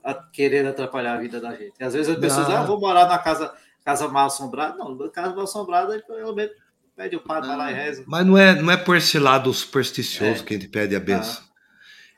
a, 0.05 0.15
querendo 0.15 0.69
atrapalhar 0.69 1.15
a 1.15 1.21
vida 1.21 1.41
da 1.41 1.55
gente. 1.55 1.83
Às 1.83 1.95
vezes 1.95 2.13
as 2.13 2.21
pessoas, 2.21 2.51
ah, 2.51 2.63
vou 2.63 2.79
morar 2.79 3.07
na 3.07 3.19
casa, 3.19 3.53
casa 3.85 4.07
mal 4.09 4.27
assombrada. 4.27 4.77
Não, 4.77 4.95
na 4.95 5.09
casa 5.09 5.35
mal 5.35 5.45
assombrada, 5.45 5.99
pelo 6.07 6.35
menos 6.35 6.53
Pede 6.97 7.17
o 7.17 7.21
padre, 7.21 7.49
vai 7.49 7.57
lá 7.57 7.73
e 7.73 7.75
reza. 7.75 8.05
Mas 8.07 8.25
não 8.25 8.39
é, 8.39 8.61
não 8.61 8.71
é 8.71 8.77
por 8.77 8.97
esse 8.97 9.19
lado 9.19 9.53
supersticioso 9.53 10.43
é. 10.43 10.45
que 10.45 10.55
a 10.55 10.59
gente 10.59 10.69
pede 10.69 10.95
a 10.95 11.01
benção. 11.01 11.43
Ah. 11.43 11.55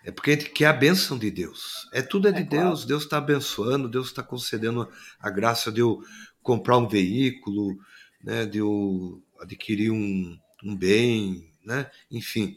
É 0.05 0.11
porque 0.13 0.31
a 0.31 0.35
gente 0.35 0.51
quer 0.51 0.67
a 0.67 0.73
benção 0.73 1.19
de 1.19 1.31
Deus. 1.31 1.89
É 1.93 2.03
tudo 2.03 2.29
é 2.29 2.33
de 2.33 2.43
é 2.43 2.45
Deus. 2.45 2.81
Claro. 2.81 2.87
Deus 2.87 3.03
está 3.05 3.17
abençoando, 3.17 3.89
Deus 3.89 4.09
está 4.09 4.23
concedendo 4.23 4.89
a 5.19 5.31
graça 5.31 5.73
de 5.73 5.81
eu 5.81 6.03
comprar 6.43 6.77
um 6.77 6.87
veículo, 6.87 7.77
né, 8.23 8.45
de 8.45 8.59
eu 8.59 9.21
adquirir 9.41 9.91
um, 9.91 10.39
um 10.63 10.77
bem, 10.77 11.51
né? 11.65 11.91
Enfim, 12.11 12.57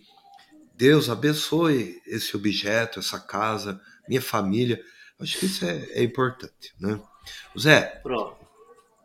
Deus 0.76 1.10
abençoe 1.10 2.02
esse 2.06 2.36
objeto, 2.36 3.00
essa 3.00 3.20
casa, 3.20 3.82
minha 4.08 4.22
família. 4.22 4.80
Acho 5.20 5.39
que 5.39 5.45
isso 5.45 5.65
é, 5.65 5.86
é 5.91 6.03
importante, 6.03 6.74
né? 6.80 6.99
Zé, 7.57 7.99
Pronto. 8.01 8.38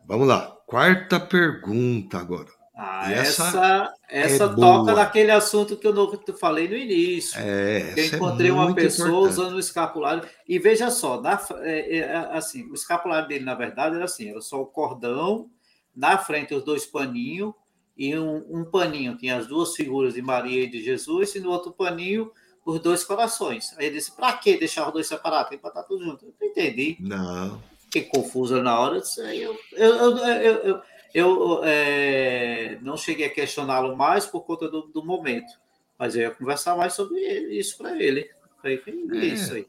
vamos 0.05 0.27
lá. 0.27 0.55
Quarta 0.65 1.19
pergunta 1.19 2.17
agora. 2.17 2.49
Ah, 2.77 3.09
essa, 3.09 3.47
essa, 3.47 3.93
essa 4.09 4.43
é 4.43 4.47
toca 4.47 4.55
boa. 4.55 4.93
naquele 4.93 5.31
assunto 5.31 5.77
que 5.77 5.87
eu, 5.87 5.93
não, 5.93 6.11
falei 6.37 6.67
no 6.67 6.75
início. 6.75 7.39
É, 7.39 7.93
eu 7.95 8.03
é 8.03 8.05
encontrei 8.07 8.49
é 8.49 8.53
uma 8.53 8.75
pessoa 8.75 9.07
importante. 9.07 9.31
usando 9.31 9.53
o 9.53 9.59
escapulário. 9.59 10.29
E 10.47 10.59
veja 10.59 10.91
só, 10.91 11.21
na, 11.21 11.41
é, 11.61 11.97
é, 11.99 12.15
assim, 12.33 12.69
o 12.69 12.73
escapulário 12.73 13.29
dele, 13.29 13.45
na 13.45 13.55
verdade, 13.55 13.95
era 13.95 14.03
assim: 14.03 14.29
era 14.29 14.41
só 14.41 14.61
o 14.61 14.65
cordão, 14.65 15.49
na 15.95 16.17
frente 16.17 16.53
os 16.53 16.63
dois 16.63 16.85
paninhos, 16.85 17.53
e 17.95 18.17
um, 18.17 18.43
um 18.49 18.65
paninho 18.65 19.15
tinha 19.15 19.37
as 19.37 19.47
duas 19.47 19.73
figuras 19.73 20.13
de 20.13 20.21
Maria 20.21 20.63
e 20.63 20.69
de 20.69 20.83
Jesus, 20.83 21.33
e 21.35 21.39
no 21.39 21.51
outro 21.51 21.71
paninho 21.71 22.29
os 22.65 22.79
dois 22.79 23.03
corações. 23.03 23.73
Aí 23.77 23.85
ele 23.85 23.97
disse: 23.97 24.11
para 24.11 24.33
que 24.33 24.57
deixar 24.57 24.87
os 24.87 24.93
dois 24.93 25.07
separados? 25.07 25.49
Tem 25.49 25.57
que 25.57 25.63
botar 25.63 25.83
tudo 25.83 26.03
junto. 26.03 26.25
Eu 26.25 26.33
não 26.41 26.47
entendi. 26.47 26.97
Não. 26.99 27.61
Fiquei 27.83 28.03
confusa 28.03 28.61
na 28.61 28.77
hora. 28.79 29.01
Eu, 29.33 29.57
eu, 29.73 30.17
eu, 30.17 30.81
eu, 31.13 31.61
é, 31.63 32.77
não 32.81 32.97
cheguei 32.97 33.27
a 33.27 33.29
questioná-lo 33.29 33.95
mais 33.95 34.25
por 34.25 34.41
conta 34.41 34.67
do, 34.67 35.05
momento, 35.05 35.53
mas 35.97 36.15
eu 36.15 36.23
ia 36.23 36.31
conversar 36.31 36.75
mais 36.75 36.93
sobre 36.93 37.19
isso 37.57 37.77
para 37.77 37.95
ele. 38.01 38.29
Falei, 38.61 38.81
é, 39.13 39.25
isso 39.25 39.53
aí. 39.53 39.67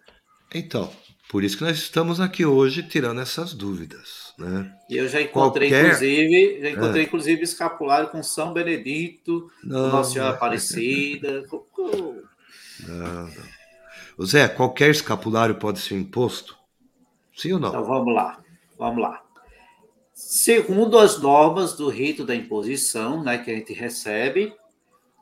Então, 0.55 0.91
por 1.29 1.45
isso 1.45 1.59
que 1.59 1.65
nós 1.65 1.77
estamos 1.77 2.21
aqui 2.21 2.47
hoje 2.47 2.83
tirando 2.83 3.21
essas 3.21 3.53
dúvidas. 3.53 4.33
Né? 4.39 4.73
E 4.89 4.97
eu 4.97 5.09
já 5.09 5.21
encontrei, 5.21 5.69
Qualquer... 5.69 5.87
inclusive, 5.87 6.61
já 6.63 6.71
encontrei, 6.71 7.03
é. 7.03 7.07
inclusive, 7.07 7.43
escapulário 7.43 8.09
com 8.09 8.23
São 8.23 8.53
Benedito, 8.53 9.51
não, 9.63 9.91
Nossa 9.91 10.13
Senhora 10.13 10.31
Aparecida. 10.31 11.45
Não, 12.81 13.27
não. 13.27 14.27
Zé, 14.27 14.49
qualquer 14.49 14.91
escapulário 14.91 15.57
pode 15.57 15.79
ser 15.79 15.97
imposto? 15.97 16.57
Sim 17.37 17.53
ou 17.53 17.59
não? 17.59 17.69
Então 17.69 17.85
vamos 17.85 18.15
lá, 18.15 18.43
vamos 18.79 19.03
lá. 19.03 19.23
Segundo 20.15 20.99
as 20.99 21.21
normas 21.21 21.75
do 21.75 21.91
rito 21.91 22.25
da 22.25 22.35
imposição, 22.35 23.23
né, 23.23 23.37
que 23.37 23.51
a 23.51 23.55
gente 23.55 23.75
recebe, 23.75 24.57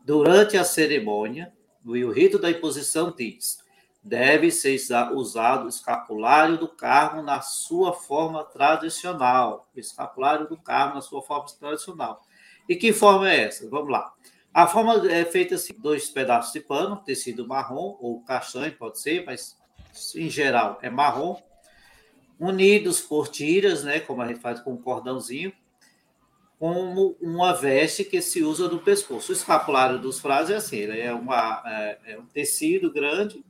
durante 0.04 0.56
a 0.56 0.62
cerimônia, 0.64 1.52
o 1.84 2.10
rito 2.10 2.38
da 2.38 2.50
imposição 2.50 3.12
diz: 3.16 3.58
deve 4.04 4.50
ser 4.50 4.78
usado 5.12 5.64
o 5.64 5.68
escapulário 5.68 6.58
do 6.58 6.68
carmo 6.68 7.22
na 7.22 7.40
sua 7.40 7.92
forma 7.92 8.44
tradicional. 8.44 9.68
O 9.74 9.80
escapulário 9.80 10.46
do 10.46 10.56
carmo 10.56 10.94
na 10.94 11.00
sua 11.00 11.22
forma 11.22 11.46
tradicional. 11.58 12.22
E 12.68 12.76
que 12.76 12.92
forma 12.92 13.30
é 13.30 13.44
essa? 13.44 13.68
Vamos 13.68 13.90
lá. 13.90 14.12
A 14.54 14.68
forma 14.68 15.10
é 15.10 15.24
feita 15.24 15.56
assim: 15.56 15.74
dois 15.76 16.08
pedaços 16.08 16.52
de 16.52 16.60
pano, 16.60 17.02
tecido 17.04 17.46
marrom 17.46 17.96
ou 18.00 18.22
castanho, 18.22 18.72
pode 18.76 19.00
ser, 19.00 19.26
mas 19.26 19.58
em 20.14 20.30
geral 20.30 20.78
é 20.80 20.88
marrom 20.88 21.36
unidos 22.38 23.00
por 23.00 23.28
tiras, 23.28 23.84
né, 23.84 24.00
como 24.00 24.22
a 24.22 24.26
gente 24.26 24.40
faz 24.40 24.60
com 24.60 24.72
um 24.72 24.76
cordãozinho, 24.80 25.52
como 26.58 27.16
uma 27.20 27.52
veste 27.52 28.04
que 28.04 28.20
se 28.20 28.42
usa 28.42 28.68
no 28.68 28.78
pescoço. 28.78 29.32
O 29.32 29.34
escapulário 29.34 29.98
dos 29.98 30.20
frases 30.20 30.50
é 30.50 30.56
assim, 30.56 30.82
é, 30.82 31.12
uma, 31.12 31.62
é, 31.66 31.98
é, 32.06 32.18
um 32.18 32.26
tecido 32.26 32.92
grande, 32.92 33.44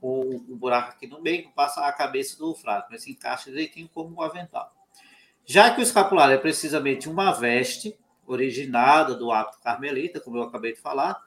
com 0.00 0.20
um 0.20 0.56
buraco 0.56 0.90
aqui 0.90 1.06
no 1.06 1.22
meio, 1.22 1.44
que 1.44 1.52
passa 1.52 1.80
a 1.86 1.92
cabeça 1.92 2.36
do 2.36 2.54
frade, 2.54 2.86
mas 2.90 3.02
se 3.02 3.10
encaixa 3.12 3.50
direitinho 3.50 3.88
como 3.92 4.14
um 4.14 4.20
avental. 4.20 4.72
Já 5.46 5.72
que 5.72 5.80
o 5.80 5.82
escapulário 5.82 6.34
é 6.34 6.38
precisamente 6.38 7.08
uma 7.08 7.32
veste 7.32 7.96
originada 8.26 9.14
do 9.14 9.30
hábito 9.30 9.60
carmelita, 9.60 10.20
como 10.20 10.38
eu 10.38 10.42
acabei 10.42 10.72
de 10.72 10.80
falar, 10.80 11.22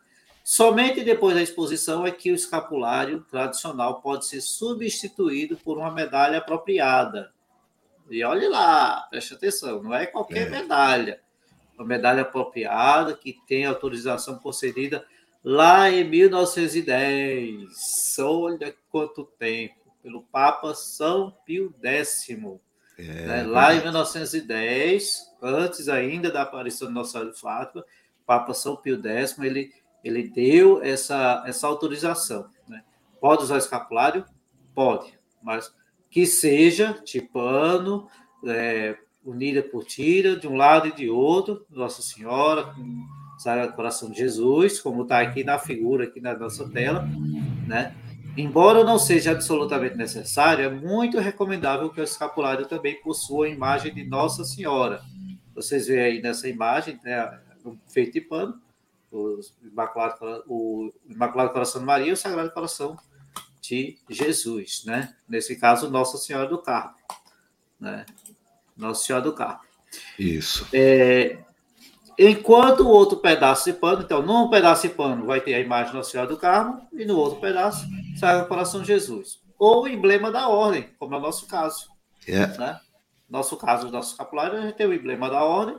Somente 0.50 1.04
depois 1.04 1.36
da 1.36 1.42
exposição 1.42 2.08
é 2.08 2.12
que 2.12 2.32
o 2.32 2.36
escapulário 2.36 3.20
tradicional 3.30 4.00
pode 4.00 4.26
ser 4.26 4.40
substituído 4.40 5.58
por 5.58 5.78
uma 5.78 5.92
medalha 5.92 6.38
apropriada. 6.38 7.34
E 8.10 8.24
olhe 8.24 8.48
lá, 8.48 9.06
preste 9.10 9.34
atenção, 9.34 9.84
não 9.84 9.94
é 9.94 10.06
qualquer 10.06 10.48
é. 10.48 10.50
medalha. 10.50 11.20
uma 11.78 11.86
medalha 11.86 12.22
apropriada, 12.22 13.14
que 13.14 13.38
tem 13.46 13.66
autorização 13.66 14.40
concedida 14.40 15.06
lá 15.44 15.92
em 15.92 16.06
1910. 16.06 18.18
Olha 18.20 18.74
quanto 18.90 19.26
tempo! 19.38 19.76
Pelo 20.02 20.24
Papa 20.24 20.74
São 20.74 21.36
Pio 21.46 21.76
X. 21.84 22.26
É, 22.98 23.04
né? 23.04 23.44
Lá 23.44 23.76
em 23.76 23.82
1910, 23.82 25.36
antes 25.42 25.88
ainda 25.88 26.32
da 26.32 26.42
aparição 26.42 26.88
de 26.88 26.94
Nossa 26.94 27.12
Senhora 27.12 27.32
de 27.32 27.40
Fátima, 27.40 27.86
Papa 28.26 28.54
São 28.54 28.76
Pio 28.76 29.00
X, 29.02 29.38
ele, 29.40 29.72
ele 30.04 30.28
deu 30.28 30.82
essa, 30.82 31.44
essa 31.46 31.68
autorização. 31.68 32.50
Né? 32.68 32.84
Pode 33.22 33.44
usar 33.44 33.58
escapulário? 33.58 34.26
Pode, 34.74 35.18
mas 35.42 35.74
que 36.10 36.26
seja 36.26 36.94
tipano, 36.94 38.08
é, 38.46 38.98
unida 39.24 39.62
por 39.62 39.84
tira, 39.84 40.36
de 40.36 40.48
um 40.48 40.56
lado 40.56 40.88
e 40.88 40.92
de 40.92 41.10
outro, 41.10 41.66
Nossa 41.70 42.02
Senhora, 42.02 42.74
com 42.74 43.06
Sagrado 43.38 43.74
Coração 43.74 44.10
de 44.10 44.18
Jesus, 44.18 44.80
como 44.80 45.04
está 45.04 45.20
aqui 45.20 45.44
na 45.44 45.60
figura, 45.60 46.06
aqui 46.06 46.20
na 46.20 46.36
nossa 46.36 46.68
tela, 46.70 47.08
né? 47.68 47.96
Embora 48.38 48.84
não 48.84 49.00
seja 49.00 49.32
absolutamente 49.32 49.96
necessário, 49.96 50.64
é 50.64 50.70
muito 50.70 51.18
recomendável 51.20 51.90
que 51.90 52.00
o 52.00 52.04
escapulário 52.04 52.68
também 52.68 53.02
possua 53.02 53.48
a 53.48 53.50
imagem 53.50 53.92
de 53.92 54.04
Nossa 54.04 54.44
Senhora. 54.46 55.02
Vocês 55.56 55.88
veem 55.88 56.00
aí 56.00 56.22
nessa 56.22 56.48
imagem, 56.48 57.00
né, 57.04 57.40
feito 57.88 58.14
de 58.14 58.22
pano, 58.22 58.62
o 59.12 59.40
Imaculado, 59.64 60.44
o 60.48 60.94
Imaculado 61.10 61.52
Coração 61.52 61.82
de 61.82 61.88
Maria 61.88 62.10
e 62.10 62.12
o 62.12 62.18
Sagrado 62.18 62.52
Coração 62.52 62.96
de 63.60 63.98
Jesus, 64.08 64.84
né? 64.86 65.16
Nesse 65.28 65.56
caso, 65.56 65.90
Nossa 65.90 66.18
Senhora 66.18 66.48
do 66.48 66.60
Carmo, 66.60 66.96
né? 67.80 68.06
Nossa 68.76 69.04
Senhora 69.04 69.24
do 69.24 69.34
Carmo. 69.34 69.62
Isso. 70.20 70.68
É, 70.72 71.40
enquanto 72.18 72.82
o 72.82 72.90
outro 72.90 73.18
pedaço 73.18 73.66
de 73.66 73.78
pano, 73.78 74.02
então, 74.02 74.22
num 74.22 74.50
pedaço 74.50 74.88
de 74.88 74.94
pano 74.94 75.26
vai 75.26 75.42
ter 75.42 75.54
a 75.54 75.60
imagem 75.60 75.94
Nossa 75.94 76.12
Senhora 76.12 76.30
do 76.30 76.38
Carmo 76.38 76.88
e 76.94 77.06
no 77.06 77.18
outro 77.18 77.40
pedaço 77.40 77.86
Sagrado 78.20 78.48
Coração 78.48 78.82
de 78.82 78.88
Jesus. 78.88 79.40
Ou 79.60 79.84
o 79.84 79.88
emblema 79.88 80.32
da 80.32 80.48
ordem, 80.48 80.90
como 81.00 81.16
é 81.16 81.18
o 81.18 81.22
nosso 81.22 81.48
caso. 81.48 81.90
Yeah. 82.28 82.54
É. 82.54 82.58
Né? 82.58 82.80
Nosso 83.30 83.58
caso, 83.58 83.90
nosso 83.90 84.12
escapulário, 84.12 84.58
a 84.58 84.62
gente 84.62 84.76
tem 84.76 84.88
o 84.88 84.94
emblema 84.94 85.30
da 85.30 85.44
ordem 85.44 85.78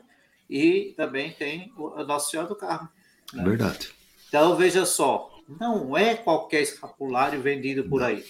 e 0.49 0.95
também 0.97 1.33
tem 1.33 1.73
a 1.97 2.05
Nossa 2.05 2.31
Senhora 2.31 2.49
do 2.49 2.57
Carmo. 2.57 2.89
Né? 3.33 3.45
Verdade. 3.45 3.91
Então, 4.29 4.55
veja 4.57 4.85
só, 4.85 5.31
não 5.49 5.97
é 5.97 6.15
qualquer 6.15 6.61
escapulário 6.61 7.41
vendido 7.41 7.85
por 7.85 8.03
aí. 8.03 8.25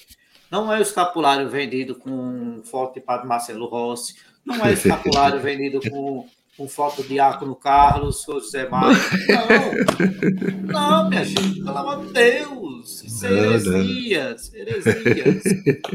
Não 0.51 0.73
é 0.73 0.79
o 0.79 0.83
escapulário 0.83 1.49
vendido 1.49 1.95
com 1.95 2.63
foto 2.65 2.95
de 2.95 3.01
Padre 3.01 3.27
Marcelo 3.27 3.67
Rossi. 3.67 4.15
Não 4.45 4.65
é 4.65 4.71
o 4.71 4.73
escapulário 4.73 5.41
vendido 5.41 5.81
com, 5.91 6.29
com 6.59 6.69
foto 6.69 7.03
de 7.03 7.11
Diácono 7.11 7.55
Carlos, 7.55 8.25
José 8.27 8.69
Mário. 8.69 8.99
Não. 10.67 10.91
Não, 10.91 11.09
minha 11.09 11.25
gente, 11.25 11.63
pelo 11.63 11.79
amor 11.79 12.05
de 12.05 12.13
Deus. 12.13 13.05
Isso 13.05 13.27
é 13.27 13.31
heresia. 13.31 14.37
Heresias. 14.53 15.45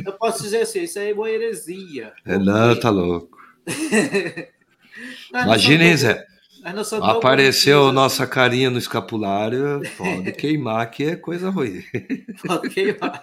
Eu 0.05 0.13
posso 0.13 0.41
dizer 0.41 0.61
assim, 0.61 0.83
isso 0.83 0.97
aí 0.97 1.11
é 1.11 1.13
uma 1.13 1.29
heresia. 1.29 2.13
É, 2.25 2.37
não, 2.37 2.79
tá 2.79 2.89
louco. 2.89 3.37
Imaginem, 5.33 5.97
Zé. 5.97 6.25
Apareceu 7.01 7.91
nossa 7.91 8.25
carinha 8.25 8.69
no 8.69 8.77
escapulário, 8.77 9.81
pode 9.97 10.31
queimar, 10.31 10.89
que 10.89 11.03
é 11.03 11.15
coisa 11.17 11.49
ruim. 11.49 11.83
Pode 12.47 12.69
queimar. 12.69 13.21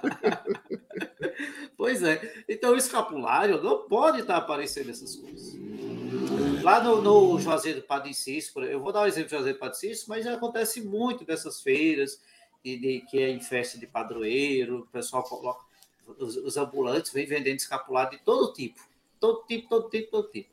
pois 1.75 2.03
é. 2.03 2.21
Então, 2.47 2.73
o 2.73 2.77
escapulário 2.77 3.63
não 3.63 3.79
pode 3.89 4.21
estar 4.21 4.37
aparecendo 4.37 4.91
essas 4.91 5.17
coisas. 5.17 5.59
Lá 6.63 6.83
no, 6.83 7.01
no 7.01 7.39
Juazeiro 7.39 7.83
Padre 7.83 8.13
Cícero, 8.13 8.65
eu 8.67 8.81
vou 8.81 8.93
dar 8.93 9.03
um 9.03 9.07
exemplo 9.07 9.29
de 9.29 9.37
Juazeiro 9.37 9.59
Padre 9.59 9.79
Cícero, 9.79 10.09
mas 10.09 10.27
acontece 10.27 10.81
muito 10.83 11.25
dessas 11.25 11.61
feiras, 11.61 12.21
de, 12.65 12.77
de, 12.79 13.01
que 13.03 13.19
é 13.19 13.31
em 13.31 13.41
festa 13.41 13.79
de 13.79 13.87
padroeiro, 13.87 14.81
o 14.81 14.87
pessoal 14.87 15.23
coloca, 15.23 15.65
os, 16.07 16.37
os 16.37 16.57
ambulantes 16.57 17.13
vêm 17.13 17.27
vendendo 17.27 17.57
escapulário 17.57 18.19
de 18.19 18.25
todo 18.25 18.53
tipo. 18.53 18.81
Todo 19.19 19.45
tipo, 19.47 19.69
todo 19.69 19.89
tipo, 19.89 20.11
todo 20.11 20.31
tipo. 20.31 20.51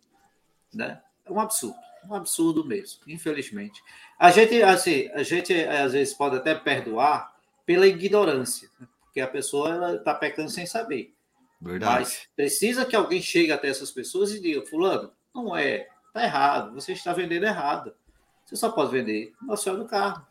Né? 0.74 1.02
É 1.26 1.32
um 1.32 1.40
absurdo 1.40 1.88
um 2.10 2.16
absurdo 2.16 2.66
mesmo, 2.66 3.02
infelizmente. 3.08 3.84
A 4.18 4.32
gente, 4.32 4.62
assim, 4.64 5.10
a 5.14 5.24
gente 5.24 5.54
às 5.54 5.94
vezes 5.94 6.14
pode 6.14 6.38
até 6.38 6.56
perdoar 6.56 7.36
pela 7.66 7.88
ignorância, 7.88 8.70
né? 8.80 8.88
porque 9.04 9.20
a 9.20 9.28
pessoa 9.28 9.96
está 9.96 10.14
pecando 10.14 10.50
sem 10.50 10.66
saber. 10.66 11.14
Verdade. 11.60 11.94
Mas 11.94 12.28
precisa 12.36 12.86
que 12.86 12.96
alguém 12.96 13.22
chegue 13.22 13.52
até 13.52 13.68
essas 13.68 13.92
pessoas 13.92 14.32
e 14.32 14.40
diga, 14.40 14.66
fulano, 14.66 15.12
não 15.44 15.56
é, 15.56 15.88
tá 16.14 16.24
errado, 16.24 16.74
você 16.74 16.94
está 16.94 17.14
vendendo 17.14 17.46
errado. 17.46 17.94
Você 18.46 18.56
só 18.56 18.70
pode 18.72 18.92
vender 18.92 19.34
Nossa 19.42 19.64
Senhora 19.64 19.84
do 19.84 19.90
Carmo. 19.90 20.26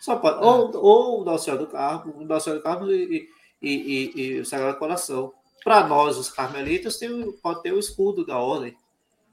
Só 0.00 0.16
pode, 0.16 0.38
é. 0.38 0.46
ou, 0.46 0.76
ou 0.76 1.24
Nossa 1.24 1.44
Senhora 1.44 1.64
do 1.64 1.70
Carmo, 1.70 2.24
Nossa 2.24 2.44
Senhora 2.44 2.60
do 2.60 2.64
Carmo 2.64 2.90
e, 2.90 3.28
e, 3.60 3.70
e, 3.70 4.20
e 4.20 4.40
o 4.40 4.46
Sagrado 4.46 4.78
Coração. 4.78 5.32
Para 5.64 5.86
nós, 5.86 6.16
os 6.16 6.30
carmelitas, 6.30 6.96
tem, 6.96 7.32
pode 7.42 7.62
ter 7.62 7.72
o 7.72 7.78
escudo 7.78 8.24
da 8.24 8.38
ordem. 8.38 8.76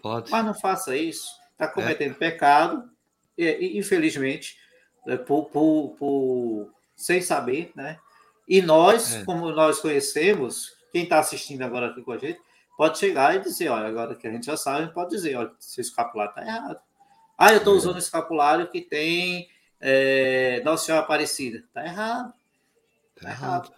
Pode. 0.02 0.30
Mas 0.30 0.46
não 0.46 0.54
faça 0.54 0.98
isso 0.98 1.30
está 1.56 1.68
cometendo 1.68 2.12
é. 2.12 2.16
pecado, 2.16 2.90
e, 3.38 3.78
infelizmente, 3.78 4.58
é, 5.08 5.18
por, 5.18 5.46
por, 5.46 5.96
por, 5.98 6.70
sem 6.96 7.22
saber, 7.22 7.72
né? 7.76 7.98
E 8.48 8.62
nós, 8.62 9.16
é. 9.16 9.26
como 9.26 9.50
nós 9.52 9.80
conhecemos, 9.80 10.74
quem 10.92 11.04
está 11.04 11.20
assistindo 11.20 11.64
agora 11.64 11.88
aqui 11.88 12.02
com 12.02 12.12
a 12.12 12.18
gente, 12.18 12.40
pode 12.78 12.98
chegar 12.98 13.36
e 13.36 13.40
dizer, 13.40 13.70
olha, 13.70 13.88
agora 13.88 14.16
que 14.16 14.28
a 14.28 14.32
gente 14.32 14.46
já 14.46 14.58
sabe, 14.58 14.94
pode 14.94 15.12
dizer, 15.12 15.36
olha, 15.36 15.52
seu 15.60 15.82
escapulário 15.82 16.32
está 16.32 16.42
errado. 16.42 16.80
Ah, 17.38 17.52
eu 17.52 17.58
estou 17.58 17.74
é. 17.74 17.78
usando 17.78 17.98
escapulário 17.98 18.70
que 18.70 18.82
tem 18.82 19.50
é, 19.80 20.62
Nossa 20.64 20.86
Senhora 20.86 21.04
Aparecida. 21.04 21.60
Está 21.60 21.86
errado. 21.86 22.34
Está 23.16 23.30
errado. 23.30 23.72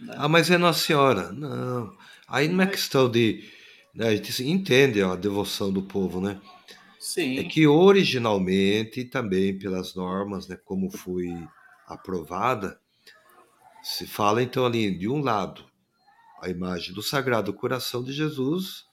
Né? 0.00 0.14
Ah, 0.16 0.28
mas 0.28 0.50
é 0.50 0.58
Nossa 0.58 0.80
Senhora. 0.80 1.32
Não. 1.32 1.96
Aí 2.28 2.48
não 2.48 2.62
é 2.62 2.66
questão 2.66 3.10
de 3.10 3.48
né, 3.94 4.08
a 4.08 4.16
gente 4.16 4.48
entende 4.48 5.02
a 5.02 5.16
devoção 5.16 5.72
do 5.72 5.82
povo, 5.82 6.20
né? 6.20 6.40
Sim. 6.98 7.38
É 7.38 7.44
que 7.44 7.66
originalmente, 7.66 9.04
também 9.04 9.58
pelas 9.58 9.94
normas, 9.94 10.46
né, 10.46 10.56
como 10.64 10.90
foi 10.90 11.34
aprovada, 11.86 12.78
se 13.82 14.06
fala 14.06 14.42
então 14.42 14.64
ali 14.64 14.96
de 14.96 15.08
um 15.08 15.22
lado 15.22 15.69
a 16.40 16.48
imagem 16.48 16.94
do 16.94 17.02
Sagrado 17.02 17.52
Coração 17.52 18.02
de 18.02 18.12
Jesus 18.12 18.84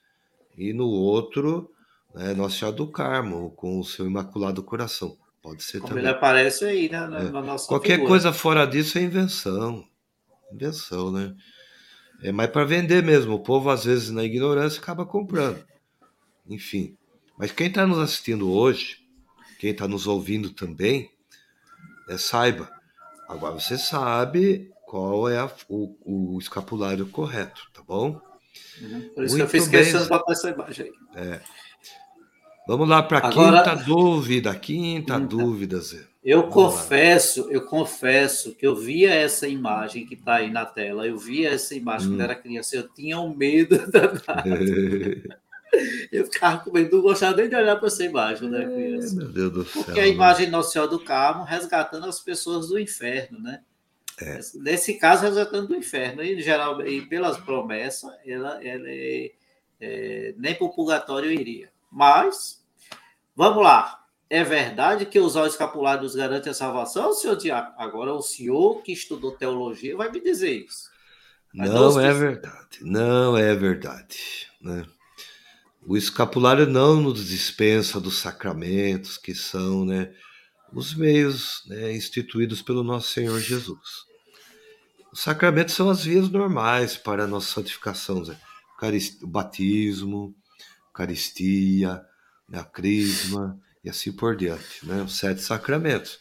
e 0.58 0.74
no 0.74 0.88
outro 0.88 1.72
né, 2.14 2.34
Nossa 2.34 2.58
Senhora 2.58 2.76
do 2.76 2.88
Carmo 2.91 3.52
com 3.52 3.80
o 3.80 3.84
seu 3.84 4.06
Imaculado 4.06 4.62
Coração. 4.64 5.18
Pode 5.41 5.64
ser 5.64 5.80
Como 5.80 5.89
também. 5.89 6.04
ele 6.04 6.12
aparece 6.12 6.66
aí 6.66 6.89
né, 6.89 7.08
na, 7.08 7.20
é. 7.20 7.24
na 7.30 7.41
nossa 7.41 7.68
Qualquer 7.68 7.93
figura. 7.93 8.10
coisa 8.10 8.34
fora 8.34 8.66
disso 8.66 8.98
é 8.98 9.02
invenção. 9.02 9.88
Invenção, 10.52 11.12
né? 11.12 11.36
É 12.22 12.32
mais 12.32 12.50
para 12.50 12.66
vender 12.66 13.04
mesmo. 13.04 13.36
O 13.36 13.39
povo, 13.39 13.70
às 13.70 13.86
vezes, 13.86 14.10
na 14.10 14.24
ignorância, 14.24 14.82
acaba 14.82 15.06
comprando. 15.06 15.64
Enfim. 16.50 16.98
Mas 17.38 17.52
quem 17.52 17.68
está 17.68 17.86
nos 17.86 18.00
assistindo 18.00 18.52
hoje, 18.52 18.98
quem 19.60 19.72
está 19.72 19.88
nos 19.88 20.08
ouvindo 20.08 20.50
também, 20.50 21.12
é, 22.10 22.18
saiba. 22.18 22.70
Agora 23.30 23.54
você 23.54 23.78
sabe 23.78 24.72
qual 24.88 25.28
é 25.28 25.38
a, 25.38 25.52
o, 25.68 25.96
o, 26.06 26.40
escapulário 26.40 27.06
correto, 27.08 27.62
tá 27.74 27.82
bom? 27.86 28.22
Uhum. 28.82 29.10
Por 29.14 29.26
isso 29.26 29.38
Muito 29.38 29.50
que 29.50 29.58
eu 29.58 29.62
fiz 29.62 29.68
questão 29.68 30.02
de 30.02 30.08
botar 30.08 30.32
essa 30.32 30.50
imagem 30.50 30.86
aí. 30.86 31.24
É. 31.26 31.42
Vamos 32.66 32.88
lá 32.88 33.04
para 33.04 33.20
a 33.20 33.28
Agora... 33.28 33.64
quinta 33.64 33.84
dúvida. 33.84 34.56
Quinta 34.56 35.20
quinta. 35.20 35.20
dúvida, 35.20 35.80
Zé. 35.82 36.08
Eu 36.24 36.40
Vamos 36.40 36.54
confesso, 36.54 37.46
lá. 37.46 37.52
eu 37.52 37.66
confesso 37.66 38.56
que 38.56 38.66
eu 38.66 38.76
via 38.78 39.14
essa 39.14 39.48
imagem 39.48 40.06
que 40.06 40.16
está 40.16 40.36
aí 40.36 40.50
na 40.50 40.66
tela, 40.66 41.06
eu 41.06 41.18
via 41.18 41.50
essa 41.50 41.76
imagem 41.76 42.08
hum. 42.08 42.12
quando 42.12 42.22
era 42.22 42.36
criança, 42.36 42.76
eu 42.78 42.88
tinha 42.88 43.20
um 43.20 43.36
medo 43.36 43.78
danado. 43.92 44.50
eu 46.12 46.26
ficava 46.26 46.60
com 46.60 46.72
medo, 46.72 46.96
não 46.96 47.04
gostava 47.04 47.36
nem 47.36 47.50
de 47.50 47.56
olhar 47.56 47.76
para 47.76 47.88
essa 47.88 48.04
imagem, 48.06 48.50
né, 48.50 48.66
criança? 48.66 49.16
meu 49.16 49.28
Deus 49.28 49.52
do 49.52 49.66
céu. 49.66 49.84
Porque 49.84 50.00
a 50.00 50.08
imagem 50.08 50.50
Nossa 50.50 50.72
Senhora 50.72 50.90
do 50.90 51.00
Carmo 51.00 51.44
resgatando 51.44 52.06
as 52.06 52.22
pessoas 52.22 52.70
do 52.70 52.80
inferno, 52.80 53.40
né? 53.40 53.62
É. 54.20 54.39
Nesse 54.55 54.95
caso, 54.95 55.24
resgatando 55.24 55.68
do 55.68 55.76
inferno. 55.76 56.24
E, 56.24 56.41
geral, 56.41 56.86
e 56.86 57.05
pelas 57.05 57.38
promessas, 57.38 58.11
ela, 58.26 58.63
ela 58.65 58.89
é, 58.89 59.32
é, 59.80 60.34
nem 60.38 60.55
para 60.55 60.65
o 60.65 60.74
purgatório 60.74 61.32
iria. 61.32 61.72
Mas, 61.91 62.65
vamos 63.36 63.63
lá. 63.63 64.03
É 64.30 64.43
verdade 64.43 65.05
que 65.05 65.20
usar 65.20 65.43
o 65.43 65.47
escapulário 65.47 66.03
nos 66.03 66.15
garante 66.15 66.49
a 66.49 66.53
salvação, 66.53 67.13
senhor 67.13 67.38
Tiago? 67.38 67.74
Agora, 67.78 68.13
o 68.13 68.22
senhor 68.22 68.82
que 68.82 68.91
estudou 68.91 69.32
teologia 69.32 69.95
vai 69.95 70.11
me 70.11 70.20
dizer 70.20 70.65
isso. 70.65 70.89
Mas 71.53 71.70
não 71.70 71.99
é 71.99 72.13
verdade. 72.13 72.80
Não 72.82 73.38
é 73.38 73.55
verdade. 73.55 74.49
Né? 74.61 74.86
O 75.82 75.95
escapulário 75.95 76.68
não 76.68 76.99
nos 76.99 77.26
dispensa 77.26 78.01
dos 78.01 78.18
sacramentos, 78.18 79.18
que 79.18 79.34
são 79.34 79.86
né, 79.86 80.13
os 80.74 80.93
meios 80.93 81.63
né, 81.68 81.95
instituídos 81.95 82.61
pelo 82.61 82.84
nosso 82.84 83.13
Senhor 83.13 83.39
Jesus. 83.39 84.07
Os 85.18 85.24
sacramentos 85.24 85.74
são 85.74 85.89
as 85.89 86.03
vias 86.03 86.30
normais 86.30 86.95
para 86.95 87.24
a 87.24 87.28
nossa 87.28 87.55
santificação. 87.55 88.22
Né? 88.22 88.38
O 89.24 89.28
batismo, 89.28 90.36
Eucaristia, 90.89 92.05
a 92.53 92.63
crisma 92.63 93.59
e 93.84 93.89
assim 93.89 94.11
por 94.11 94.36
diante, 94.36 94.86
né? 94.86 95.01
Os 95.01 95.18
sete 95.18 95.41
sacramentos. 95.41 96.20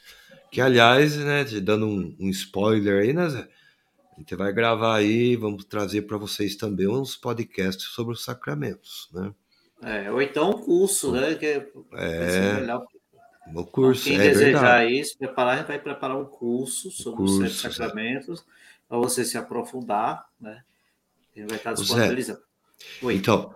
Que, 0.51 0.63
aliás, 0.63 1.15
né, 1.15 1.45
dando 1.61 1.87
um, 1.87 2.17
um 2.19 2.31
spoiler 2.31 3.03
aí, 3.03 3.13
né, 3.13 3.29
Zé? 3.29 3.47
A 4.17 4.19
gente 4.19 4.35
vai 4.35 4.51
gravar 4.51 4.97
aí, 4.97 5.37
vamos 5.37 5.67
trazer 5.67 6.03
para 6.03 6.17
vocês 6.17 6.57
também 6.57 6.89
uns 6.89 7.17
podcasts 7.17 7.89
sobre 7.89 8.15
os 8.15 8.25
sacramentos, 8.25 9.11
né? 9.13 9.31
É, 9.83 10.11
ou 10.11 10.23
então 10.23 10.53
um 10.53 10.65
curso, 10.65 11.13
né? 11.13 11.35
Que 11.35 11.45
é, 11.45 11.69
é 11.93 12.77
o 13.55 13.63
curso, 13.67 14.05
quem 14.05 14.17
é 14.17 14.21
desejar 14.21 14.79
verdade. 14.79 14.99
isso, 14.99 15.19
preparar, 15.19 15.67
vai 15.67 15.79
preparar 15.79 16.17
um 16.17 16.25
curso 16.25 16.91
sobre 16.91 17.25
os 17.25 17.37
curso, 17.37 17.59
sete 17.59 17.75
sacramentos 17.75 18.43
para 18.89 18.99
você 18.99 19.25
se 19.25 19.37
aprofundar, 19.37 20.27
né? 20.41 20.63
Ele 21.35 21.47
vai 21.47 21.57
estar 21.57 21.73
disponibilizando. 21.73 22.41
Então, 23.05 23.55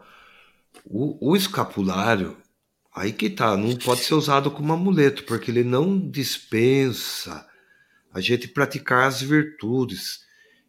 o, 0.84 1.30
o 1.30 1.36
escapulário, 1.36 2.36
aí 2.94 3.12
que 3.12 3.30
tá, 3.30 3.56
não 3.56 3.76
pode 3.76 4.02
ser 4.02 4.14
usado 4.14 4.50
como 4.50 4.72
amuleto, 4.72 5.24
porque 5.24 5.50
ele 5.50 5.64
não 5.64 5.98
dispensa 5.98 7.46
a 8.12 8.20
gente 8.20 8.48
praticar 8.48 9.06
as 9.06 9.22
virtudes 9.22 10.20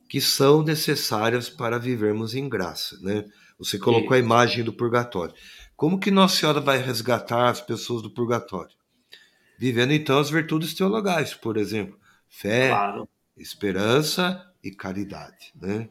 que 0.09 0.21
são 0.21 0.61
necessárias 0.61 1.49
para 1.49 1.79
vivermos 1.79 2.35
em 2.35 2.47
graça, 2.47 2.97
né? 3.01 3.25
Você 3.57 3.77
colocou 3.77 4.13
a 4.13 4.17
Isso. 4.17 4.25
imagem 4.25 4.63
do 4.63 4.73
purgatório. 4.73 5.33
Como 5.75 5.99
que 5.99 6.11
Nossa 6.11 6.35
Senhora 6.35 6.59
vai 6.59 6.77
resgatar 6.77 7.49
as 7.49 7.61
pessoas 7.61 8.01
do 8.01 8.09
purgatório? 8.11 8.75
Vivendo 9.57 9.93
então 9.93 10.19
as 10.19 10.29
virtudes 10.29 10.73
teologais, 10.73 11.33
por 11.33 11.57
exemplo, 11.57 11.97
fé, 12.27 12.69
Claro. 12.69 13.09
esperança 13.37 14.50
e 14.63 14.71
caridade, 14.71 15.53
né? 15.59 15.89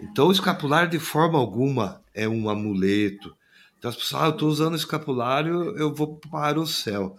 Então 0.00 0.28
o 0.28 0.32
escapulário 0.32 0.90
de 0.90 0.98
forma 0.98 1.38
alguma 1.38 2.02
é 2.14 2.28
um 2.28 2.48
amuleto. 2.48 3.34
Então 3.78 3.90
as 3.90 3.96
pessoas, 3.96 4.22
ah, 4.22 4.26
eu 4.26 4.30
estou 4.32 4.48
usando 4.48 4.72
o 4.74 4.76
escapulário, 4.76 5.76
eu 5.76 5.94
vou 5.94 6.16
para 6.16 6.58
o 6.60 6.66
céu. 6.66 7.16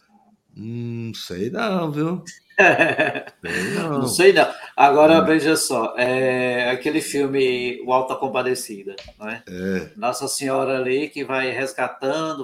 Hum, 0.56 1.12
sei 1.16 1.50
não, 1.50 1.92
viu? 1.92 2.24
Sei 2.58 3.74
não. 3.76 4.00
Não 4.00 4.08
sei 4.08 4.34
não. 4.34 4.48
Agora 4.76 5.22
veja 5.24 5.56
só, 5.56 5.94
é 5.96 6.72
aquele 6.72 7.02
filme 7.02 7.80
O 7.86 7.94
Alta 7.94 8.16
Compadecida, 8.16 8.96
não 9.20 9.30
é? 9.30 9.44
Nossa 9.96 10.28
Senhora 10.28 10.78
ali 10.78 11.08
que 11.08 11.24
vai 11.24 11.52
resgatando, 11.52 12.44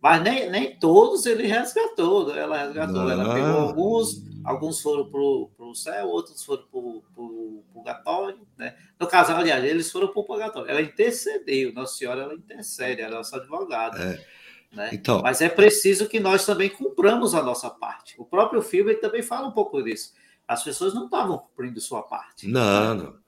mas 0.00 0.22
nem, 0.22 0.50
nem 0.50 0.74
todos 0.78 1.26
ele 1.26 1.46
resgatou, 1.46 2.34
ela 2.34 2.64
resgatou, 2.64 3.10
ela 3.10 3.24
Não. 3.24 3.34
pegou 3.34 3.60
alguns, 3.60 4.22
alguns 4.44 4.80
foram 4.80 5.08
para 5.10 5.20
o 5.20 5.74
céu, 5.74 6.08
outros 6.08 6.44
foram 6.44 6.64
para 6.64 6.78
o 7.22 7.64
purgatório, 7.72 8.46
né? 8.56 8.74
No 8.98 9.06
caso, 9.06 9.32
aliás, 9.32 9.64
eles 9.64 9.90
foram 9.90 10.08
para 10.08 10.20
o 10.20 10.24
purgatório. 10.24 10.70
Ela 10.70 10.82
intercedeu, 10.82 11.72
Nossa 11.72 11.96
Senhora 11.96 12.22
ela 12.22 12.34
intercede, 12.34 13.00
ela 13.02 13.14
é 13.14 13.16
nossa 13.18 13.36
advogada. 13.36 13.98
Né? 14.72 14.90
Então, 14.92 15.20
Mas 15.22 15.40
é 15.40 15.48
preciso 15.48 16.08
que 16.08 16.18
nós 16.18 16.46
também 16.46 16.70
cumpramos 16.70 17.34
a 17.34 17.42
nossa 17.42 17.68
parte. 17.68 18.14
O 18.18 18.24
próprio 18.24 18.62
filme 18.62 18.94
também 18.94 19.22
fala 19.22 19.48
um 19.48 19.52
pouco 19.52 19.82
disso. 19.82 20.14
As 20.48 20.62
pessoas 20.64 20.94
não 20.94 21.04
estavam 21.04 21.38
cumprindo 21.38 21.80
sua 21.80 22.02
parte. 22.02 22.48
não, 22.48 22.94
não. 22.94 23.22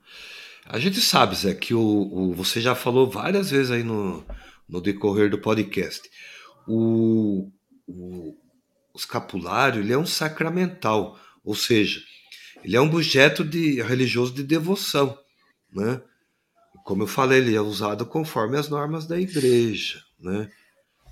A 0.67 0.79
gente 0.79 0.99
sabe, 0.99 1.35
Zé, 1.35 1.53
que 1.53 1.75
o, 1.75 1.79
o- 1.79 2.33
você 2.33 2.59
já 2.59 2.73
falou 2.73 3.07
várias 3.07 3.51
vezes 3.51 3.69
aí 3.69 3.83
no, 3.83 4.25
no 4.67 4.81
decorrer 4.81 5.29
do 5.29 5.37
podcast. 5.39 6.09
O, 6.67 7.51
o, 7.87 8.35
o 8.95 8.97
escapulário 8.97 9.81
ele 9.81 9.91
é 9.91 9.97
um 9.97 10.05
sacramental, 10.05 11.19
ou 11.43 11.53
seja, 11.53 11.99
ele 12.63 12.77
é 12.77 12.81
um 12.81 12.87
objeto 12.87 13.43
de, 13.43 13.81
religioso 13.81 14.33
de 14.33 14.41
devoção, 14.41 15.19
né? 15.71 16.01
Como 16.85 17.03
eu 17.03 17.07
falei, 17.07 17.39
ele 17.39 17.55
é 17.55 17.59
usado 17.59 18.05
conforme 18.05 18.57
as 18.57 18.69
normas 18.69 19.05
da 19.05 19.19
igreja, 19.19 20.01
né? 20.17 20.49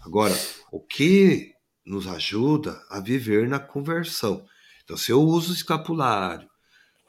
Agora, 0.01 0.33
o 0.71 0.79
que 0.79 1.51
nos 1.85 2.07
ajuda 2.07 2.81
a 2.89 3.01
viver 3.01 3.49
na 3.49 3.59
conversão? 3.59 4.45
Então, 4.85 4.95
se 4.95 5.11
eu 5.11 5.21
uso 5.21 5.51
o 5.51 5.55
escapulário, 5.55 6.47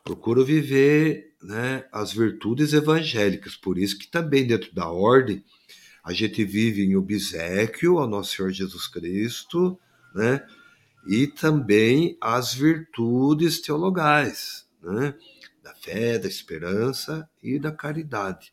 procuro 0.03 0.45
viver 0.45 1.37
né, 1.41 1.87
as 1.93 2.13
virtudes 2.13 2.73
evangélicas, 2.73 3.55
por 3.55 3.79
isso 3.79 3.97
que 3.97 4.09
também 4.09 4.45
dentro 4.45 4.75
da 4.75 4.89
ordem 4.89 5.45
a 6.03 6.13
gente 6.13 6.45
vive 6.45 6.85
em 6.85 6.97
obsequio 6.97 7.99
ao 7.99 8.09
nosso 8.09 8.37
Senhor 8.37 8.51
Jesus 8.51 8.89
Cristo, 8.89 9.79
né? 10.15 10.45
E 11.07 11.27
também 11.27 12.17
as 12.21 12.55
virtudes 12.55 13.61
teologais, 13.61 14.67
né? 14.83 15.15
Da 15.63 15.75
fé, 15.75 16.19
da 16.19 16.29
esperança 16.29 17.29
e 17.43 17.59
da 17.59 17.73
caridade. 17.73 18.53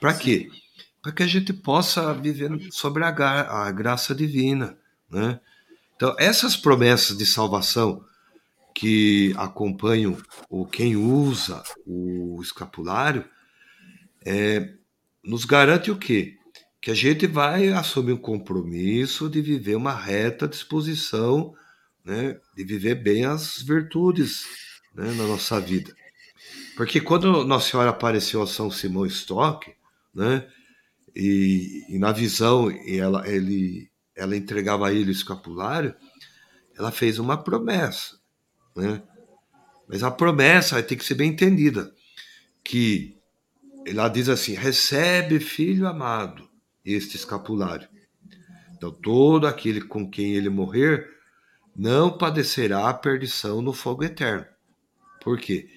Para 0.00 0.14
quê? 0.14 0.48
Para 1.02 1.12
que 1.12 1.22
a 1.22 1.26
gente 1.26 1.52
possa 1.52 2.12
viver 2.14 2.50
sobre 2.70 3.04
a, 3.04 3.08
a 3.08 3.70
graça 3.70 4.14
divina, 4.14 4.76
né? 5.10 5.40
Então, 5.96 6.14
essas 6.18 6.56
promessas 6.56 7.16
de 7.16 7.24
salvação 7.24 8.04
que 8.74 9.34
acompanham 9.38 10.18
o 10.50 10.66
quem 10.66 10.94
usa 10.94 11.62
o 11.86 12.38
escapulário 12.42 13.24
é, 14.24 14.74
nos 15.24 15.46
garante 15.46 15.90
o 15.90 15.96
quê? 15.96 16.36
Que 16.82 16.90
a 16.90 16.94
gente 16.94 17.26
vai 17.26 17.68
assumir 17.68 18.12
um 18.12 18.18
compromisso 18.18 19.30
de 19.30 19.40
viver 19.40 19.76
uma 19.76 19.94
reta 19.94 20.46
disposição, 20.46 21.54
né, 22.06 22.38
de 22.56 22.62
viver 22.62 22.94
bem 22.94 23.24
as 23.24 23.60
virtudes 23.60 24.46
né, 24.94 25.10
na 25.12 25.26
nossa 25.26 25.60
vida. 25.60 25.92
Porque 26.76 27.00
quando 27.00 27.44
Nossa 27.44 27.70
Senhora 27.70 27.90
apareceu 27.90 28.40
a 28.40 28.46
São 28.46 28.70
Simão 28.70 29.04
Stock, 29.06 29.74
né, 30.14 30.46
e, 31.14 31.84
e 31.88 31.98
na 31.98 32.12
visão 32.12 32.70
e 32.70 32.98
ela, 32.98 33.28
ele, 33.28 33.90
ela 34.14 34.36
entregava 34.36 34.86
a 34.86 34.92
ele 34.92 35.10
o 35.10 35.12
escapulário, 35.12 35.96
ela 36.78 36.92
fez 36.92 37.18
uma 37.18 37.42
promessa, 37.42 38.18
né? 38.76 39.02
Mas 39.88 40.02
a 40.02 40.10
promessa 40.10 40.82
tem 40.82 40.98
que 40.98 41.04
ser 41.04 41.14
bem 41.14 41.30
entendida, 41.30 41.94
que 42.62 43.16
ela 43.86 44.08
diz 44.08 44.28
assim: 44.28 44.52
recebe, 44.52 45.40
filho 45.40 45.86
amado, 45.86 46.46
este 46.84 47.16
escapulário. 47.16 47.88
Então 48.74 48.90
todo 48.90 49.46
aquele 49.46 49.80
com 49.80 50.10
quem 50.10 50.34
ele 50.34 50.50
morrer 50.50 51.15
não 51.76 52.16
padecerá 52.16 52.88
a 52.88 52.94
perdição 52.94 53.60
no 53.60 53.72
fogo 53.72 54.02
eterno. 54.02 54.46
Por 55.20 55.38
quê? 55.38 55.68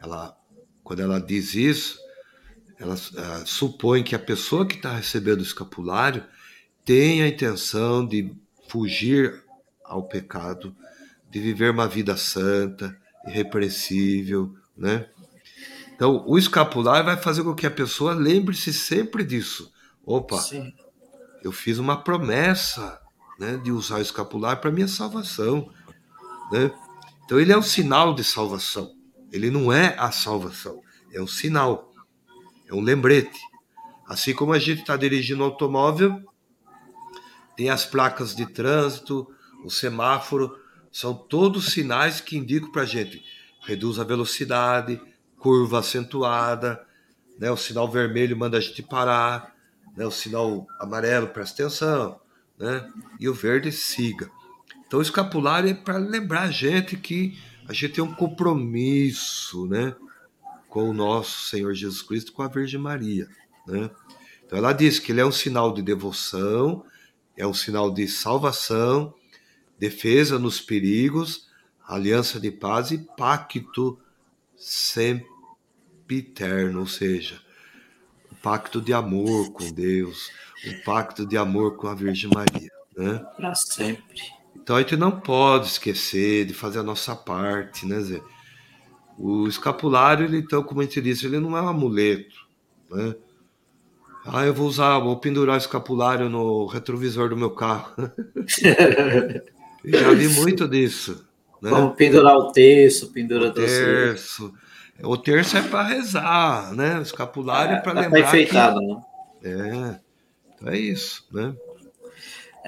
Ela, 0.00 0.36
quando 0.82 1.00
ela 1.00 1.20
diz 1.20 1.54
isso, 1.54 1.98
ela 2.78 2.94
ah, 2.94 3.42
supõe 3.46 4.02
que 4.02 4.14
a 4.14 4.18
pessoa 4.18 4.66
que 4.66 4.74
está 4.76 4.92
recebendo 4.92 5.40
o 5.40 5.44
escapulário 5.44 6.24
tem 6.84 7.22
a 7.22 7.28
intenção 7.28 8.06
de 8.06 8.34
fugir 8.68 9.44
ao 9.84 10.08
pecado, 10.08 10.74
de 11.30 11.40
viver 11.40 11.70
uma 11.70 11.86
vida 11.86 12.16
santa, 12.16 12.96
irrepreensível, 13.26 14.54
né? 14.76 15.08
Então, 15.94 16.24
o 16.26 16.36
escapulário 16.36 17.06
vai 17.06 17.16
fazer 17.16 17.42
com 17.42 17.54
que 17.54 17.66
a 17.66 17.70
pessoa 17.70 18.12
lembre-se 18.12 18.72
sempre 18.72 19.24
disso. 19.24 19.72
Opa, 20.04 20.38
Sim. 20.38 20.72
eu 21.42 21.50
fiz 21.50 21.78
uma 21.78 22.02
promessa, 22.02 23.00
né, 23.38 23.56
de 23.56 23.70
usar 23.70 23.96
o 23.96 24.02
escapulário 24.02 24.60
para 24.60 24.70
minha 24.70 24.88
salvação, 24.88 25.70
né? 26.50 26.70
Então, 27.24 27.40
ele 27.40 27.52
é 27.52 27.58
um 27.58 27.62
sinal 27.62 28.14
de 28.14 28.22
salvação. 28.22 28.94
Ele 29.32 29.50
não 29.50 29.72
é 29.72 29.96
a 29.98 30.12
salvação, 30.12 30.80
é 31.12 31.20
um 31.20 31.26
sinal, 31.26 31.92
é 32.68 32.74
um 32.74 32.80
lembrete. 32.80 33.40
Assim 34.06 34.32
como 34.32 34.52
a 34.52 34.58
gente 34.58 34.80
está 34.82 34.96
dirigindo 34.96 35.42
um 35.42 35.46
automóvel, 35.46 36.22
tem 37.56 37.68
as 37.68 37.84
placas 37.84 38.34
de 38.34 38.46
trânsito, 38.46 39.26
o 39.64 39.70
semáforo, 39.70 40.56
são 40.92 41.12
todos 41.12 41.72
sinais 41.72 42.20
que 42.20 42.36
indicam 42.36 42.70
para 42.70 42.82
a 42.82 42.86
gente 42.86 43.22
reduz 43.66 43.98
a 43.98 44.04
velocidade, 44.04 45.00
curva 45.38 45.80
acentuada, 45.80 46.86
né? 47.38 47.50
o 47.50 47.56
sinal 47.56 47.90
vermelho 47.90 48.36
manda 48.36 48.56
a 48.56 48.60
gente 48.60 48.82
parar, 48.82 49.54
né? 49.96 50.06
o 50.06 50.10
sinal 50.10 50.66
amarelo 50.80 51.26
presta 51.28 51.64
atenção, 51.64 52.20
né? 52.58 52.90
e 53.18 53.28
o 53.28 53.34
verde 53.34 53.70
siga. 53.72 54.30
Então 54.86 54.98
o 55.00 55.02
escapulário 55.02 55.70
é 55.70 55.74
para 55.74 55.98
lembrar 55.98 56.42
a 56.42 56.50
gente 56.50 56.96
que 56.96 57.38
a 57.68 57.72
gente 57.72 57.94
tem 57.94 58.04
um 58.04 58.14
compromisso 58.14 59.66
né? 59.66 59.94
com 60.68 60.88
o 60.88 60.94
nosso 60.94 61.48
Senhor 61.48 61.74
Jesus 61.74 62.02
Cristo, 62.02 62.32
com 62.32 62.42
a 62.42 62.48
Virgem 62.48 62.80
Maria. 62.80 63.28
Né? 63.66 63.90
Então 64.44 64.58
ela 64.58 64.72
diz 64.72 64.98
que 64.98 65.12
ele 65.12 65.20
é 65.20 65.26
um 65.26 65.32
sinal 65.32 65.72
de 65.74 65.82
devoção, 65.82 66.84
é 67.36 67.46
um 67.46 67.54
sinal 67.54 67.90
de 67.90 68.06
salvação, 68.06 69.12
defesa 69.78 70.38
nos 70.38 70.60
perigos, 70.60 71.48
aliança 71.86 72.40
de 72.40 72.50
paz 72.50 72.90
e 72.90 72.98
pacto 72.98 73.98
sempiterno, 74.56 75.20
ou 76.80 76.86
seja, 76.86 77.40
pacto 78.42 78.80
de 78.80 78.92
amor 78.92 79.50
com 79.52 79.70
Deus, 79.70 80.30
um 80.66 80.82
pacto 80.84 81.26
de 81.26 81.36
amor 81.36 81.76
com 81.76 81.88
a 81.88 81.94
Virgem 81.94 82.30
Maria. 82.32 82.70
Né? 82.96 83.24
Para 83.36 83.54
sempre. 83.54 84.22
Então 84.54 84.76
a 84.76 84.80
gente 84.80 84.96
não 84.96 85.12
pode 85.12 85.66
esquecer 85.66 86.46
de 86.46 86.54
fazer 86.54 86.78
a 86.78 86.82
nossa 86.82 87.14
parte, 87.14 87.86
né, 87.86 88.00
Zé? 88.00 88.20
O 89.18 89.46
escapulário, 89.46 90.24
ele, 90.26 90.38
então, 90.38 90.62
como 90.62 90.80
a 90.80 90.84
gente 90.84 91.00
disse, 91.00 91.26
ele 91.26 91.38
não 91.38 91.56
é 91.56 91.62
um 91.62 91.68
amuleto, 91.68 92.46
né? 92.90 93.14
Ah, 94.26 94.44
eu 94.44 94.52
vou 94.52 94.66
usar, 94.66 94.98
vou 94.98 95.16
pendurar 95.16 95.54
o 95.54 95.58
escapulário 95.58 96.28
no 96.28 96.66
retrovisor 96.66 97.28
do 97.28 97.36
meu 97.36 97.50
carro. 97.50 97.94
Já 99.84 100.10
vi 100.10 100.28
muito 100.28 100.66
disso. 100.66 101.24
Né? 101.62 101.70
Vamos 101.70 101.94
pendurar 101.94 102.36
o 102.36 102.50
terço, 102.50 103.12
pendura 103.12 103.48
o 103.48 103.52
terço. 103.52 104.52
O 105.02 105.16
terço 105.16 105.56
é 105.56 105.62
para 105.62 105.82
rezar, 105.82 106.74
né? 106.74 106.98
O 106.98 107.02
escapulário 107.02 107.76
é, 107.76 107.80
para 107.80 108.00
lembrar. 108.00 108.22
Tá 108.22 108.28
enfeitado, 108.28 108.80
que... 108.80 109.48
né? 109.48 110.00
É. 110.00 110.06
Então 110.54 110.68
é 110.68 110.78
isso, 110.78 111.24
né? 111.30 111.54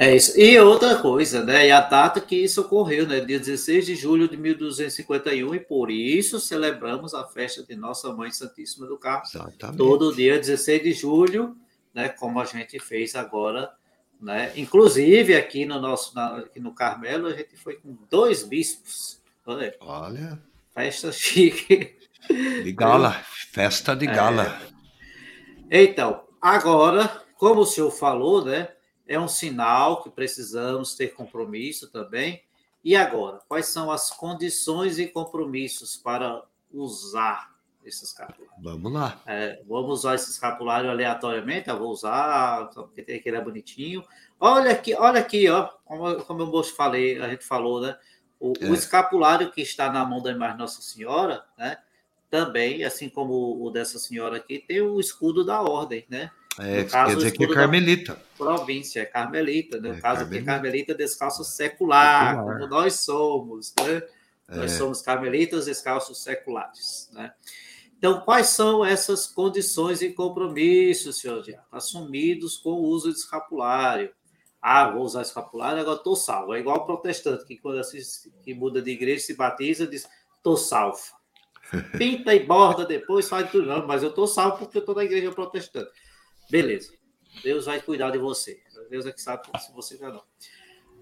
É 0.00 0.14
isso. 0.14 0.38
E 0.38 0.56
outra 0.60 0.96
coisa, 0.96 1.42
né? 1.42 1.66
E 1.66 1.72
a 1.72 1.80
data 1.80 2.20
que 2.20 2.36
isso 2.36 2.60
ocorreu, 2.60 3.04
né? 3.04 3.18
Dia 3.18 3.40
16 3.40 3.84
de 3.84 3.96
julho 3.96 4.28
de 4.28 4.36
1251, 4.36 5.56
e 5.56 5.58
por 5.58 5.90
isso 5.90 6.38
celebramos 6.38 7.14
a 7.14 7.24
festa 7.24 7.64
de 7.64 7.74
Nossa 7.74 8.12
Mãe 8.12 8.30
Santíssima 8.30 8.86
do 8.86 8.96
Carmo. 8.96 9.24
Exatamente. 9.26 9.76
Todo 9.76 10.14
dia 10.14 10.38
16 10.38 10.82
de 10.84 10.92
julho, 10.92 11.56
né? 11.92 12.08
Como 12.10 12.38
a 12.38 12.44
gente 12.44 12.78
fez 12.78 13.16
agora, 13.16 13.72
né? 14.20 14.52
Inclusive 14.54 15.34
aqui 15.34 15.66
no 15.66 15.80
nosso, 15.80 16.14
na, 16.14 16.38
aqui 16.38 16.60
no 16.60 16.72
Carmelo, 16.72 17.26
a 17.26 17.32
gente 17.32 17.56
foi 17.56 17.74
com 17.74 17.96
dois 18.08 18.44
bispos. 18.44 19.20
Olha. 19.44 19.74
Olha. 19.80 20.38
Festa 20.72 21.10
chique. 21.12 21.97
De 22.28 22.72
gala, 22.72 23.12
festa 23.52 23.96
de 23.96 24.06
gala. 24.06 24.60
É. 25.70 25.82
Então, 25.82 26.22
agora, 26.40 27.08
como 27.36 27.62
o 27.62 27.66
senhor 27.66 27.90
falou, 27.90 28.44
né? 28.44 28.68
é 29.08 29.18
um 29.18 29.26
sinal 29.26 30.02
que 30.02 30.10
precisamos 30.10 30.94
ter 30.94 31.14
compromisso 31.14 31.90
também. 31.90 32.42
E 32.84 32.94
agora, 32.94 33.40
quais 33.48 33.66
são 33.66 33.90
as 33.90 34.10
condições 34.10 34.98
e 34.98 35.08
compromissos 35.08 35.96
para 35.96 36.42
usar 36.70 37.50
esse 37.84 38.04
escapulário? 38.04 38.52
Vamos 38.62 38.92
lá. 38.92 39.20
É, 39.26 39.60
vamos 39.66 40.00
usar 40.00 40.14
esse 40.14 40.30
escapulário 40.30 40.90
aleatoriamente, 40.90 41.68
eu 41.68 41.78
vou 41.78 41.90
usar, 41.90 42.68
porque 42.68 43.02
tem 43.02 43.20
que 43.20 43.28
ele 43.28 43.38
é 43.38 43.40
bonitinho. 43.40 44.04
Olha 44.38 44.70
aqui, 44.70 44.94
olha 44.94 45.20
aqui, 45.20 45.48
ó, 45.48 45.68
como, 45.84 46.22
como 46.24 46.42
eu 46.42 46.62
falei, 46.64 47.20
a 47.20 47.28
gente 47.30 47.44
falou, 47.44 47.80
né? 47.80 47.96
O, 48.38 48.52
é. 48.60 48.66
o, 48.66 48.74
escapulário 48.74 49.50
que 49.50 49.62
está 49.62 49.90
na 49.90 50.04
mão 50.04 50.22
da 50.22 50.30
imagem 50.30 50.58
Nossa 50.58 50.80
Senhora, 50.80 51.44
né? 51.56 51.78
Também, 52.30 52.84
assim 52.84 53.08
como 53.08 53.64
o 53.64 53.70
dessa 53.70 53.98
senhora 53.98 54.36
aqui, 54.36 54.58
tem 54.58 54.80
o 54.80 55.00
escudo 55.00 55.44
da 55.44 55.62
ordem, 55.62 56.04
né? 56.08 56.30
É, 56.60 56.84
caso, 56.84 57.10
quer 57.10 57.16
dizer 57.16 57.30
que 57.30 57.44
é 57.44 57.54
carmelita. 57.54 58.20
Província, 58.36 59.00
é 59.00 59.04
carmelita. 59.04 59.76
No 59.76 59.90
né? 59.90 59.98
é, 59.98 60.00
caso 60.00 60.20
carmelita. 60.20 60.36
aqui, 60.36 60.44
carmelita 60.44 60.94
descalço 60.94 61.44
secular, 61.44 62.34
secular, 62.34 62.58
como 62.58 62.66
nós 62.68 63.00
somos. 63.00 63.72
Né? 63.80 64.02
É. 64.48 64.56
Nós 64.56 64.72
somos 64.72 65.00
carmelitas 65.00 65.66
descalços 65.66 66.22
seculares. 66.22 67.08
Né? 67.12 67.32
Então, 67.96 68.20
quais 68.20 68.48
são 68.48 68.84
essas 68.84 69.26
condições 69.26 70.02
e 70.02 70.12
compromissos, 70.12 71.18
senhor 71.20 71.42
Diaco, 71.42 71.64
assumidos 71.70 72.56
com 72.56 72.70
o 72.70 72.82
uso 72.82 73.12
de 73.12 73.18
escapulário? 73.18 74.12
Ah, 74.60 74.90
vou 74.90 75.02
usar 75.02 75.22
escapulário, 75.22 75.80
agora 75.80 75.98
estou 75.98 76.16
salvo. 76.16 76.54
É 76.54 76.60
igual 76.60 76.78
o 76.78 76.86
protestante, 76.86 77.44
que 77.44 77.56
quando 77.56 77.78
assiste, 77.78 78.32
que 78.42 78.54
muda 78.54 78.82
de 78.82 78.90
igreja, 78.90 79.24
se 79.24 79.34
batiza, 79.34 79.86
diz, 79.86 80.08
estou 80.36 80.56
salvo. 80.56 81.00
Pinta 81.96 82.34
e 82.34 82.44
borda 82.44 82.84
depois, 82.84 83.28
faz 83.28 83.50
tudo. 83.50 83.66
Não, 83.66 83.86
mas 83.86 84.02
eu 84.02 84.10
estou 84.10 84.26
salvo 84.26 84.58
porque 84.58 84.78
eu 84.78 84.80
estou 84.80 84.94
na 84.94 85.04
igreja 85.04 85.30
protestante. 85.32 85.90
Beleza. 86.50 86.92
Deus 87.42 87.66
vai 87.66 87.80
cuidar 87.80 88.10
de 88.10 88.18
você. 88.18 88.62
Deus 88.90 89.06
é 89.06 89.12
que 89.12 89.20
sabe 89.20 89.46
se 89.60 89.72
você 89.72 89.96
já 89.96 90.10
não. 90.10 90.22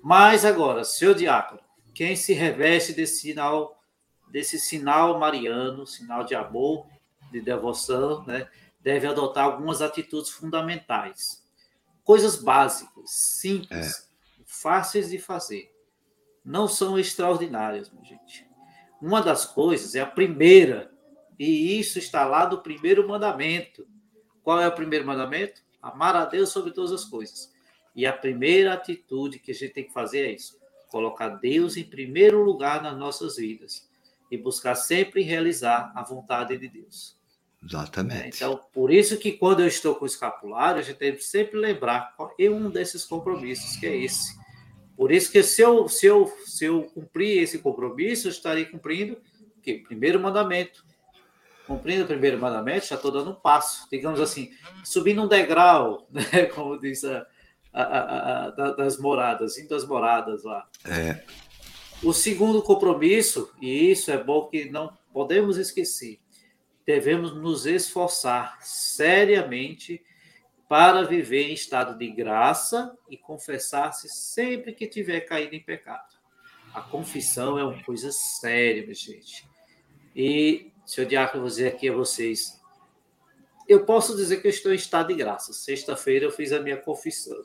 Mas 0.03 0.45
agora, 0.45 0.85
seu 0.85 1.15
diácono, 1.15 1.61
quem 1.95 2.17
se 2.17 2.33
reveste 2.33 2.93
desse 2.93 3.21
sinal, 3.21 3.81
desse 4.29 4.59
sinal 4.59 5.19
mariano, 5.19 5.87
sinal 5.87 6.25
de 6.25 6.35
amor, 6.35 6.87
de 7.31 7.41
devoção, 7.41 8.25
né, 8.25 8.49
deve 8.81 9.07
adotar 9.07 9.45
algumas 9.45 9.81
atitudes 9.81 10.31
fundamentais. 10.31 11.45
Coisas 12.05 12.37
básicas, 12.37 13.11
simples, 13.11 13.87
é. 13.87 14.43
fáceis 14.45 15.11
de 15.11 15.19
fazer. 15.19 15.73
Não 16.45 16.69
são 16.69 16.99
extraordinárias, 16.99 17.91
minha 17.91 18.05
gente. 18.05 18.47
Uma 19.01 19.21
das 19.21 19.45
coisas 19.45 19.95
é 19.95 20.01
a 20.01 20.07
primeira, 20.07 20.91
e 21.39 21.79
isso 21.79 21.99
está 21.99 22.25
lá 22.25 22.47
do 22.47 22.63
primeiro 22.63 23.07
mandamento 23.07 23.87
qual 24.47 24.61
é 24.61 24.69
o 24.69 24.73
primeiro 24.73 25.05
mandamento? 25.05 25.61
Amar 25.83 26.15
a 26.15 26.25
Deus 26.25 26.51
sobre 26.51 26.71
todas 26.71 26.93
as 26.93 27.05
coisas. 27.05 27.53
E 27.97 28.07
a 28.07 28.13
primeira 28.13 28.75
atitude 28.75 29.41
que 29.41 29.51
a 29.51 29.55
gente 29.55 29.73
tem 29.73 29.83
que 29.83 29.93
fazer 29.93 30.21
é 30.21 30.31
isso: 30.31 30.57
colocar 30.89 31.31
Deus 31.31 31.77
em 31.77 31.83
primeiro 31.83 32.45
lugar 32.45 32.81
nas 32.81 32.97
nossas 32.97 33.39
vidas 33.39 33.89
e 34.31 34.39
buscar 34.39 34.77
sempre 34.77 35.23
realizar 35.23 35.91
a 35.97 36.05
vontade 36.05 36.57
de 36.57 36.69
Deus. 36.69 37.17
Exatamente. 37.61 38.37
Então, 38.37 38.61
por 38.73 38.93
isso 38.93 39.19
que 39.19 39.33
quando 39.33 39.63
eu 39.63 39.67
estou 39.67 39.97
com 39.97 40.05
o 40.05 40.07
escapulário, 40.07 40.79
a 40.79 40.85
gente 40.85 40.99
tem 40.99 41.13
que 41.13 41.25
sempre 41.25 41.59
lembrar 41.59 42.15
qual 42.17 42.33
é 42.39 42.49
um 42.49 42.71
desses 42.71 43.05
compromissos, 43.05 43.75
que 43.75 43.87
é 43.87 43.97
esse. 43.97 44.39
Por 44.97 45.13
isso 45.13 45.31
que 45.31 45.43
se 45.43 45.61
eu, 45.61 45.89
se 45.89 46.07
eu, 46.07 46.33
se 46.45 46.65
eu 46.65 46.85
cumprir 46.85 47.43
esse 47.43 47.59
compromisso, 47.59 48.29
eu 48.29 48.33
estarei 48.33 48.65
cumprindo 48.65 49.15
o 49.57 49.61
quê? 49.61 49.83
primeiro 49.87 50.19
mandamento, 50.19 50.85
cumprindo 51.67 52.05
o 52.05 52.07
primeiro 52.07 52.39
mandamento, 52.39 52.87
já 52.87 52.97
estou 52.97 53.11
dando 53.11 53.31
um 53.31 53.35
passo, 53.35 53.87
digamos 53.91 54.21
assim, 54.21 54.51
subindo 54.83 55.23
um 55.23 55.29
degrau, 55.29 56.09
né? 56.11 56.47
como 56.47 56.81
diz 56.81 57.05
a, 57.05 57.27
a, 57.73 57.83
a, 57.83 58.47
a 58.47 58.51
das 58.73 58.99
moradas, 58.99 59.59
indo 59.59 59.69
das 59.69 59.87
moradas 59.87 60.45
lá. 60.45 60.67
É. 60.85 61.23
O 62.03 62.13
segundo 62.13 62.63
compromisso, 62.63 63.51
e 63.61 63.91
isso 63.91 64.11
é 64.11 64.23
bom 64.23 64.47
que 64.47 64.71
não 64.71 64.97
podemos 65.13 65.59
esquecer, 65.59 66.21
devemos 66.87 67.35
nos 67.35 67.67
esforçar 67.67 68.59
seriamente 68.63 70.03
para 70.69 71.05
viver 71.05 71.49
em 71.49 71.55
estado 71.55 71.97
de 71.97 72.11
graça 72.11 72.97
e 73.09 73.17
confessar-se 73.17 74.09
sempre 74.09 74.73
que 74.73 74.87
tiver 74.87 75.21
caído 75.21 75.55
em 75.55 75.63
pecado. 75.63 76.17
A 76.75 76.81
confissão 76.81 77.59
é 77.59 77.65
uma 77.65 77.83
coisa 77.83 78.11
séria, 78.13 78.83
minha 78.83 78.95
gente. 78.95 79.49
E 80.15 80.73
Senhor 80.85 81.07
Diácono, 81.07 81.43
vou 81.43 81.49
dizer 81.49 81.69
aqui 81.69 81.89
a 81.89 81.93
vocês. 81.93 82.61
Eu 83.69 83.85
posso 83.85 84.17
dizer 84.17 84.41
que 84.41 84.47
eu 84.47 84.51
estou 84.51 84.73
em 84.73 84.77
estado 84.77 85.09
de 85.09 85.15
graça. 85.15 85.53
Sexta-feira 85.53 86.25
eu 86.25 86.31
fiz 86.31 86.53
a 86.53 86.61
minha 86.61 86.77
confissão. 86.77 87.43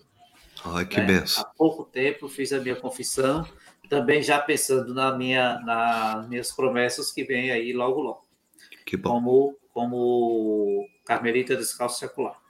Ai, 0.65 0.86
que 0.86 0.97
né? 0.97 1.05
benção. 1.05 1.43
Há 1.43 1.45
pouco 1.45 1.84
tempo 1.84 2.26
eu 2.26 2.30
fiz 2.30 2.51
a 2.53 2.59
minha 2.59 2.76
confissão, 2.76 3.47
também 3.89 4.22
já 4.22 4.39
pensando 4.39 4.93
na 4.93 5.15
minha, 5.15 5.59
nas 5.59 6.28
minhas 6.28 6.51
promessas 6.51 7.11
que 7.11 7.24
vem 7.24 7.51
aí 7.51 7.74
logo, 7.74 8.01
logo. 8.01 8.26
Que 8.86 8.97
bom. 8.97 9.11
Como, 9.11 9.57
como 9.74 10.88
Carmelita 11.05 11.55
Descalço 11.55 11.99
Secular. 11.99 12.40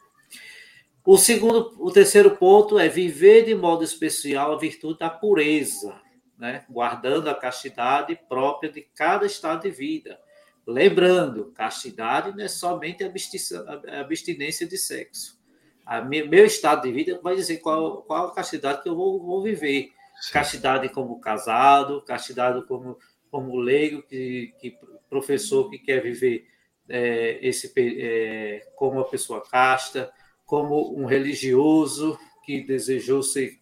O 1.05 1.17
segundo, 1.17 1.75
o 1.79 1.91
terceiro 1.91 2.37
ponto 2.37 2.77
é 2.77 2.87
viver 2.87 3.45
de 3.45 3.55
modo 3.55 3.83
especial 3.83 4.53
a 4.53 4.57
virtude 4.57 4.99
da 4.99 5.09
pureza, 5.09 5.99
né? 6.37 6.65
guardando 6.69 7.29
a 7.29 7.35
castidade 7.35 8.19
própria 8.29 8.71
de 8.71 8.81
cada 8.81 9.25
estado 9.25 9.63
de 9.63 9.71
vida 9.71 10.19
Lembrando, 10.65 11.51
castidade 11.53 12.35
não 12.35 12.43
é 12.43 12.47
somente 12.47 13.03
a 13.03 13.99
abstinência 13.99 14.67
de 14.67 14.77
sexo. 14.77 15.39
A 15.85 16.01
meu 16.01 16.45
estado 16.45 16.83
de 16.83 16.91
vida 16.91 17.19
vai 17.21 17.35
dizer 17.35 17.57
qual, 17.57 18.03
qual 18.03 18.27
a 18.27 18.35
castidade 18.35 18.83
que 18.83 18.89
eu 18.89 18.95
vou, 18.95 19.19
vou 19.19 19.41
viver. 19.41 19.91
Sim. 20.21 20.33
Castidade 20.33 20.87
como 20.89 21.19
casado, 21.19 22.01
castidade 22.03 22.63
como, 22.67 22.97
como 23.31 23.57
leigo, 23.57 24.03
que, 24.03 24.53
que 24.59 24.77
professor 25.09 25.69
que 25.69 25.79
quer 25.79 26.01
viver 26.01 26.45
é, 26.87 27.39
esse, 27.41 27.73
é, 27.77 28.67
como 28.75 28.97
uma 28.97 29.09
pessoa 29.09 29.41
casta, 29.41 30.13
como 30.51 30.93
um 30.99 31.05
religioso 31.05 32.19
que 32.43 32.59
desejou 32.59 33.23
ser, 33.23 33.57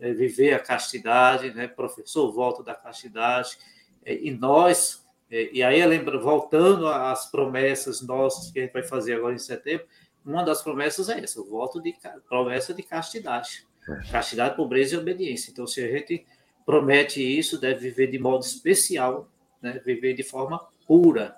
é, 0.00 0.12
viver 0.12 0.52
a 0.54 0.58
castidade, 0.58 1.54
né? 1.54 1.68
professor, 1.68 2.32
volta 2.32 2.64
da 2.64 2.74
castidade. 2.74 3.56
É, 4.04 4.12
e 4.12 4.32
nós, 4.32 5.06
é, 5.30 5.50
e 5.52 5.62
aí, 5.62 5.86
lembra, 5.86 6.18
voltando 6.18 6.88
às 6.88 7.30
promessas 7.30 8.02
nossas 8.02 8.50
que 8.50 8.58
a 8.58 8.62
gente 8.62 8.72
vai 8.72 8.82
fazer 8.82 9.14
agora 9.14 9.36
em 9.36 9.38
setembro, 9.38 9.86
uma 10.26 10.42
das 10.42 10.60
promessas 10.62 11.08
é 11.08 11.20
essa, 11.20 11.40
o 11.40 11.48
voto 11.48 11.80
de 11.80 11.94
promessa 12.28 12.74
de 12.74 12.82
castidade. 12.82 13.64
É. 13.88 14.10
Castidade, 14.10 14.56
pobreza 14.56 14.96
e 14.96 14.98
obediência. 14.98 15.48
Então, 15.52 15.64
se 15.64 15.80
a 15.80 15.96
gente 15.96 16.26
promete 16.66 17.22
isso, 17.22 17.56
deve 17.56 17.88
viver 17.88 18.08
de 18.08 18.18
modo 18.18 18.42
especial, 18.42 19.28
né? 19.62 19.80
viver 19.84 20.14
de 20.14 20.24
forma 20.24 20.60
pura. 20.88 21.36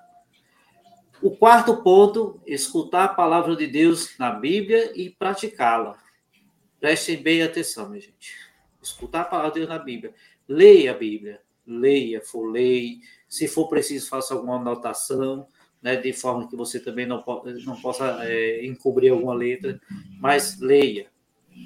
O 1.22 1.30
quarto 1.30 1.82
ponto, 1.82 2.40
escutar 2.46 3.04
a 3.04 3.08
palavra 3.08 3.56
de 3.56 3.66
Deus 3.66 4.18
na 4.18 4.30
Bíblia 4.30 4.92
e 4.94 5.10
praticá-la. 5.10 5.98
Prestem 6.80 7.22
bem 7.22 7.42
atenção, 7.42 7.88
minha 7.88 8.00
gente. 8.00 8.36
Escutar 8.82 9.22
a 9.22 9.24
palavra 9.24 9.52
de 9.52 9.60
Deus 9.60 9.68
na 9.68 9.78
Bíblia. 9.78 10.12
Leia 10.46 10.90
a 10.90 10.94
Bíblia. 10.94 11.40
Leia, 11.66 12.20
folheie, 12.20 13.00
se 13.26 13.48
for 13.48 13.68
preciso, 13.68 14.08
faça 14.08 14.34
alguma 14.34 14.56
anotação, 14.56 15.48
né, 15.82 15.96
de 15.96 16.12
forma 16.12 16.46
que 16.48 16.54
você 16.54 16.78
também 16.78 17.06
não, 17.06 17.24
não 17.64 17.80
possa 17.80 18.18
é, 18.22 18.64
encobrir 18.64 19.10
alguma 19.10 19.34
letra, 19.34 19.80
mas 20.20 20.60
leia. 20.60 21.08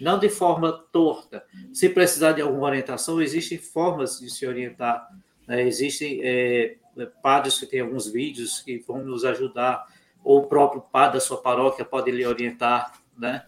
Não 0.01 0.19
de 0.19 0.29
forma 0.29 0.73
torta. 0.93 1.45
Se 1.73 1.89
precisar 1.89 2.33
de 2.33 2.43
alguma 2.43 2.67
orientação, 2.67 3.21
existem 3.21 3.59
formas 3.59 4.21
de 4.21 4.31
se 4.31 4.47
orientar. 4.47 5.09
Né? 5.47 5.67
Existem 5.67 6.21
é, 6.23 6.77
padres 7.07 7.59
que 7.59 7.67
têm 7.67 7.81
alguns 7.81 8.09
vídeos 8.09 8.61
que 8.61 8.79
vão 8.79 9.05
nos 9.05 9.25
ajudar, 9.25 9.87
ou 10.23 10.41
o 10.41 10.47
próprio 10.47 10.81
padre 10.81 11.15
da 11.15 11.21
sua 11.21 11.41
paróquia 11.41 11.85
pode 11.85 12.11
lhe 12.11 12.27
orientar 12.27 12.93
né? 13.19 13.45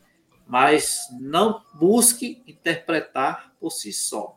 Mas 0.46 1.06
não 1.20 1.62
busque 1.74 2.42
interpretar 2.46 3.54
por 3.60 3.70
si 3.70 3.92
só, 3.92 4.36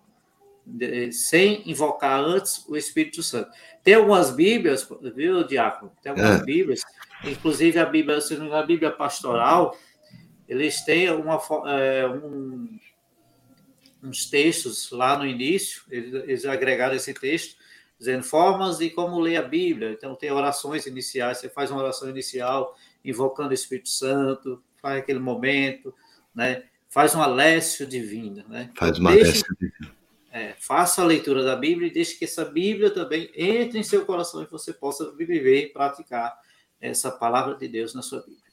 sem 1.11 1.68
invocar 1.70 2.20
antes 2.20 2.64
o 2.68 2.78
Espírito 2.78 3.24
Santo. 3.24 3.49
Tem 3.84 3.95
algumas 3.95 4.30
Bíblias, 4.30 4.88
viu, 5.16 5.43
Diácono? 5.43 5.91
Tem 6.03 6.11
algumas 6.11 6.41
é. 6.41 6.43
Bíblias, 6.43 6.82
inclusive 7.26 7.80
a 7.80 7.86
Bíblia, 7.86 8.20
a 8.51 8.64
Bíblia 8.64 8.91
pastoral, 8.91 9.76
eles 10.47 10.82
têm 10.82 11.09
uma, 11.09 11.41
é, 11.66 12.07
um, 12.07 12.78
uns 14.03 14.30
textos 14.30 14.91
lá 14.91 15.18
no 15.18 15.26
início, 15.26 15.82
eles, 15.89 16.14
eles 16.14 16.45
agregaram 16.45 16.95
esse 16.95 17.14
texto, 17.14 17.55
dizendo 18.03 18.23
formas 18.23 18.79
de 18.79 18.89
como 18.89 19.17
ler 19.17 19.37
a 19.37 19.41
Bíblia. 19.41 19.91
Então, 19.91 20.13
tem 20.13 20.29
orações 20.29 20.85
iniciais, 20.85 21.37
você 21.37 21.47
faz 21.47 21.71
uma 21.71 21.81
oração 21.81 22.09
inicial, 22.09 22.75
invocando 23.03 23.51
o 23.51 23.53
Espírito 23.53 23.87
Santo, 23.87 24.61
faz 24.81 24.99
aquele 24.99 25.19
momento, 25.19 25.93
né? 26.35 26.63
faz 26.89 27.15
uma 27.15 27.25
lécio 27.25 27.87
divina. 27.87 28.45
Né? 28.49 28.69
Faz 28.75 28.99
uma 28.99 29.11
deixe, 29.11 29.31
lécio 29.31 29.55
divina. 29.57 29.95
É, 30.31 30.53
faça 30.59 31.01
a 31.01 31.05
leitura 31.05 31.43
da 31.43 31.55
Bíblia 31.55 31.87
e 31.87 31.93
deixe 31.93 32.17
que 32.17 32.25
essa 32.25 32.43
Bíblia 32.43 32.91
também 32.91 33.31
entre 33.35 33.79
em 33.79 33.83
seu 33.83 34.05
coração 34.05 34.43
e 34.43 34.47
você 34.47 34.73
possa 34.73 35.11
viver 35.15 35.65
e 35.65 35.69
praticar 35.69 36.37
essa 36.81 37.09
palavra 37.09 37.55
de 37.55 37.67
Deus 37.69 37.93
na 37.93 38.01
sua 38.01 38.19
Bíblia. 38.19 38.43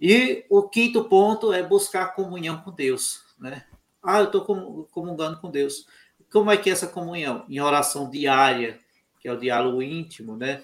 E 0.00 0.44
o 0.50 0.68
quinto 0.68 1.04
ponto 1.04 1.52
é 1.52 1.62
buscar 1.62 2.14
comunhão 2.14 2.60
com 2.62 2.72
Deus. 2.72 3.22
Né? 3.38 3.64
Ah, 4.02 4.18
eu 4.18 4.24
estou 4.24 4.86
comungando 4.90 5.38
com 5.40 5.48
Deus. 5.48 5.86
Como 6.30 6.50
é 6.50 6.56
que 6.56 6.68
é 6.68 6.72
essa 6.72 6.86
comunhão? 6.86 7.44
Em 7.48 7.60
oração 7.60 8.10
diária, 8.10 8.78
que 9.20 9.28
é 9.28 9.32
o 9.32 9.38
diálogo 9.38 9.82
íntimo, 9.82 10.36
né? 10.36 10.62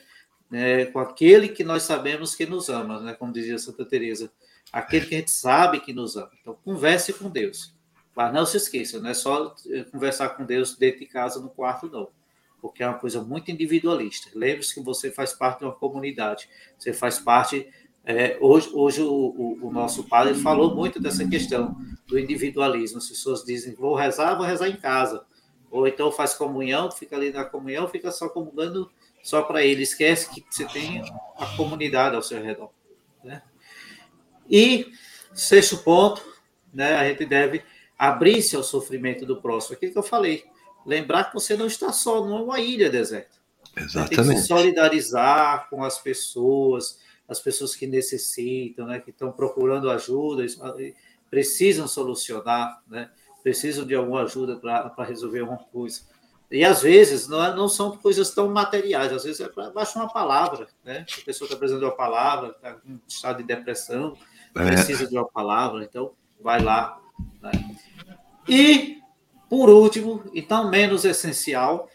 né? 0.51 0.87
Com 0.87 0.99
aquele 0.99 1.49
que 1.49 1.65
nós 1.65 1.83
sabemos 1.83 2.35
que 2.35 2.47
nos 2.47 2.69
ama, 2.69 3.01
né? 3.01 3.15
Como 3.15 3.33
dizia 3.33 3.59
Santa 3.59 3.85
Teresa, 3.85 4.31
aquele 4.73 5.07
que 5.07 5.15
a 5.15 5.19
gente 5.19 5.31
sabe 5.31 5.81
que 5.81 5.93
nos 5.93 6.17
ama. 6.17 6.31
Então, 6.41 6.57
converse 6.65 7.13
com 7.13 7.29
Deus. 7.31 7.75
Mas 8.15 8.33
não 8.33 8.47
se 8.47 8.57
esqueça, 8.57 9.01
não 9.01 9.11
é 9.11 9.15
só 9.15 9.55
eh, 9.71 9.83
conversar 9.85 10.29
com 10.31 10.45
Deus 10.45 10.77
dentro 10.77 11.01
de 11.01 11.07
casa, 11.07 11.41
no 11.41 11.49
quarto, 11.49 11.91
não. 11.91 12.09
Porque 12.61 12.83
é 12.83 12.87
uma 12.87 12.99
coisa 12.99 13.23
muito 13.23 13.51
individualista. 13.51 14.31
Lembre-se 14.35 14.75
que 14.75 14.81
você 14.81 15.11
faz 15.11 15.33
parte 15.33 15.59
de 15.61 15.65
uma 15.65 15.75
comunidade. 15.75 16.49
Você 16.79 16.93
faz 16.93 17.19
parte 17.19 17.69
é, 18.05 18.37
hoje, 18.39 18.71
hoje 18.75 19.01
o, 19.01 19.09
o, 19.09 19.67
o, 19.67 19.73
nosso 19.73 20.05
padre 20.05 20.35
falou 20.35 20.75
muito 20.75 21.01
dessa 21.01 21.27
questão 21.27 21.75
do 22.07 22.19
individualismo. 22.19 22.99
As 22.99 23.09
pessoas 23.09 23.43
dizem, 23.45 23.75
vou 23.75 23.95
rezar, 23.95 24.35
vou 24.35 24.45
rezar 24.45 24.69
em 24.69 24.77
casa. 24.77 25.25
Ou 25.75 25.89
então 25.89 26.13
faz 26.13 26.35
comunhão, 26.35 26.89
fica 26.89 27.17
ali 27.17 27.33
na 27.33 27.45
comunhão, 27.45 27.89
fica 27.89 28.13
só 28.13 28.29
comungando 28.29 28.89
só 29.25 29.43
para 29.43 29.65
ele. 29.65 29.83
Esquece 29.83 30.31
que 30.31 30.45
você 30.49 30.65
tem 30.67 31.03
a 31.37 31.47
comunidade 31.57 32.15
ao 32.15 32.23
seu 32.23 32.41
redor. 32.41 32.71
Né? 33.25 33.43
E, 34.49 34.93
sexto 35.35 35.79
ponto, 35.79 36.25
né, 36.73 36.95
a 36.95 37.09
gente 37.09 37.27
deve 37.27 37.65
abrir-se 37.99 38.55
ao 38.55 38.63
sofrimento 38.63 39.27
do 39.27 39.43
próximo. 39.43 39.75
Aquilo 39.75 39.91
que 39.91 39.99
eu 39.99 40.05
falei. 40.05 40.45
Lembrar 40.87 41.25
que 41.25 41.35
você 41.35 41.57
não 41.57 41.67
está 41.67 41.93
só 41.93 42.25
numa 42.25 42.61
ilha 42.61 42.89
deserta. 42.89 43.37
Exatamente. 43.77 44.15
Você 44.15 44.23
tem 44.23 44.35
que 44.37 44.41
se 44.43 44.47
solidarizar 44.47 45.69
com 45.69 45.83
as 45.83 45.99
pessoas, 45.99 47.01
as 47.27 47.41
pessoas 47.41 47.75
que 47.75 47.89
necessitam, 47.89 48.87
né, 48.87 49.01
que 49.01 49.11
estão 49.11 49.33
procurando 49.33 49.91
ajuda, 49.91 50.47
precisam 51.29 51.89
solucionar, 51.89 52.81
né, 52.87 53.11
precisam 53.45 53.87
de 53.87 53.95
alguma 53.95 54.23
ajuda 54.23 54.57
para 54.57 55.05
resolver 55.05 55.41
alguma 55.41 55.59
coisa. 55.59 56.01
E 56.51 56.65
às 56.65 56.83
vezes 56.83 57.29
não, 57.29 57.45
é, 57.45 57.55
não 57.55 57.69
são 57.69 57.97
coisas 57.97 58.35
tão 58.35 58.49
materiais, 58.49 59.13
às 59.13 59.25
vezes 59.25 59.41
é 59.41 59.49
para 59.49 59.71
baixar 59.71 60.01
uma 60.01 60.13
palavra, 60.13 60.67
né? 60.83 61.05
A 61.21 61.25
pessoa 61.25 61.47
está 61.47 61.57
precisando 61.57 61.81
de 61.81 61.87
uma 61.87 61.97
palavra, 61.97 62.49
está 62.49 62.77
em 62.87 63.01
estado 63.07 63.39
de 63.39 63.45
depressão, 63.45 64.17
é. 64.57 64.65
precisa 64.65 65.07
de 65.07 65.15
uma 65.15 65.29
palavra, 65.29 65.85
então 65.85 66.13
vai 66.41 66.63
lá. 66.63 66.99
Né? 67.43 67.53
E, 68.49 68.99
por 69.49 69.69
último, 69.69 70.25
e 70.33 70.41
tão 70.41 70.71
menos 70.71 71.05
essencial, 71.05 71.89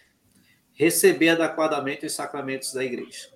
receber 0.73 1.29
adequadamente 1.29 2.05
os 2.05 2.13
sacramentos 2.13 2.73
da 2.73 2.83
igreja. 2.83 3.29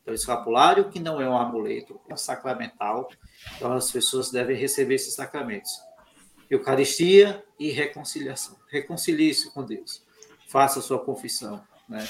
Então, 0.00 0.12
o 0.12 0.14
escapulário, 0.14 0.88
que 0.88 0.98
não 0.98 1.20
é 1.20 1.28
um 1.28 1.36
amuleto, 1.36 2.00
é 2.08 2.14
um 2.14 2.16
sacramental. 2.16 3.08
Então, 3.56 3.72
as 3.72 3.90
pessoas 3.90 4.30
devem 4.30 4.56
receber 4.56 4.94
esses 4.94 5.14
sacramentos. 5.14 5.70
Eucaristia 6.50 7.44
e 7.58 7.70
reconciliação. 7.70 8.58
Reconcilie-se 8.68 9.50
com 9.52 9.64
Deus. 9.64 10.04
Faça 10.48 10.80
sua 10.80 10.98
confissão. 10.98 11.62
Né? 11.88 12.06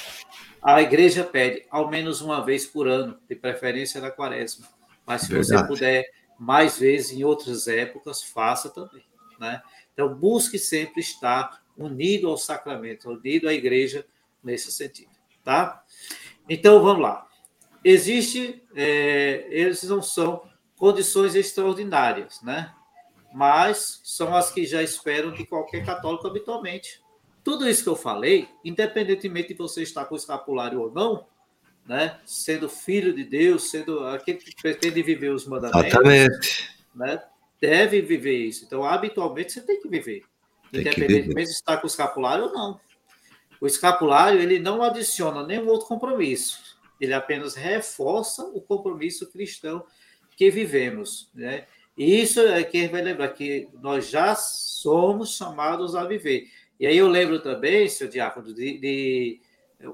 A 0.63 0.81
igreja 0.81 1.23
pede 1.25 1.67
ao 1.71 1.91
menos 1.91 2.21
uma 2.21 2.45
vez 2.45 2.67
por 2.67 2.89
ano, 2.89 3.19
de 3.29 3.37
preferência 3.37 4.01
na 4.01 4.11
quaresma. 4.11 4.67
Mas 5.07 5.23
se 5.23 5.29
Verdade. 5.33 5.63
você 5.63 5.67
puder 5.67 6.11
mais 6.39 6.79
vezes 6.79 7.13
em 7.13 7.23
outras 7.23 7.69
épocas, 7.69 8.23
faça 8.23 8.71
também. 8.71 9.05
Né? 9.39 9.63
Então, 9.93 10.15
busque 10.15 10.59
sempre 10.59 11.01
estar 11.01 11.63
unido 11.77 12.29
ao 12.29 12.39
sacramento, 12.39 13.11
unido 13.11 13.49
à 13.49 13.53
igreja 13.53 14.07
nesse 14.43 14.73
sentido. 14.73 15.11
Tá? 15.45 15.85
Então, 16.49 16.83
vamos 16.83 17.03
lá 17.03 17.31
existe, 17.85 18.63
é, 18.75 19.47
eles 19.51 19.83
não 19.85 20.03
são 20.03 20.43
condições 20.77 21.35
extraordinárias, 21.35 22.41
né? 22.43 22.73
Mas 23.33 24.01
são 24.05 24.35
as 24.35 24.51
que 24.51 24.67
já 24.67 24.83
esperam 24.83 25.33
de 25.33 25.47
qualquer 25.47 25.85
católico 25.85 26.27
habitualmente. 26.27 27.01
Tudo 27.45 27.69
isso 27.69 27.83
que 27.83 27.89
eu 27.89 27.97
falei, 27.97 28.49
independentemente 28.65 29.49
de 29.49 29.55
você 29.55 29.83
estar 29.83 30.05
com 30.05 30.15
o 30.15 30.19
escapulário 30.19 30.81
ou 30.81 30.91
não, 30.93 31.27
né? 31.87 32.19
Sendo 32.25 32.69
filho 32.69 33.15
de 33.15 33.25
Deus, 33.25 33.71
sendo 33.71 34.07
aquele 34.07 34.39
que 34.39 34.55
pretende 34.61 35.03
viver 35.03 35.31
os 35.31 35.47
mandamentos, 35.47 35.87
Exatamente. 35.87 36.71
né? 36.95 37.23
Deve 37.61 38.03
viver 38.03 38.47
isso. 38.47 38.65
Então, 38.65 38.85
habitualmente 38.85 39.53
você 39.53 39.61
tem 39.61 39.81
que 39.81 39.89
viver, 39.89 40.23
tem 40.71 40.81
independentemente 40.81 41.29
viver. 41.29 41.45
de 41.45 41.51
estar 41.51 41.77
com 41.79 41.85
o 41.85 41.91
escapulário 41.91 42.45
ou 42.45 42.53
não. 42.53 42.81
O 43.61 43.67
escapulário 43.67 44.41
ele 44.41 44.59
não 44.59 44.83
adiciona 44.83 45.47
nenhum 45.47 45.69
outro 45.69 45.87
compromisso 45.87 46.71
ele 47.01 47.15
apenas 47.15 47.55
reforça 47.55 48.45
o 48.45 48.61
compromisso 48.61 49.31
cristão 49.31 49.85
que 50.37 50.51
vivemos, 50.51 51.31
né? 51.35 51.67
Isso 51.97 52.41
é 52.41 52.63
que 52.65 52.89
vai 52.89 53.03
lembrar 53.03 53.29
que 53.29 53.69
nós 53.81 54.09
já 54.09 54.35
somos 54.35 55.37
chamados 55.37 55.95
a 55.95 56.05
viver. 56.05 56.49
E 56.79 56.87
aí 56.87 56.97
eu 56.97 57.09
lembro 57.09 57.41
também, 57.41 57.89
seu 57.89 58.09
Diácono, 58.09 58.55
de, 58.55 58.79
de 58.79 59.41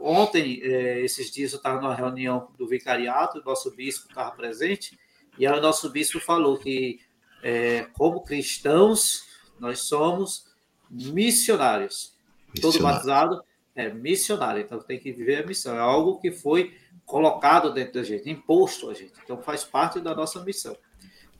ontem, 0.01 0.61
é, 0.63 1.01
esses 1.01 1.31
dias 1.31 1.53
eu 1.53 1.57
estava 1.57 1.81
numa 1.81 1.95
reunião 1.95 2.49
do 2.57 2.67
vicariato, 2.67 3.39
o 3.39 3.45
nosso 3.45 3.75
bispo 3.75 4.09
estava 4.09 4.31
presente, 4.31 4.99
e 5.39 5.47
aí 5.47 5.59
o 5.59 5.61
nosso 5.61 5.91
bispo 5.91 6.21
falou 6.21 6.59
que, 6.59 7.01
é, 7.43 7.87
como 7.93 8.23
cristãos, 8.23 9.25
nós 9.59 9.81
somos 9.81 10.47
missionários. 10.91 12.17
Missionário. 12.55 12.61
Todo 12.61 12.83
batizado 12.83 13.45
é 13.75 13.93
missionário, 13.93 14.63
então 14.63 14.79
tem 14.81 14.99
que 14.99 15.13
viver 15.13 15.43
a 15.43 15.47
missão. 15.47 15.77
É 15.77 15.81
algo 15.81 16.19
que 16.19 16.31
foi 16.31 16.75
colocado 17.05 17.73
dentro 17.73 17.95
da 17.95 18.03
gente, 18.03 18.31
imposto 18.31 18.89
a 18.91 18.95
gente. 18.95 19.13
Então 19.23 19.41
faz 19.43 19.63
parte 19.63 20.01
da 20.01 20.15
nossa 20.15 20.43
missão, 20.43 20.77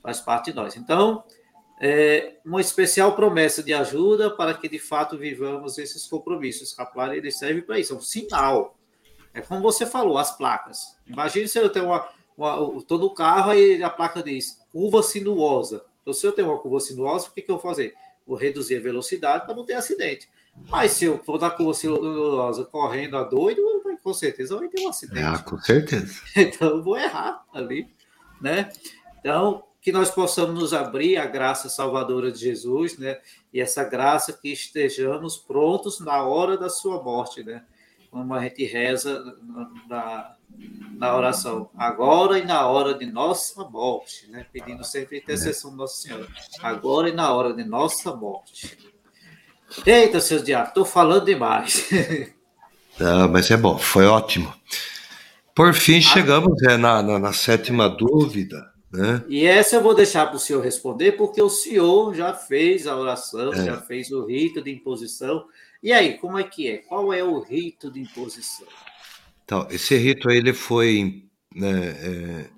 faz 0.01 0.19
parte 0.19 0.51
de 0.51 0.55
nós. 0.55 0.75
Então, 0.75 1.23
é 1.79 2.37
uma 2.43 2.59
especial 2.59 3.15
promessa 3.15 3.61
de 3.61 3.73
ajuda 3.73 4.31
para 4.31 4.53
que 4.53 4.67
de 4.67 4.79
fato 4.79 5.17
vivamos 5.17 5.77
esses 5.77 6.07
compromissos. 6.07 6.69
Escapular 6.69 7.13
ele 7.13 7.31
serve 7.31 7.61
para 7.61 7.79
isso, 7.79 7.93
é 7.93 7.97
um 7.97 8.01
sinal. 8.01 8.77
É 9.33 9.41
como 9.41 9.61
você 9.61 9.85
falou, 9.85 10.17
as 10.17 10.35
placas. 10.35 10.97
Imagine 11.05 11.47
se 11.47 11.59
eu 11.59 11.69
tenho 11.69 11.85
uma, 11.85 12.07
uma 12.35 12.77
estou 12.77 12.97
no 12.97 13.13
carro 13.13 13.53
e 13.53 13.83
a 13.83 13.89
placa 13.89 14.23
diz 14.23 14.59
curva 14.71 15.03
sinuosa. 15.03 15.85
Então, 16.01 16.13
se 16.13 16.25
eu 16.25 16.31
tenho 16.31 16.49
uma 16.49 16.57
curva 16.57 16.79
sinuosa, 16.79 17.27
o 17.27 17.31
que, 17.31 17.41
que 17.41 17.51
eu 17.51 17.57
vou 17.57 17.63
fazer? 17.63 17.93
Vou 18.25 18.35
reduzir 18.35 18.77
a 18.77 18.81
velocidade 18.81 19.45
para 19.45 19.55
não 19.55 19.65
ter 19.65 19.73
acidente. 19.73 20.27
Mas 20.69 20.93
se 20.93 21.05
eu 21.05 21.19
for 21.19 21.39
na 21.39 21.51
curva 21.51 21.73
sinuosa 21.73 22.65
correndo 22.65 23.17
a 23.17 23.23
doido, 23.23 23.61
com 24.01 24.13
certeza 24.13 24.57
vai 24.57 24.69
ter 24.69 24.81
um 24.81 24.89
acidente. 24.89 25.21
Ah, 25.21 25.37
com 25.37 25.59
certeza. 25.59 26.21
Então 26.35 26.69
eu 26.69 26.83
vou 26.83 26.97
errar 26.97 27.43
ali, 27.53 27.87
né? 28.41 28.71
Então, 29.19 29.66
que 29.87 29.91
nós 29.93 30.11
possamos 30.11 30.53
nos 30.53 30.73
abrir 30.73 31.15
à 31.15 31.25
graça 31.25 31.69
salvadora 31.69 32.29
de 32.29 32.39
Jesus, 32.39 32.97
né? 32.97 33.19
E 33.53 33.61
essa 33.61 33.85
graça 33.85 34.33
que 34.33 34.51
estejamos 34.51 35.37
prontos 35.37 36.01
na 36.01 36.23
hora 36.23 36.57
da 36.57 36.67
sua 36.67 37.01
morte, 37.01 37.41
né? 37.41 37.63
Como 38.11 38.33
a 38.33 38.41
gente 38.41 38.65
reza 38.65 39.23
na, 39.87 40.35
na 40.91 41.15
oração, 41.15 41.69
agora 41.77 42.37
e 42.37 42.43
na 42.43 42.67
hora 42.67 42.95
de 42.95 43.05
nossa 43.05 43.63
morte, 43.63 44.29
né? 44.29 44.45
Pedindo 44.51 44.83
sempre 44.83 45.15
a 45.15 45.19
intercessão 45.19 45.71
do 45.71 45.77
Nosso 45.77 46.01
Senhor, 46.01 46.27
agora 46.61 47.07
e 47.07 47.13
na 47.13 47.31
hora 47.31 47.53
de 47.53 47.63
nossa 47.63 48.13
morte. 48.13 48.77
Eita, 49.85 50.19
seus 50.19 50.43
diabos, 50.43 50.67
estou 50.67 50.83
falando 50.83 51.23
demais. 51.23 51.87
Ah, 52.99 53.27
mas 53.27 53.51
é 53.51 53.55
bom, 53.55 53.77
foi 53.77 54.07
ótimo. 54.07 54.51
Por 55.53 55.71
fim, 55.75 56.01
chegamos 56.01 56.59
é, 56.63 56.77
na, 56.77 57.03
na, 57.03 57.19
na, 57.19 57.31
sétima 57.31 57.87
dúvida. 57.87 58.75
Né? 58.91 59.23
E 59.27 59.45
essa 59.45 59.75
eu 59.75 59.83
vou 59.83 59.93
deixar 59.93 60.25
para 60.27 60.37
o 60.37 60.39
senhor 60.39 60.63
responder, 60.63 61.11
porque 61.13 61.41
o 61.41 61.49
senhor 61.49 62.15
já 62.15 62.33
fez 62.33 62.87
a 62.87 62.97
oração, 62.97 63.53
é. 63.53 63.65
já 63.65 63.81
fez 63.81 64.09
o 64.11 64.25
rito 64.25 64.61
de 64.61 64.71
imposição. 64.71 65.45
E 65.83 65.91
aí, 65.91 66.17
como 66.17 66.39
é 66.39 66.43
que 66.43 66.69
é? 66.69 66.77
Qual 66.77 67.11
é 67.13 67.21
o 67.23 67.39
rito 67.39 67.91
de 67.91 67.99
imposição? 67.99 68.65
Então, 69.43 69.67
esse 69.69 69.97
rito 69.97 70.29
ele 70.29 70.53
foi 70.53 71.25
né, 71.53 71.89
é, 71.89 72.49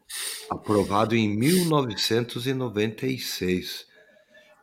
aprovado 0.50 1.16
em 1.16 1.30
1996 1.30 3.88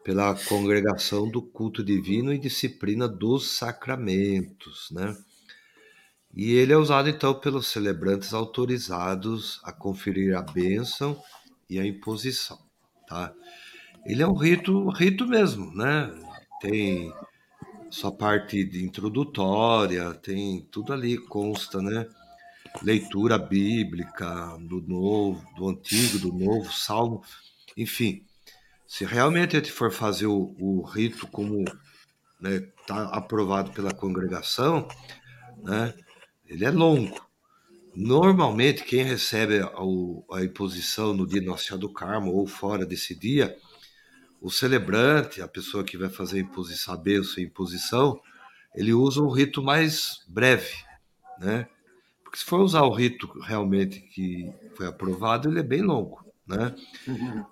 pela 0.05 0.35
Congregação 0.35 1.29
do 1.29 1.43
Culto 1.43 1.83
Divino 1.83 2.33
e 2.33 2.39
Disciplina 2.39 3.09
dos 3.09 3.57
Sacramentos, 3.57 4.89
né? 4.93 5.17
E 6.33 6.53
ele 6.53 6.73
é 6.73 6.77
usado 6.77 7.09
então 7.09 7.35
pelos 7.35 7.67
celebrantes 7.69 8.33
autorizados 8.35 9.61
a 9.65 9.73
conferir 9.73 10.37
a 10.37 10.43
bênção 10.43 11.21
e 11.69 11.79
a 11.79 11.87
imposição, 11.87 12.59
tá? 13.07 13.33
Ele 14.05 14.23
é 14.23 14.27
um 14.27 14.35
rito, 14.35 14.89
rito 14.91 15.27
mesmo, 15.27 15.75
né? 15.75 16.13
Tem 16.61 17.13
sua 17.91 18.13
parte 18.13 18.63
de 18.65 18.85
introdutória, 18.85 20.15
tem 20.15 20.67
tudo 20.71 20.93
ali 20.93 21.19
consta, 21.19 21.83
né? 21.83 22.07
Leitura 22.83 23.39
bíblica 23.39 24.57
do 24.61 24.81
novo, 24.83 25.45
do 25.57 25.69
antigo, 25.69 26.19
do 26.19 26.33
novo, 26.33 26.73
salmo, 26.73 27.23
enfim. 27.77 28.25
Se 28.87 29.05
realmente 29.05 29.57
a 29.57 29.59
gente 29.59 29.73
for 29.73 29.91
fazer 29.91 30.27
o, 30.27 30.55
o 30.59 30.83
rito 30.83 31.27
como 31.27 31.65
está 31.65 31.81
né, 32.41 32.61
tá 32.87 33.05
aprovado 33.09 33.73
pela 33.73 33.93
congregação, 33.93 34.87
né? 35.65 35.93
Ele 36.47 36.65
é 36.65 36.71
longo. 36.71 37.26
Normalmente, 37.97 38.85
quem 38.85 39.03
recebe 39.03 39.61
a, 39.61 39.71
a 40.37 40.45
imposição 40.45 41.15
no 41.15 41.27
dia 41.27 41.41
Nossa 41.41 41.65
Senhora 41.65 41.81
do 41.81 41.89
Carmo 41.89 42.31
ou 42.31 42.47
fora 42.47 42.85
desse 42.85 43.19
dia, 43.19 43.57
o 44.39 44.51
celebrante, 44.51 45.41
a 45.41 45.49
pessoa 45.49 45.83
que 45.83 45.97
vai 45.97 46.11
fazer 46.11 46.37
a 46.37 46.43
imposição, 46.43 46.93
a 46.93 46.97
bênção 46.99 47.43
e 47.43 47.47
imposição, 47.47 48.21
ele 48.75 48.93
usa 48.93 49.23
um 49.23 49.31
rito 49.31 49.63
mais 49.63 50.23
breve, 50.29 50.75
né? 51.39 51.67
Porque 52.23 52.39
se 52.39 52.45
for 52.45 52.61
usar 52.61 52.83
o 52.83 52.93
rito 52.93 53.27
realmente 53.41 53.99
que 54.01 54.53
foi 54.77 54.87
aprovado, 54.87 55.49
ele 55.49 55.61
é 55.61 55.63
bem 55.63 55.81
longo, 55.81 56.23
né? 56.47 56.75
Uhum. 57.09 57.47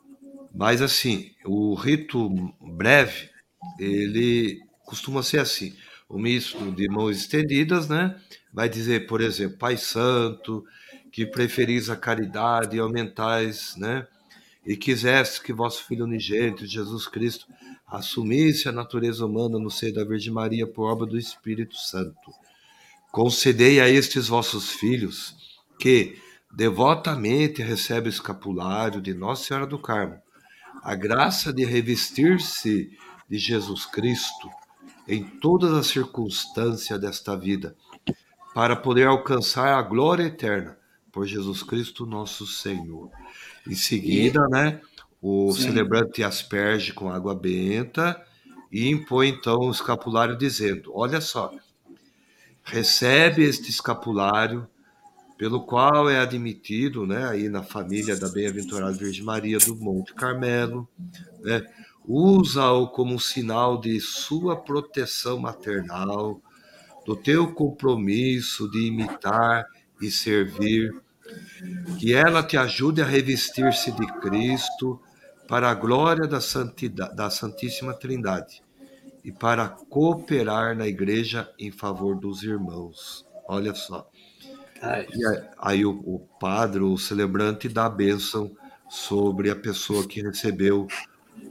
Mas 0.54 0.82
assim, 0.82 1.30
o 1.46 1.74
rito 1.74 2.28
breve, 2.60 3.30
ele 3.78 4.60
costuma 4.84 5.22
ser 5.22 5.38
assim, 5.38 5.74
o 6.06 6.18
misto 6.18 6.70
de 6.70 6.86
mãos 6.86 7.16
estendidas, 7.16 7.88
né? 7.88 8.20
Vai 8.54 8.68
dizer, 8.68 9.08
por 9.08 9.20
exemplo, 9.20 9.58
Pai 9.58 9.76
Santo, 9.76 10.64
que 11.10 11.26
preferis 11.26 11.90
a 11.90 11.96
caridade 11.96 12.76
e 12.76 12.80
aumentais, 12.80 13.74
né? 13.76 14.06
E 14.64 14.76
quiseste 14.76 15.42
que 15.42 15.52
vosso 15.52 15.84
Filho 15.84 16.04
unigênito, 16.04 16.64
Jesus 16.64 17.08
Cristo, 17.08 17.46
assumisse 17.84 18.68
a 18.68 18.72
natureza 18.72 19.26
humana 19.26 19.58
no 19.58 19.70
seio 19.70 19.92
da 19.92 20.04
Virgem 20.04 20.32
Maria 20.32 20.68
por 20.68 20.84
obra 20.84 21.04
do 21.04 21.18
Espírito 21.18 21.76
Santo. 21.76 22.32
Concedei 23.10 23.80
a 23.80 23.88
estes 23.88 24.28
vossos 24.28 24.70
filhos 24.70 25.34
que 25.78 26.16
devotamente 26.52 27.60
recebem 27.60 28.08
o 28.08 28.14
escapulário 28.14 29.00
de 29.00 29.12
Nossa 29.12 29.46
Senhora 29.46 29.66
do 29.66 29.80
Carmo, 29.80 30.16
a 30.80 30.94
graça 30.94 31.52
de 31.52 31.64
revestir-se 31.64 32.96
de 33.28 33.36
Jesus 33.36 33.84
Cristo 33.84 34.48
em 35.06 35.22
todas 35.24 35.72
as 35.72 35.88
circunstâncias 35.88 37.00
desta 37.00 37.36
vida, 37.36 37.76
para 38.54 38.76
poder 38.76 39.08
alcançar 39.08 39.76
a 39.76 39.82
glória 39.82 40.24
eterna 40.24 40.78
por 41.10 41.26
Jesus 41.26 41.62
Cristo 41.62 42.06
nosso 42.06 42.46
Senhor. 42.46 43.10
Em 43.66 43.74
seguida, 43.74 44.46
né, 44.48 44.80
o 45.20 45.52
Sim. 45.52 45.62
celebrante 45.62 46.22
asperge 46.22 46.92
com 46.92 47.10
água 47.10 47.34
benta 47.34 48.22
e 48.70 48.88
impõe 48.88 49.28
então 49.28 49.58
o 49.58 49.70
escapulário 49.70 50.38
dizendo: 50.38 50.92
Olha 50.94 51.20
só, 51.20 51.52
recebe 52.62 53.42
este 53.42 53.70
escapulário 53.70 54.68
pelo 55.36 55.64
qual 55.64 56.08
é 56.08 56.20
admitido, 56.20 57.06
né, 57.06 57.28
aí 57.28 57.48
na 57.48 57.62
família 57.62 58.16
da 58.16 58.28
bem-aventurada 58.28 58.92
Virgem 58.92 59.24
Maria 59.24 59.58
do 59.58 59.74
Monte 59.74 60.14
Carmelo, 60.14 60.88
né, 61.40 61.66
usa-o 62.06 62.86
como 62.88 63.14
um 63.14 63.18
sinal 63.18 63.80
de 63.80 64.00
sua 64.00 64.56
proteção 64.56 65.38
maternal, 65.38 66.40
do 67.04 67.14
teu 67.16 67.52
compromisso 67.52 68.70
de 68.70 68.86
imitar 68.86 69.66
e 70.00 70.10
servir, 70.10 70.94
que 71.98 72.14
ela 72.14 72.42
te 72.42 72.56
ajude 72.56 73.02
a 73.02 73.06
revestir-se 73.06 73.92
de 73.92 74.06
Cristo 74.20 75.00
para 75.48 75.70
a 75.70 75.74
glória 75.74 76.26
da, 76.26 76.40
santidade, 76.40 77.14
da 77.14 77.30
Santíssima 77.30 77.94
Trindade 77.94 78.62
e 79.24 79.32
para 79.32 79.68
cooperar 79.68 80.76
na 80.76 80.86
igreja 80.86 81.50
em 81.58 81.70
favor 81.70 82.18
dos 82.18 82.42
irmãos. 82.42 83.26
Olha 83.48 83.74
só. 83.74 84.08
E 84.82 85.26
aí, 85.26 85.42
aí 85.58 85.86
o, 85.86 85.92
o 86.04 86.18
padre, 86.38 86.82
o 86.82 86.98
celebrante, 86.98 87.68
dá 87.68 87.86
a 87.86 87.90
bênção 87.90 88.54
sobre 88.88 89.50
a 89.50 89.56
pessoa 89.56 90.06
que 90.06 90.20
recebeu 90.20 90.86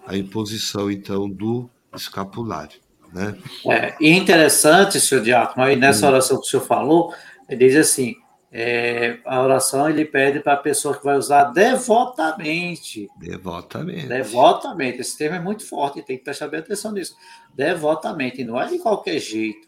a 0.06 0.16
imposição, 0.16 0.92
então, 0.92 1.30
do 1.30 1.70
escapulário. 1.96 2.83
Né? 3.14 3.38
É, 3.70 3.96
e 4.02 4.10
interessante, 4.10 5.00
senhor 5.00 5.24
Diácono, 5.24 5.64
aí 5.64 5.76
nessa 5.76 6.08
oração 6.08 6.38
que 6.40 6.48
o 6.48 6.50
senhor 6.50 6.66
falou, 6.66 7.14
ele 7.48 7.68
diz 7.68 7.76
assim: 7.76 8.16
é, 8.52 9.20
a 9.26 9.42
oração 9.42 9.90
ele 9.90 10.04
pede 10.04 10.40
para 10.40 10.54
a 10.54 10.58
pessoa 10.58 10.98
que 10.98 11.04
vai 11.04 11.16
usar 11.16 11.46
devotamente. 11.46 13.08
Devotamente. 13.18 14.08
Devotamente. 14.08 15.02
Esse 15.02 15.18
termo 15.18 15.36
é 15.36 15.40
muito 15.40 15.68
forte, 15.68 16.02
tem 16.02 16.18
que 16.18 16.24
prestar 16.24 16.48
bem 16.48 16.60
atenção 16.60 16.92
nisso. 16.92 17.16
Devotamente, 17.54 18.44
não 18.44 18.60
é 18.60 18.68
de 18.68 18.80
qualquer 18.80 19.20
jeito, 19.20 19.68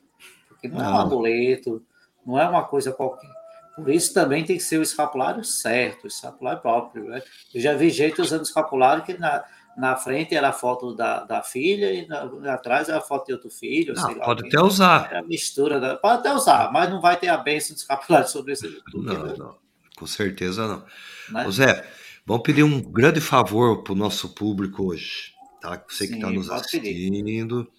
porque 0.50 0.68
não, 0.68 0.78
não. 0.78 0.86
é 0.86 0.90
um 0.90 0.98
amuleto, 0.98 1.84
não 2.26 2.40
é 2.40 2.48
uma 2.50 2.64
coisa 2.64 2.92
qualquer. 2.92 3.30
Por 3.76 3.90
isso 3.90 4.14
também 4.14 4.46
tem 4.46 4.56
que 4.56 4.64
ser 4.64 4.78
o 4.78 4.84
escapulário 4.84 5.44
certo, 5.44 6.06
o 6.06 6.08
escapulário 6.08 6.62
próprio. 6.62 7.06
Né? 7.06 7.22
Eu 7.54 7.62
já 7.62 7.74
vi 7.74 7.90
gente 7.90 8.22
usando 8.22 8.44
escapulário 8.44 9.04
que 9.04 9.18
na, 9.18 9.44
na 9.78 9.96
frente 9.96 10.34
era 10.34 10.50
a 10.50 10.54
foto 10.54 10.96
da, 10.96 11.24
da 11.24 11.44
filha 11.44 11.92
e 11.92 12.08
na, 12.08 12.54
atrás 12.54 12.90
era 12.90 13.00
a 13.00 13.02
foto 13.02 13.28
de 13.28 13.34
outro 13.34 13.50
filho. 13.50 13.94
Não, 13.94 14.16
pode 14.20 14.48
até 14.48 14.62
usar. 14.62 15.14
A 15.14 15.22
mistura. 15.22 15.80
Da, 15.80 15.96
pode 15.96 16.20
até 16.20 16.34
usar, 16.34 16.72
mas 16.72 16.90
não 16.90 17.02
vai 17.02 17.18
ter 17.18 17.28
a 17.28 17.38
bênção 17.38 17.76
de 17.76 17.82
escapulário 17.82 18.28
sobre 18.28 18.54
isso. 18.54 18.68
Não, 18.94 19.36
não, 19.36 19.58
com 19.96 20.08
certeza 20.08 20.68
não. 20.68 20.86
Né? 21.30 21.52
Zé, 21.52 21.88
vamos 22.26 22.44
pedir 22.44 22.64
um 22.64 22.82
grande 22.82 23.20
favor 23.20 23.84
para 23.84 23.94
o 23.94 23.96
nosso 23.96 24.34
público 24.34 24.86
hoje. 24.88 25.34
Tá? 25.62 25.84
Você 25.88 26.08
que 26.08 26.16
está 26.16 26.30
nos 26.30 26.50
assistindo. 26.50 27.66
Pedir. 27.66 27.76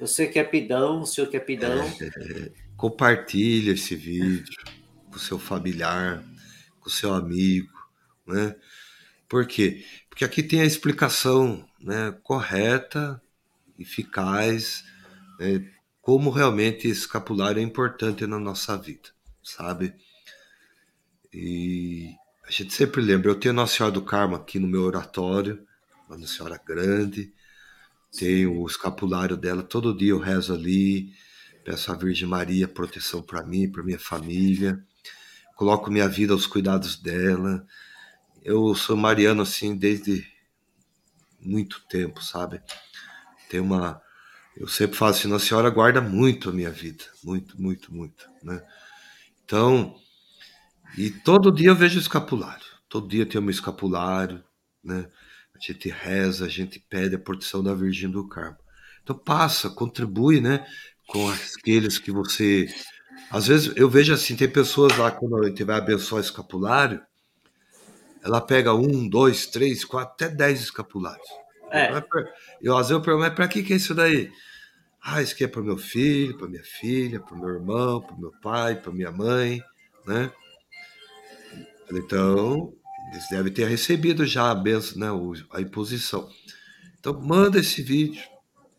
Você 0.00 0.26
que 0.26 0.38
é 0.38 0.44
pidão, 0.44 1.00
o 1.00 1.06
senhor 1.06 1.28
que 1.28 1.36
é 1.36 1.40
pidão. 1.40 1.82
É, 1.82 2.52
compartilha 2.76 3.72
esse 3.72 3.96
vídeo 3.96 4.54
com 5.10 5.16
o 5.16 5.18
seu 5.18 5.38
familiar, 5.38 6.22
com 6.78 6.88
o 6.88 6.92
seu 6.92 7.12
amigo, 7.12 7.72
né? 8.26 8.54
Por 9.28 9.46
quê? 9.46 9.84
Porque 10.18 10.24
aqui 10.24 10.42
tem 10.42 10.62
a 10.62 10.66
explicação 10.66 11.64
né, 11.80 12.12
correta, 12.24 13.22
eficaz, 13.78 14.82
né, 15.38 15.64
como 16.02 16.28
realmente 16.28 16.88
escapulário 16.88 17.60
é 17.60 17.62
importante 17.62 18.26
na 18.26 18.36
nossa 18.36 18.76
vida, 18.76 19.10
sabe? 19.44 19.94
E 21.32 22.16
a 22.44 22.50
gente 22.50 22.74
sempre 22.74 23.00
lembra, 23.00 23.30
eu 23.30 23.36
tenho 23.36 23.54
Nossa 23.54 23.76
Senhora 23.76 23.94
do 23.94 24.02
Carmo 24.02 24.34
aqui 24.34 24.58
no 24.58 24.66
meu 24.66 24.82
oratório, 24.82 25.64
uma 26.10 26.26
Senhora 26.26 26.60
grande, 26.66 27.32
tenho 28.10 28.60
o 28.60 28.66
escapulário 28.66 29.36
dela, 29.36 29.62
todo 29.62 29.96
dia 29.96 30.10
eu 30.10 30.18
rezo 30.18 30.52
ali, 30.52 31.12
peço 31.64 31.92
à 31.92 31.94
Virgem 31.94 32.26
Maria 32.26 32.66
proteção 32.66 33.22
para 33.22 33.44
mim, 33.44 33.70
para 33.70 33.84
minha 33.84 34.00
família, 34.00 34.84
coloco 35.54 35.92
minha 35.92 36.08
vida 36.08 36.32
aos 36.32 36.44
cuidados 36.44 36.96
dela, 36.96 37.64
eu 38.48 38.74
sou 38.74 38.96
mariano 38.96 39.42
assim 39.42 39.76
desde 39.76 40.26
muito 41.38 41.82
tempo, 41.86 42.24
sabe? 42.24 42.62
Tem 43.50 43.60
uma. 43.60 44.00
Eu 44.56 44.66
sempre 44.66 44.96
falo 44.96 45.10
assim, 45.10 45.28
Nossa 45.28 45.44
Senhora 45.44 45.68
guarda 45.68 46.00
muito 46.00 46.48
a 46.48 46.52
minha 46.52 46.70
vida. 46.70 47.04
Muito, 47.22 47.60
muito, 47.60 47.94
muito. 47.94 48.26
Né? 48.42 48.60
Então, 49.44 49.94
e 50.96 51.10
todo 51.10 51.52
dia 51.52 51.68
eu 51.68 51.76
vejo 51.76 52.00
escapulário. 52.00 52.64
Todo 52.88 53.06
dia 53.06 53.26
tem 53.26 53.38
um 53.38 53.50
escapulário, 53.50 54.42
né? 54.82 55.10
A 55.54 55.58
gente 55.60 55.90
reza, 55.90 56.46
a 56.46 56.48
gente 56.48 56.80
pede 56.80 57.16
a 57.16 57.18
proteção 57.18 57.62
da 57.62 57.74
Virgem 57.74 58.10
do 58.10 58.26
Carmo. 58.26 58.56
Então 59.02 59.16
passa, 59.16 59.68
contribui, 59.68 60.40
né? 60.40 60.66
Com 61.06 61.28
aqueles 61.28 61.98
que 61.98 62.10
você. 62.10 62.66
Às 63.30 63.46
vezes 63.46 63.76
eu 63.76 63.90
vejo 63.90 64.14
assim, 64.14 64.34
tem 64.36 64.48
pessoas 64.48 64.96
lá 64.96 65.10
quando 65.10 65.36
a 65.36 65.48
gente 65.48 65.62
vai 65.64 65.76
abençoar 65.76 66.22
o 66.22 66.24
escapulário, 66.24 67.02
ela 68.22 68.40
pega 68.40 68.74
um, 68.74 69.08
dois, 69.08 69.46
três, 69.46 69.84
quatro, 69.84 70.12
até 70.12 70.28
dez 70.28 70.60
escapulários. 70.60 71.28
É. 71.70 71.90
Eu 72.60 72.76
às 72.76 72.88
vezes 72.88 72.90
eu 72.92 73.00
pergunto, 73.02 73.26
mas 73.26 73.34
para 73.34 73.48
que, 73.48 73.62
que 73.62 73.72
é 73.72 73.76
isso 73.76 73.94
daí? 73.94 74.30
Ah, 75.02 75.22
isso 75.22 75.34
aqui 75.34 75.44
é 75.44 75.48
para 75.48 75.62
meu 75.62 75.78
filho, 75.78 76.36
para 76.36 76.48
minha 76.48 76.64
filha, 76.64 77.20
para 77.20 77.36
meu 77.36 77.48
irmão, 77.48 78.00
para 78.00 78.16
meu 78.16 78.32
pai, 78.42 78.74
para 78.74 78.92
minha 78.92 79.12
mãe, 79.12 79.62
né? 80.06 80.30
Então, 81.90 82.74
eles 83.12 83.28
devem 83.30 83.52
ter 83.52 83.66
recebido 83.66 84.26
já 84.26 84.50
a 84.50 84.54
benção, 84.54 84.98
né, 84.98 85.42
a 85.52 85.60
imposição. 85.60 86.28
Então, 86.98 87.18
manda 87.20 87.58
esse 87.60 87.80
vídeo, 87.80 88.22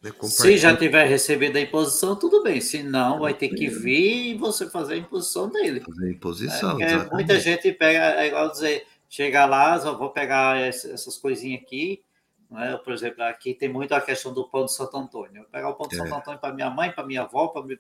Né? 0.02 0.12
Se 0.24 0.58
já 0.58 0.76
tiver 0.76 1.06
recebido 1.06 1.58
a 1.58 1.62
imposição, 1.62 2.16
tudo 2.16 2.42
bem. 2.42 2.62
Se 2.62 2.82
não, 2.82 3.20
vai 3.20 3.34
ter 3.34 3.50
que 3.50 3.68
vir 3.68 4.32
e 4.32 4.38
você 4.38 4.70
fazer 4.70 4.94
a 4.94 4.98
imposição 4.98 5.50
dele. 5.50 5.82
Fazer 5.82 6.06
a 6.06 6.12
imposição. 6.12 6.82
É, 6.82 7.10
muita 7.12 7.40
gente 7.40 7.72
pega, 7.74 8.22
é 8.22 8.28
igual 8.28 8.50
dizer, 8.50 8.86
chega 9.10 9.46
lá, 9.46 9.80
só 9.80 9.98
vou 9.98 10.12
pegar 10.12 10.58
essas 10.58 11.18
coisinhas 11.18 11.62
aqui. 11.62 12.04
Né? 12.50 12.80
Por 12.84 12.94
exemplo, 12.94 13.24
aqui 13.24 13.54
tem 13.54 13.68
muito 13.68 13.94
a 13.94 14.02
questão 14.02 14.34
do 14.34 14.48
pão 14.48 14.66
de 14.66 14.74
Santo 14.74 14.98
Antônio. 14.98 15.38
Eu 15.38 15.42
vou 15.44 15.52
pegar 15.52 15.70
o 15.70 15.76
pão 15.76 15.88
de 15.88 15.96
é. 15.96 15.98
Santo 15.98 16.16
Antônio 16.16 16.40
para 16.40 16.54
minha 16.54 16.70
mãe, 16.70 16.92
para 16.92 17.06
minha 17.06 17.22
avó, 17.22 17.48
para 17.48 17.64
minha... 17.64 17.78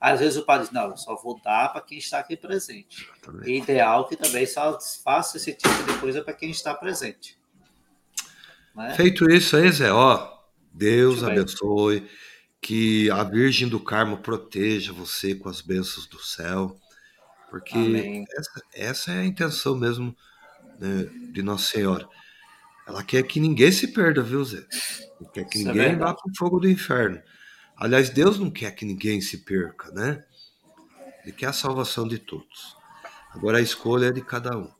Às 0.00 0.20
vezes 0.20 0.38
o 0.38 0.44
padre 0.44 0.66
diz, 0.66 0.72
não, 0.72 0.90
eu 0.90 0.96
só 0.96 1.16
vou 1.16 1.40
dar 1.42 1.72
para 1.72 1.80
quem 1.80 1.98
está 1.98 2.18
aqui 2.18 2.36
presente. 2.36 3.08
Ideal 3.44 4.06
que 4.06 4.16
também 4.16 4.46
só 4.46 4.78
faça 5.02 5.36
esse 5.36 5.52
tipo 5.52 5.82
de 5.84 5.98
coisa 5.98 6.22
para 6.22 6.32
quem 6.32 6.50
está 6.50 6.74
presente. 6.74 7.38
Né? 8.74 8.94
Feito 8.94 9.30
isso 9.30 9.56
aí, 9.56 9.70
Zé, 9.70 9.92
ó, 9.92 10.34
Deus 10.72 11.22
abençoe, 11.22 12.08
que 12.60 13.10
a 13.10 13.22
Virgem 13.22 13.68
do 13.68 13.78
Carmo 13.78 14.16
proteja 14.16 14.92
você 14.92 15.34
com 15.34 15.48
as 15.48 15.60
bênçãos 15.60 16.06
do 16.06 16.18
céu, 16.18 16.74
porque 17.50 18.24
essa, 18.36 18.62
essa, 18.72 19.12
é 19.12 19.20
a 19.20 19.24
intenção 19.24 19.76
mesmo 19.76 20.16
né, 20.78 21.04
de 21.32 21.42
Nossa 21.42 21.72
Senhora. 21.72 22.08
Ela 22.86 23.02
quer 23.02 23.22
que 23.22 23.40
ninguém 23.40 23.72
se 23.72 23.88
perda, 23.88 24.22
viu, 24.22 24.44
Zé? 24.44 24.64
Não 25.20 25.30
quer 25.30 25.44
que 25.44 25.58
Isso 25.58 25.68
é 25.68 25.72
ninguém 25.72 25.92
é 25.92 25.96
vá 25.96 26.14
para 26.14 26.30
o 26.30 26.36
fogo 26.36 26.60
do 26.60 26.68
inferno. 26.68 27.20
Aliás, 27.76 28.10
Deus 28.10 28.38
não 28.38 28.50
quer 28.50 28.70
que 28.74 28.84
ninguém 28.84 29.20
se 29.20 29.38
perca, 29.38 29.90
né? 29.90 30.22
Ele 31.22 31.32
quer 31.32 31.46
a 31.46 31.52
salvação 31.52 32.06
de 32.06 32.18
todos. 32.18 32.76
Agora 33.30 33.58
a 33.58 33.62
escolha 33.62 34.06
é 34.06 34.12
de 34.12 34.20
cada 34.20 34.56
um. 34.56 34.70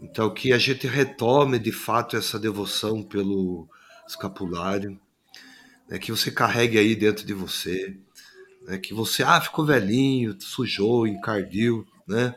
Então, 0.00 0.32
que 0.32 0.52
a 0.52 0.58
gente 0.58 0.86
retome 0.86 1.58
de 1.58 1.72
fato 1.72 2.16
essa 2.16 2.38
devoção 2.38 3.02
pelo 3.02 3.68
escapulário, 4.06 5.00
né, 5.88 5.98
que 5.98 6.12
você 6.12 6.30
carregue 6.30 6.78
aí 6.78 6.94
dentro 6.94 7.26
de 7.26 7.34
você, 7.34 7.96
né, 8.62 8.78
que 8.78 8.94
você, 8.94 9.22
ah, 9.22 9.40
ficou 9.40 9.64
velhinho, 9.64 10.36
sujou, 10.40 11.06
encardiu, 11.06 11.84
né? 12.06 12.34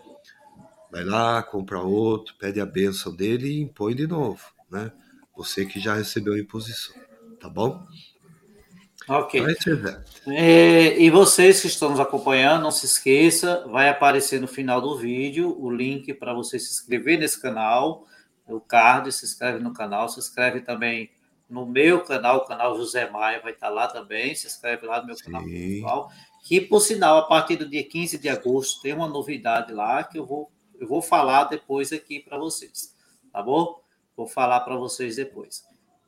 Vai 0.92 1.04
lá, 1.04 1.42
compra 1.42 1.80
outro, 1.80 2.36
pede 2.38 2.60
a 2.60 2.66
bênção 2.66 3.16
dele 3.16 3.48
e 3.48 3.62
impõe 3.62 3.96
de 3.96 4.06
novo, 4.06 4.42
né? 4.70 4.92
Você 5.36 5.66
que 5.66 5.80
já 5.80 5.96
recebeu 5.96 6.34
a 6.34 6.40
imposição, 6.40 6.96
tá 7.40 7.50
bom? 7.50 7.86
Ok. 9.08 9.44
É, 10.28 11.00
e 11.00 11.10
vocês 11.10 11.62
que 11.62 11.68
estão 11.68 11.90
nos 11.90 12.00
acompanhando, 12.00 12.64
não 12.64 12.72
se 12.72 12.86
esqueça, 12.86 13.66
vai 13.68 13.90
aparecer 13.90 14.40
no 14.40 14.48
final 14.48 14.80
do 14.80 14.98
vídeo 14.98 15.56
o 15.60 15.72
link 15.72 16.14
para 16.14 16.34
você 16.34 16.60
se 16.60 16.72
inscrever 16.72 17.18
nesse 17.20 17.42
canal, 17.42 18.06
o 18.48 18.60
card, 18.60 19.12
se 19.12 19.26
inscreve 19.26 19.60
no 19.60 19.74
canal, 19.74 20.08
se 20.10 20.20
inscreve 20.20 20.62
também 20.62 21.10
no 21.50 21.66
meu 21.66 22.02
canal, 22.04 22.38
o 22.38 22.46
canal 22.46 22.78
José 22.78 23.10
Maia 23.10 23.42
vai 23.42 23.52
estar 23.52 23.70
lá 23.70 23.88
também, 23.88 24.34
se 24.36 24.48
inscreve 24.48 24.86
lá 24.86 25.02
no 25.02 25.08
meu 25.08 25.18
canal 25.18 25.44
pessoal, 25.44 26.12
que 26.44 26.62
por 26.62 26.80
sinal, 26.80 27.18
a 27.18 27.24
partir 27.24 27.56
do 27.56 27.68
dia 27.68 27.84
15 27.84 28.18
de 28.18 28.30
agosto 28.30 28.82
tem 28.82 28.94
uma 28.94 29.08
novidade 29.08 29.74
lá 29.74 30.04
que 30.04 30.18
eu 30.18 30.26
vou, 30.26 30.50
eu 30.82 30.88
vou 30.88 31.02
falar 31.02 31.46
depois 31.46 31.94
aqui 31.94 32.20
para 32.20 32.38
vocês, 32.38 32.94
tá 33.32 33.42
bom? 33.42 33.82
Vou 34.18 34.28
falar 34.28 34.60
para 34.62 34.76
vocês 34.76 35.16
depois. 35.16 35.64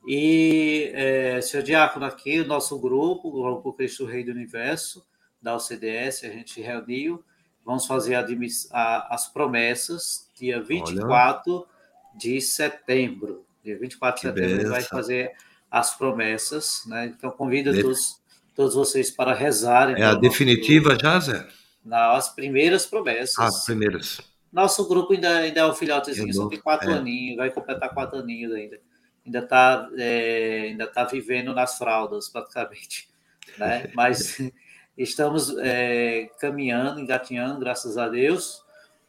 E, 0.06 0.90
é, 0.92 1.40
senhor 1.40 1.62
Diácono, 1.62 2.04
aqui, 2.04 2.40
o 2.40 2.46
nosso 2.46 2.78
grupo, 2.78 3.28
o 3.28 3.42
Grupo 3.42 3.72
Cristo 3.72 4.04
Rei 4.04 4.22
do 4.22 4.32
Universo, 4.32 5.06
da 5.40 5.56
OCDS, 5.56 6.24
a 6.24 6.28
gente 6.28 6.60
reuniu, 6.60 7.24
vamos 7.64 7.86
fazer 7.86 8.16
a, 8.16 8.26
a, 8.72 9.14
as 9.14 9.28
promessas, 9.28 10.28
dia 10.34 10.62
24 10.62 11.54
Olha. 11.54 11.66
de 12.14 12.40
setembro, 12.40 13.46
Dia 13.64 13.78
24 13.78 14.20
de 14.20 14.28
setembro 14.28 14.60
ele 14.60 14.68
vai 14.68 14.82
fazer 14.82 15.32
as 15.70 15.96
promessas, 15.96 16.82
né? 16.86 17.06
Então 17.06 17.30
convido 17.30 17.72
de... 17.72 17.80
todos, 17.80 18.20
todos 18.54 18.74
vocês 18.74 19.10
para 19.10 19.32
rezarem. 19.32 19.96
É 19.96 20.04
a 20.04 20.14
definitiva 20.14 20.98
já, 21.00 21.18
Zé? 21.18 21.48
Nas 21.82 22.28
primeiras 22.34 22.84
promessas. 22.84 23.38
As 23.38 23.64
primeiras. 23.64 24.20
Nosso 24.54 24.86
grupo 24.86 25.12
ainda, 25.12 25.38
ainda 25.38 25.60
é 25.62 25.66
um 25.66 25.74
filhotezinho, 25.74 26.32
só 26.32 26.46
tem 26.46 26.60
quatro 26.60 26.88
é. 26.88 26.94
aninhos, 26.94 27.36
vai 27.36 27.50
completar 27.50 27.92
quatro 27.92 28.20
aninhos 28.20 28.52
ainda. 28.52 28.78
Ainda 29.26 29.38
está 29.40 29.90
é, 29.98 30.60
ainda 30.68 30.86
tá 30.86 31.02
vivendo 31.02 31.52
nas 31.52 31.76
fraldas, 31.76 32.28
praticamente. 32.28 33.12
Né? 33.58 33.90
Mas 33.94 34.38
estamos 34.96 35.54
é, 35.58 36.30
caminhando, 36.40 36.98
engatinhando, 36.98 37.60
graças 37.60 37.98
a 37.98 38.08
Deus, 38.08 38.64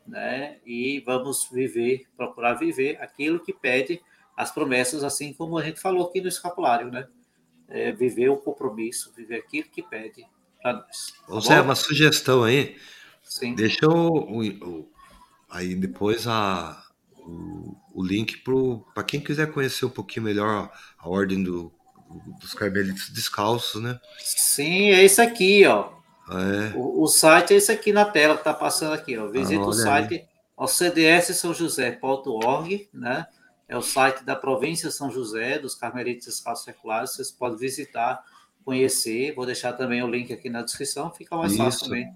né? 0.05 0.57
e 0.65 0.99
vamos 0.99 1.49
viver, 1.49 2.05
procurar 2.17 2.53
viver 2.55 3.01
aquilo 3.01 3.39
que 3.39 3.53
pede 3.53 4.01
as 4.35 4.51
promessas, 4.51 5.05
assim 5.05 5.31
como 5.31 5.57
a 5.57 5.63
gente 5.63 5.79
falou 5.79 6.05
aqui 6.07 6.19
no 6.19 6.27
escapulário, 6.27 6.91
né? 6.91 7.07
É, 7.69 7.93
viver 7.93 8.27
o 8.29 8.37
compromisso, 8.37 9.13
viver 9.15 9.37
aquilo 9.37 9.69
que 9.69 9.81
pede 9.81 10.27
para 10.61 10.73
nós. 10.73 11.13
Tá 11.25 11.39
Zé, 11.39 11.61
uma 11.61 11.75
sugestão 11.75 12.43
aí. 12.43 12.77
Sim. 13.23 13.55
Deixa 13.55 13.87
o, 13.87 14.41
o 14.41 14.94
aí 15.49 15.75
depois 15.75 16.27
a, 16.27 16.83
o, 17.19 17.75
o 17.93 18.03
link 18.03 18.43
para 18.93 19.03
quem 19.03 19.19
quiser 19.19 19.51
conhecer 19.51 19.85
um 19.85 19.89
pouquinho 19.89 20.25
melhor 20.25 20.71
a, 20.97 21.09
ordem 21.09 21.43
do, 21.43 21.73
dos 22.39 22.53
carmelitos 22.53 23.09
descalços, 23.09 23.81
né? 23.81 23.99
Sim, 24.19 24.91
é 24.91 25.03
isso 25.03 25.21
aqui, 25.21 25.65
ó. 25.65 25.89
É. 26.29 26.73
O, 26.75 27.03
o, 27.03 27.07
site 27.07 27.53
é 27.53 27.57
esse 27.57 27.71
aqui 27.71 27.93
na 27.93 28.05
tela 28.05 28.33
que 28.33 28.41
está 28.41 28.53
passando 28.53 28.93
aqui, 28.93 29.17
ó. 29.17 29.27
Visita 29.27 29.63
ah, 29.63 29.67
o 29.67 29.73
site 29.73 30.25
ocdssãojosé.org, 30.57 32.89
né? 32.93 33.27
é 33.67 33.77
o 33.77 33.81
site 33.81 34.23
da 34.23 34.35
província 34.35 34.91
São 34.91 35.09
José, 35.09 35.57
dos 35.57 35.75
Carmelitas 35.75 36.25
Descalços 36.25 36.65
Seculares. 36.65 37.11
Vocês 37.11 37.31
podem 37.31 37.57
visitar, 37.57 38.23
conhecer. 38.63 39.33
Vou 39.33 39.45
deixar 39.45 39.73
também 39.73 40.03
o 40.03 40.07
link 40.07 40.31
aqui 40.31 40.49
na 40.49 40.61
descrição, 40.61 41.11
fica 41.11 41.35
mais 41.35 41.53
Isso. 41.53 41.63
fácil 41.63 41.85
também 41.85 42.11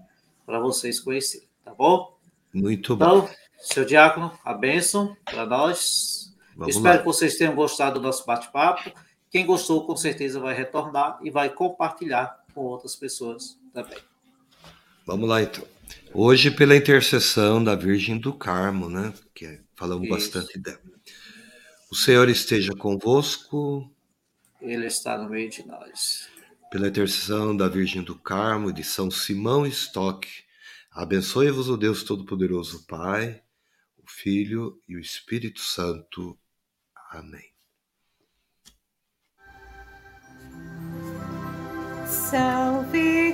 para 0.46 0.58
vocês 0.58 1.00
conhecerem, 1.00 1.48
tá 1.64 1.72
bom? 1.72 2.16
Muito 2.52 2.96
bom. 2.96 3.04
Então, 3.04 3.30
seu 3.58 3.84
diácono, 3.84 4.36
a 4.44 4.54
bênção 4.54 5.16
para 5.24 5.46
nós. 5.46 6.34
Vamos 6.56 6.76
Espero 6.76 6.94
lá. 6.94 6.98
que 6.98 7.04
vocês 7.04 7.36
tenham 7.36 7.54
gostado 7.54 8.00
do 8.00 8.06
nosso 8.06 8.26
bate-papo. 8.26 8.90
Quem 9.30 9.46
gostou, 9.46 9.86
com 9.86 9.96
certeza 9.96 10.40
vai 10.40 10.54
retornar 10.54 11.18
e 11.22 11.30
vai 11.30 11.48
compartilhar 11.48 12.44
com 12.52 12.62
outras 12.62 12.96
pessoas 12.96 13.58
também. 13.72 13.98
Vamos 15.06 15.28
lá, 15.28 15.42
então. 15.42 15.64
Hoje, 16.12 16.50
pela 16.50 16.76
intercessão 16.76 17.62
da 17.62 17.74
Virgem 17.74 18.18
do 18.18 18.32
Carmo, 18.32 18.88
né? 18.88 19.12
Que 19.34 19.60
falamos 19.74 20.04
Isso. 20.04 20.14
bastante 20.14 20.58
dela. 20.58 20.80
O 21.90 21.94
Senhor 21.94 22.28
esteja 22.28 22.72
convosco. 22.72 23.90
Ele 24.60 24.86
está 24.86 25.16
no 25.16 25.28
meio 25.28 25.48
de 25.48 25.66
nós. 25.66 26.28
Pela 26.70 26.88
intercessão 26.88 27.56
da 27.56 27.68
Virgem 27.68 28.02
do 28.02 28.14
Carmo 28.14 28.70
e 28.70 28.72
de 28.72 28.84
São 28.84 29.10
Simão 29.10 29.66
Stock, 29.66 30.28
abençoe-vos 31.00 31.70
o 31.70 31.78
Deus 31.78 32.04
Todo-Poderoso, 32.04 32.86
Pai, 32.86 33.42
o 33.96 34.06
Filho 34.06 34.78
e 34.86 34.96
o 34.96 35.00
Espírito 35.00 35.60
Santo. 35.60 36.38
Amém. 37.10 37.50
Salve 42.06 43.32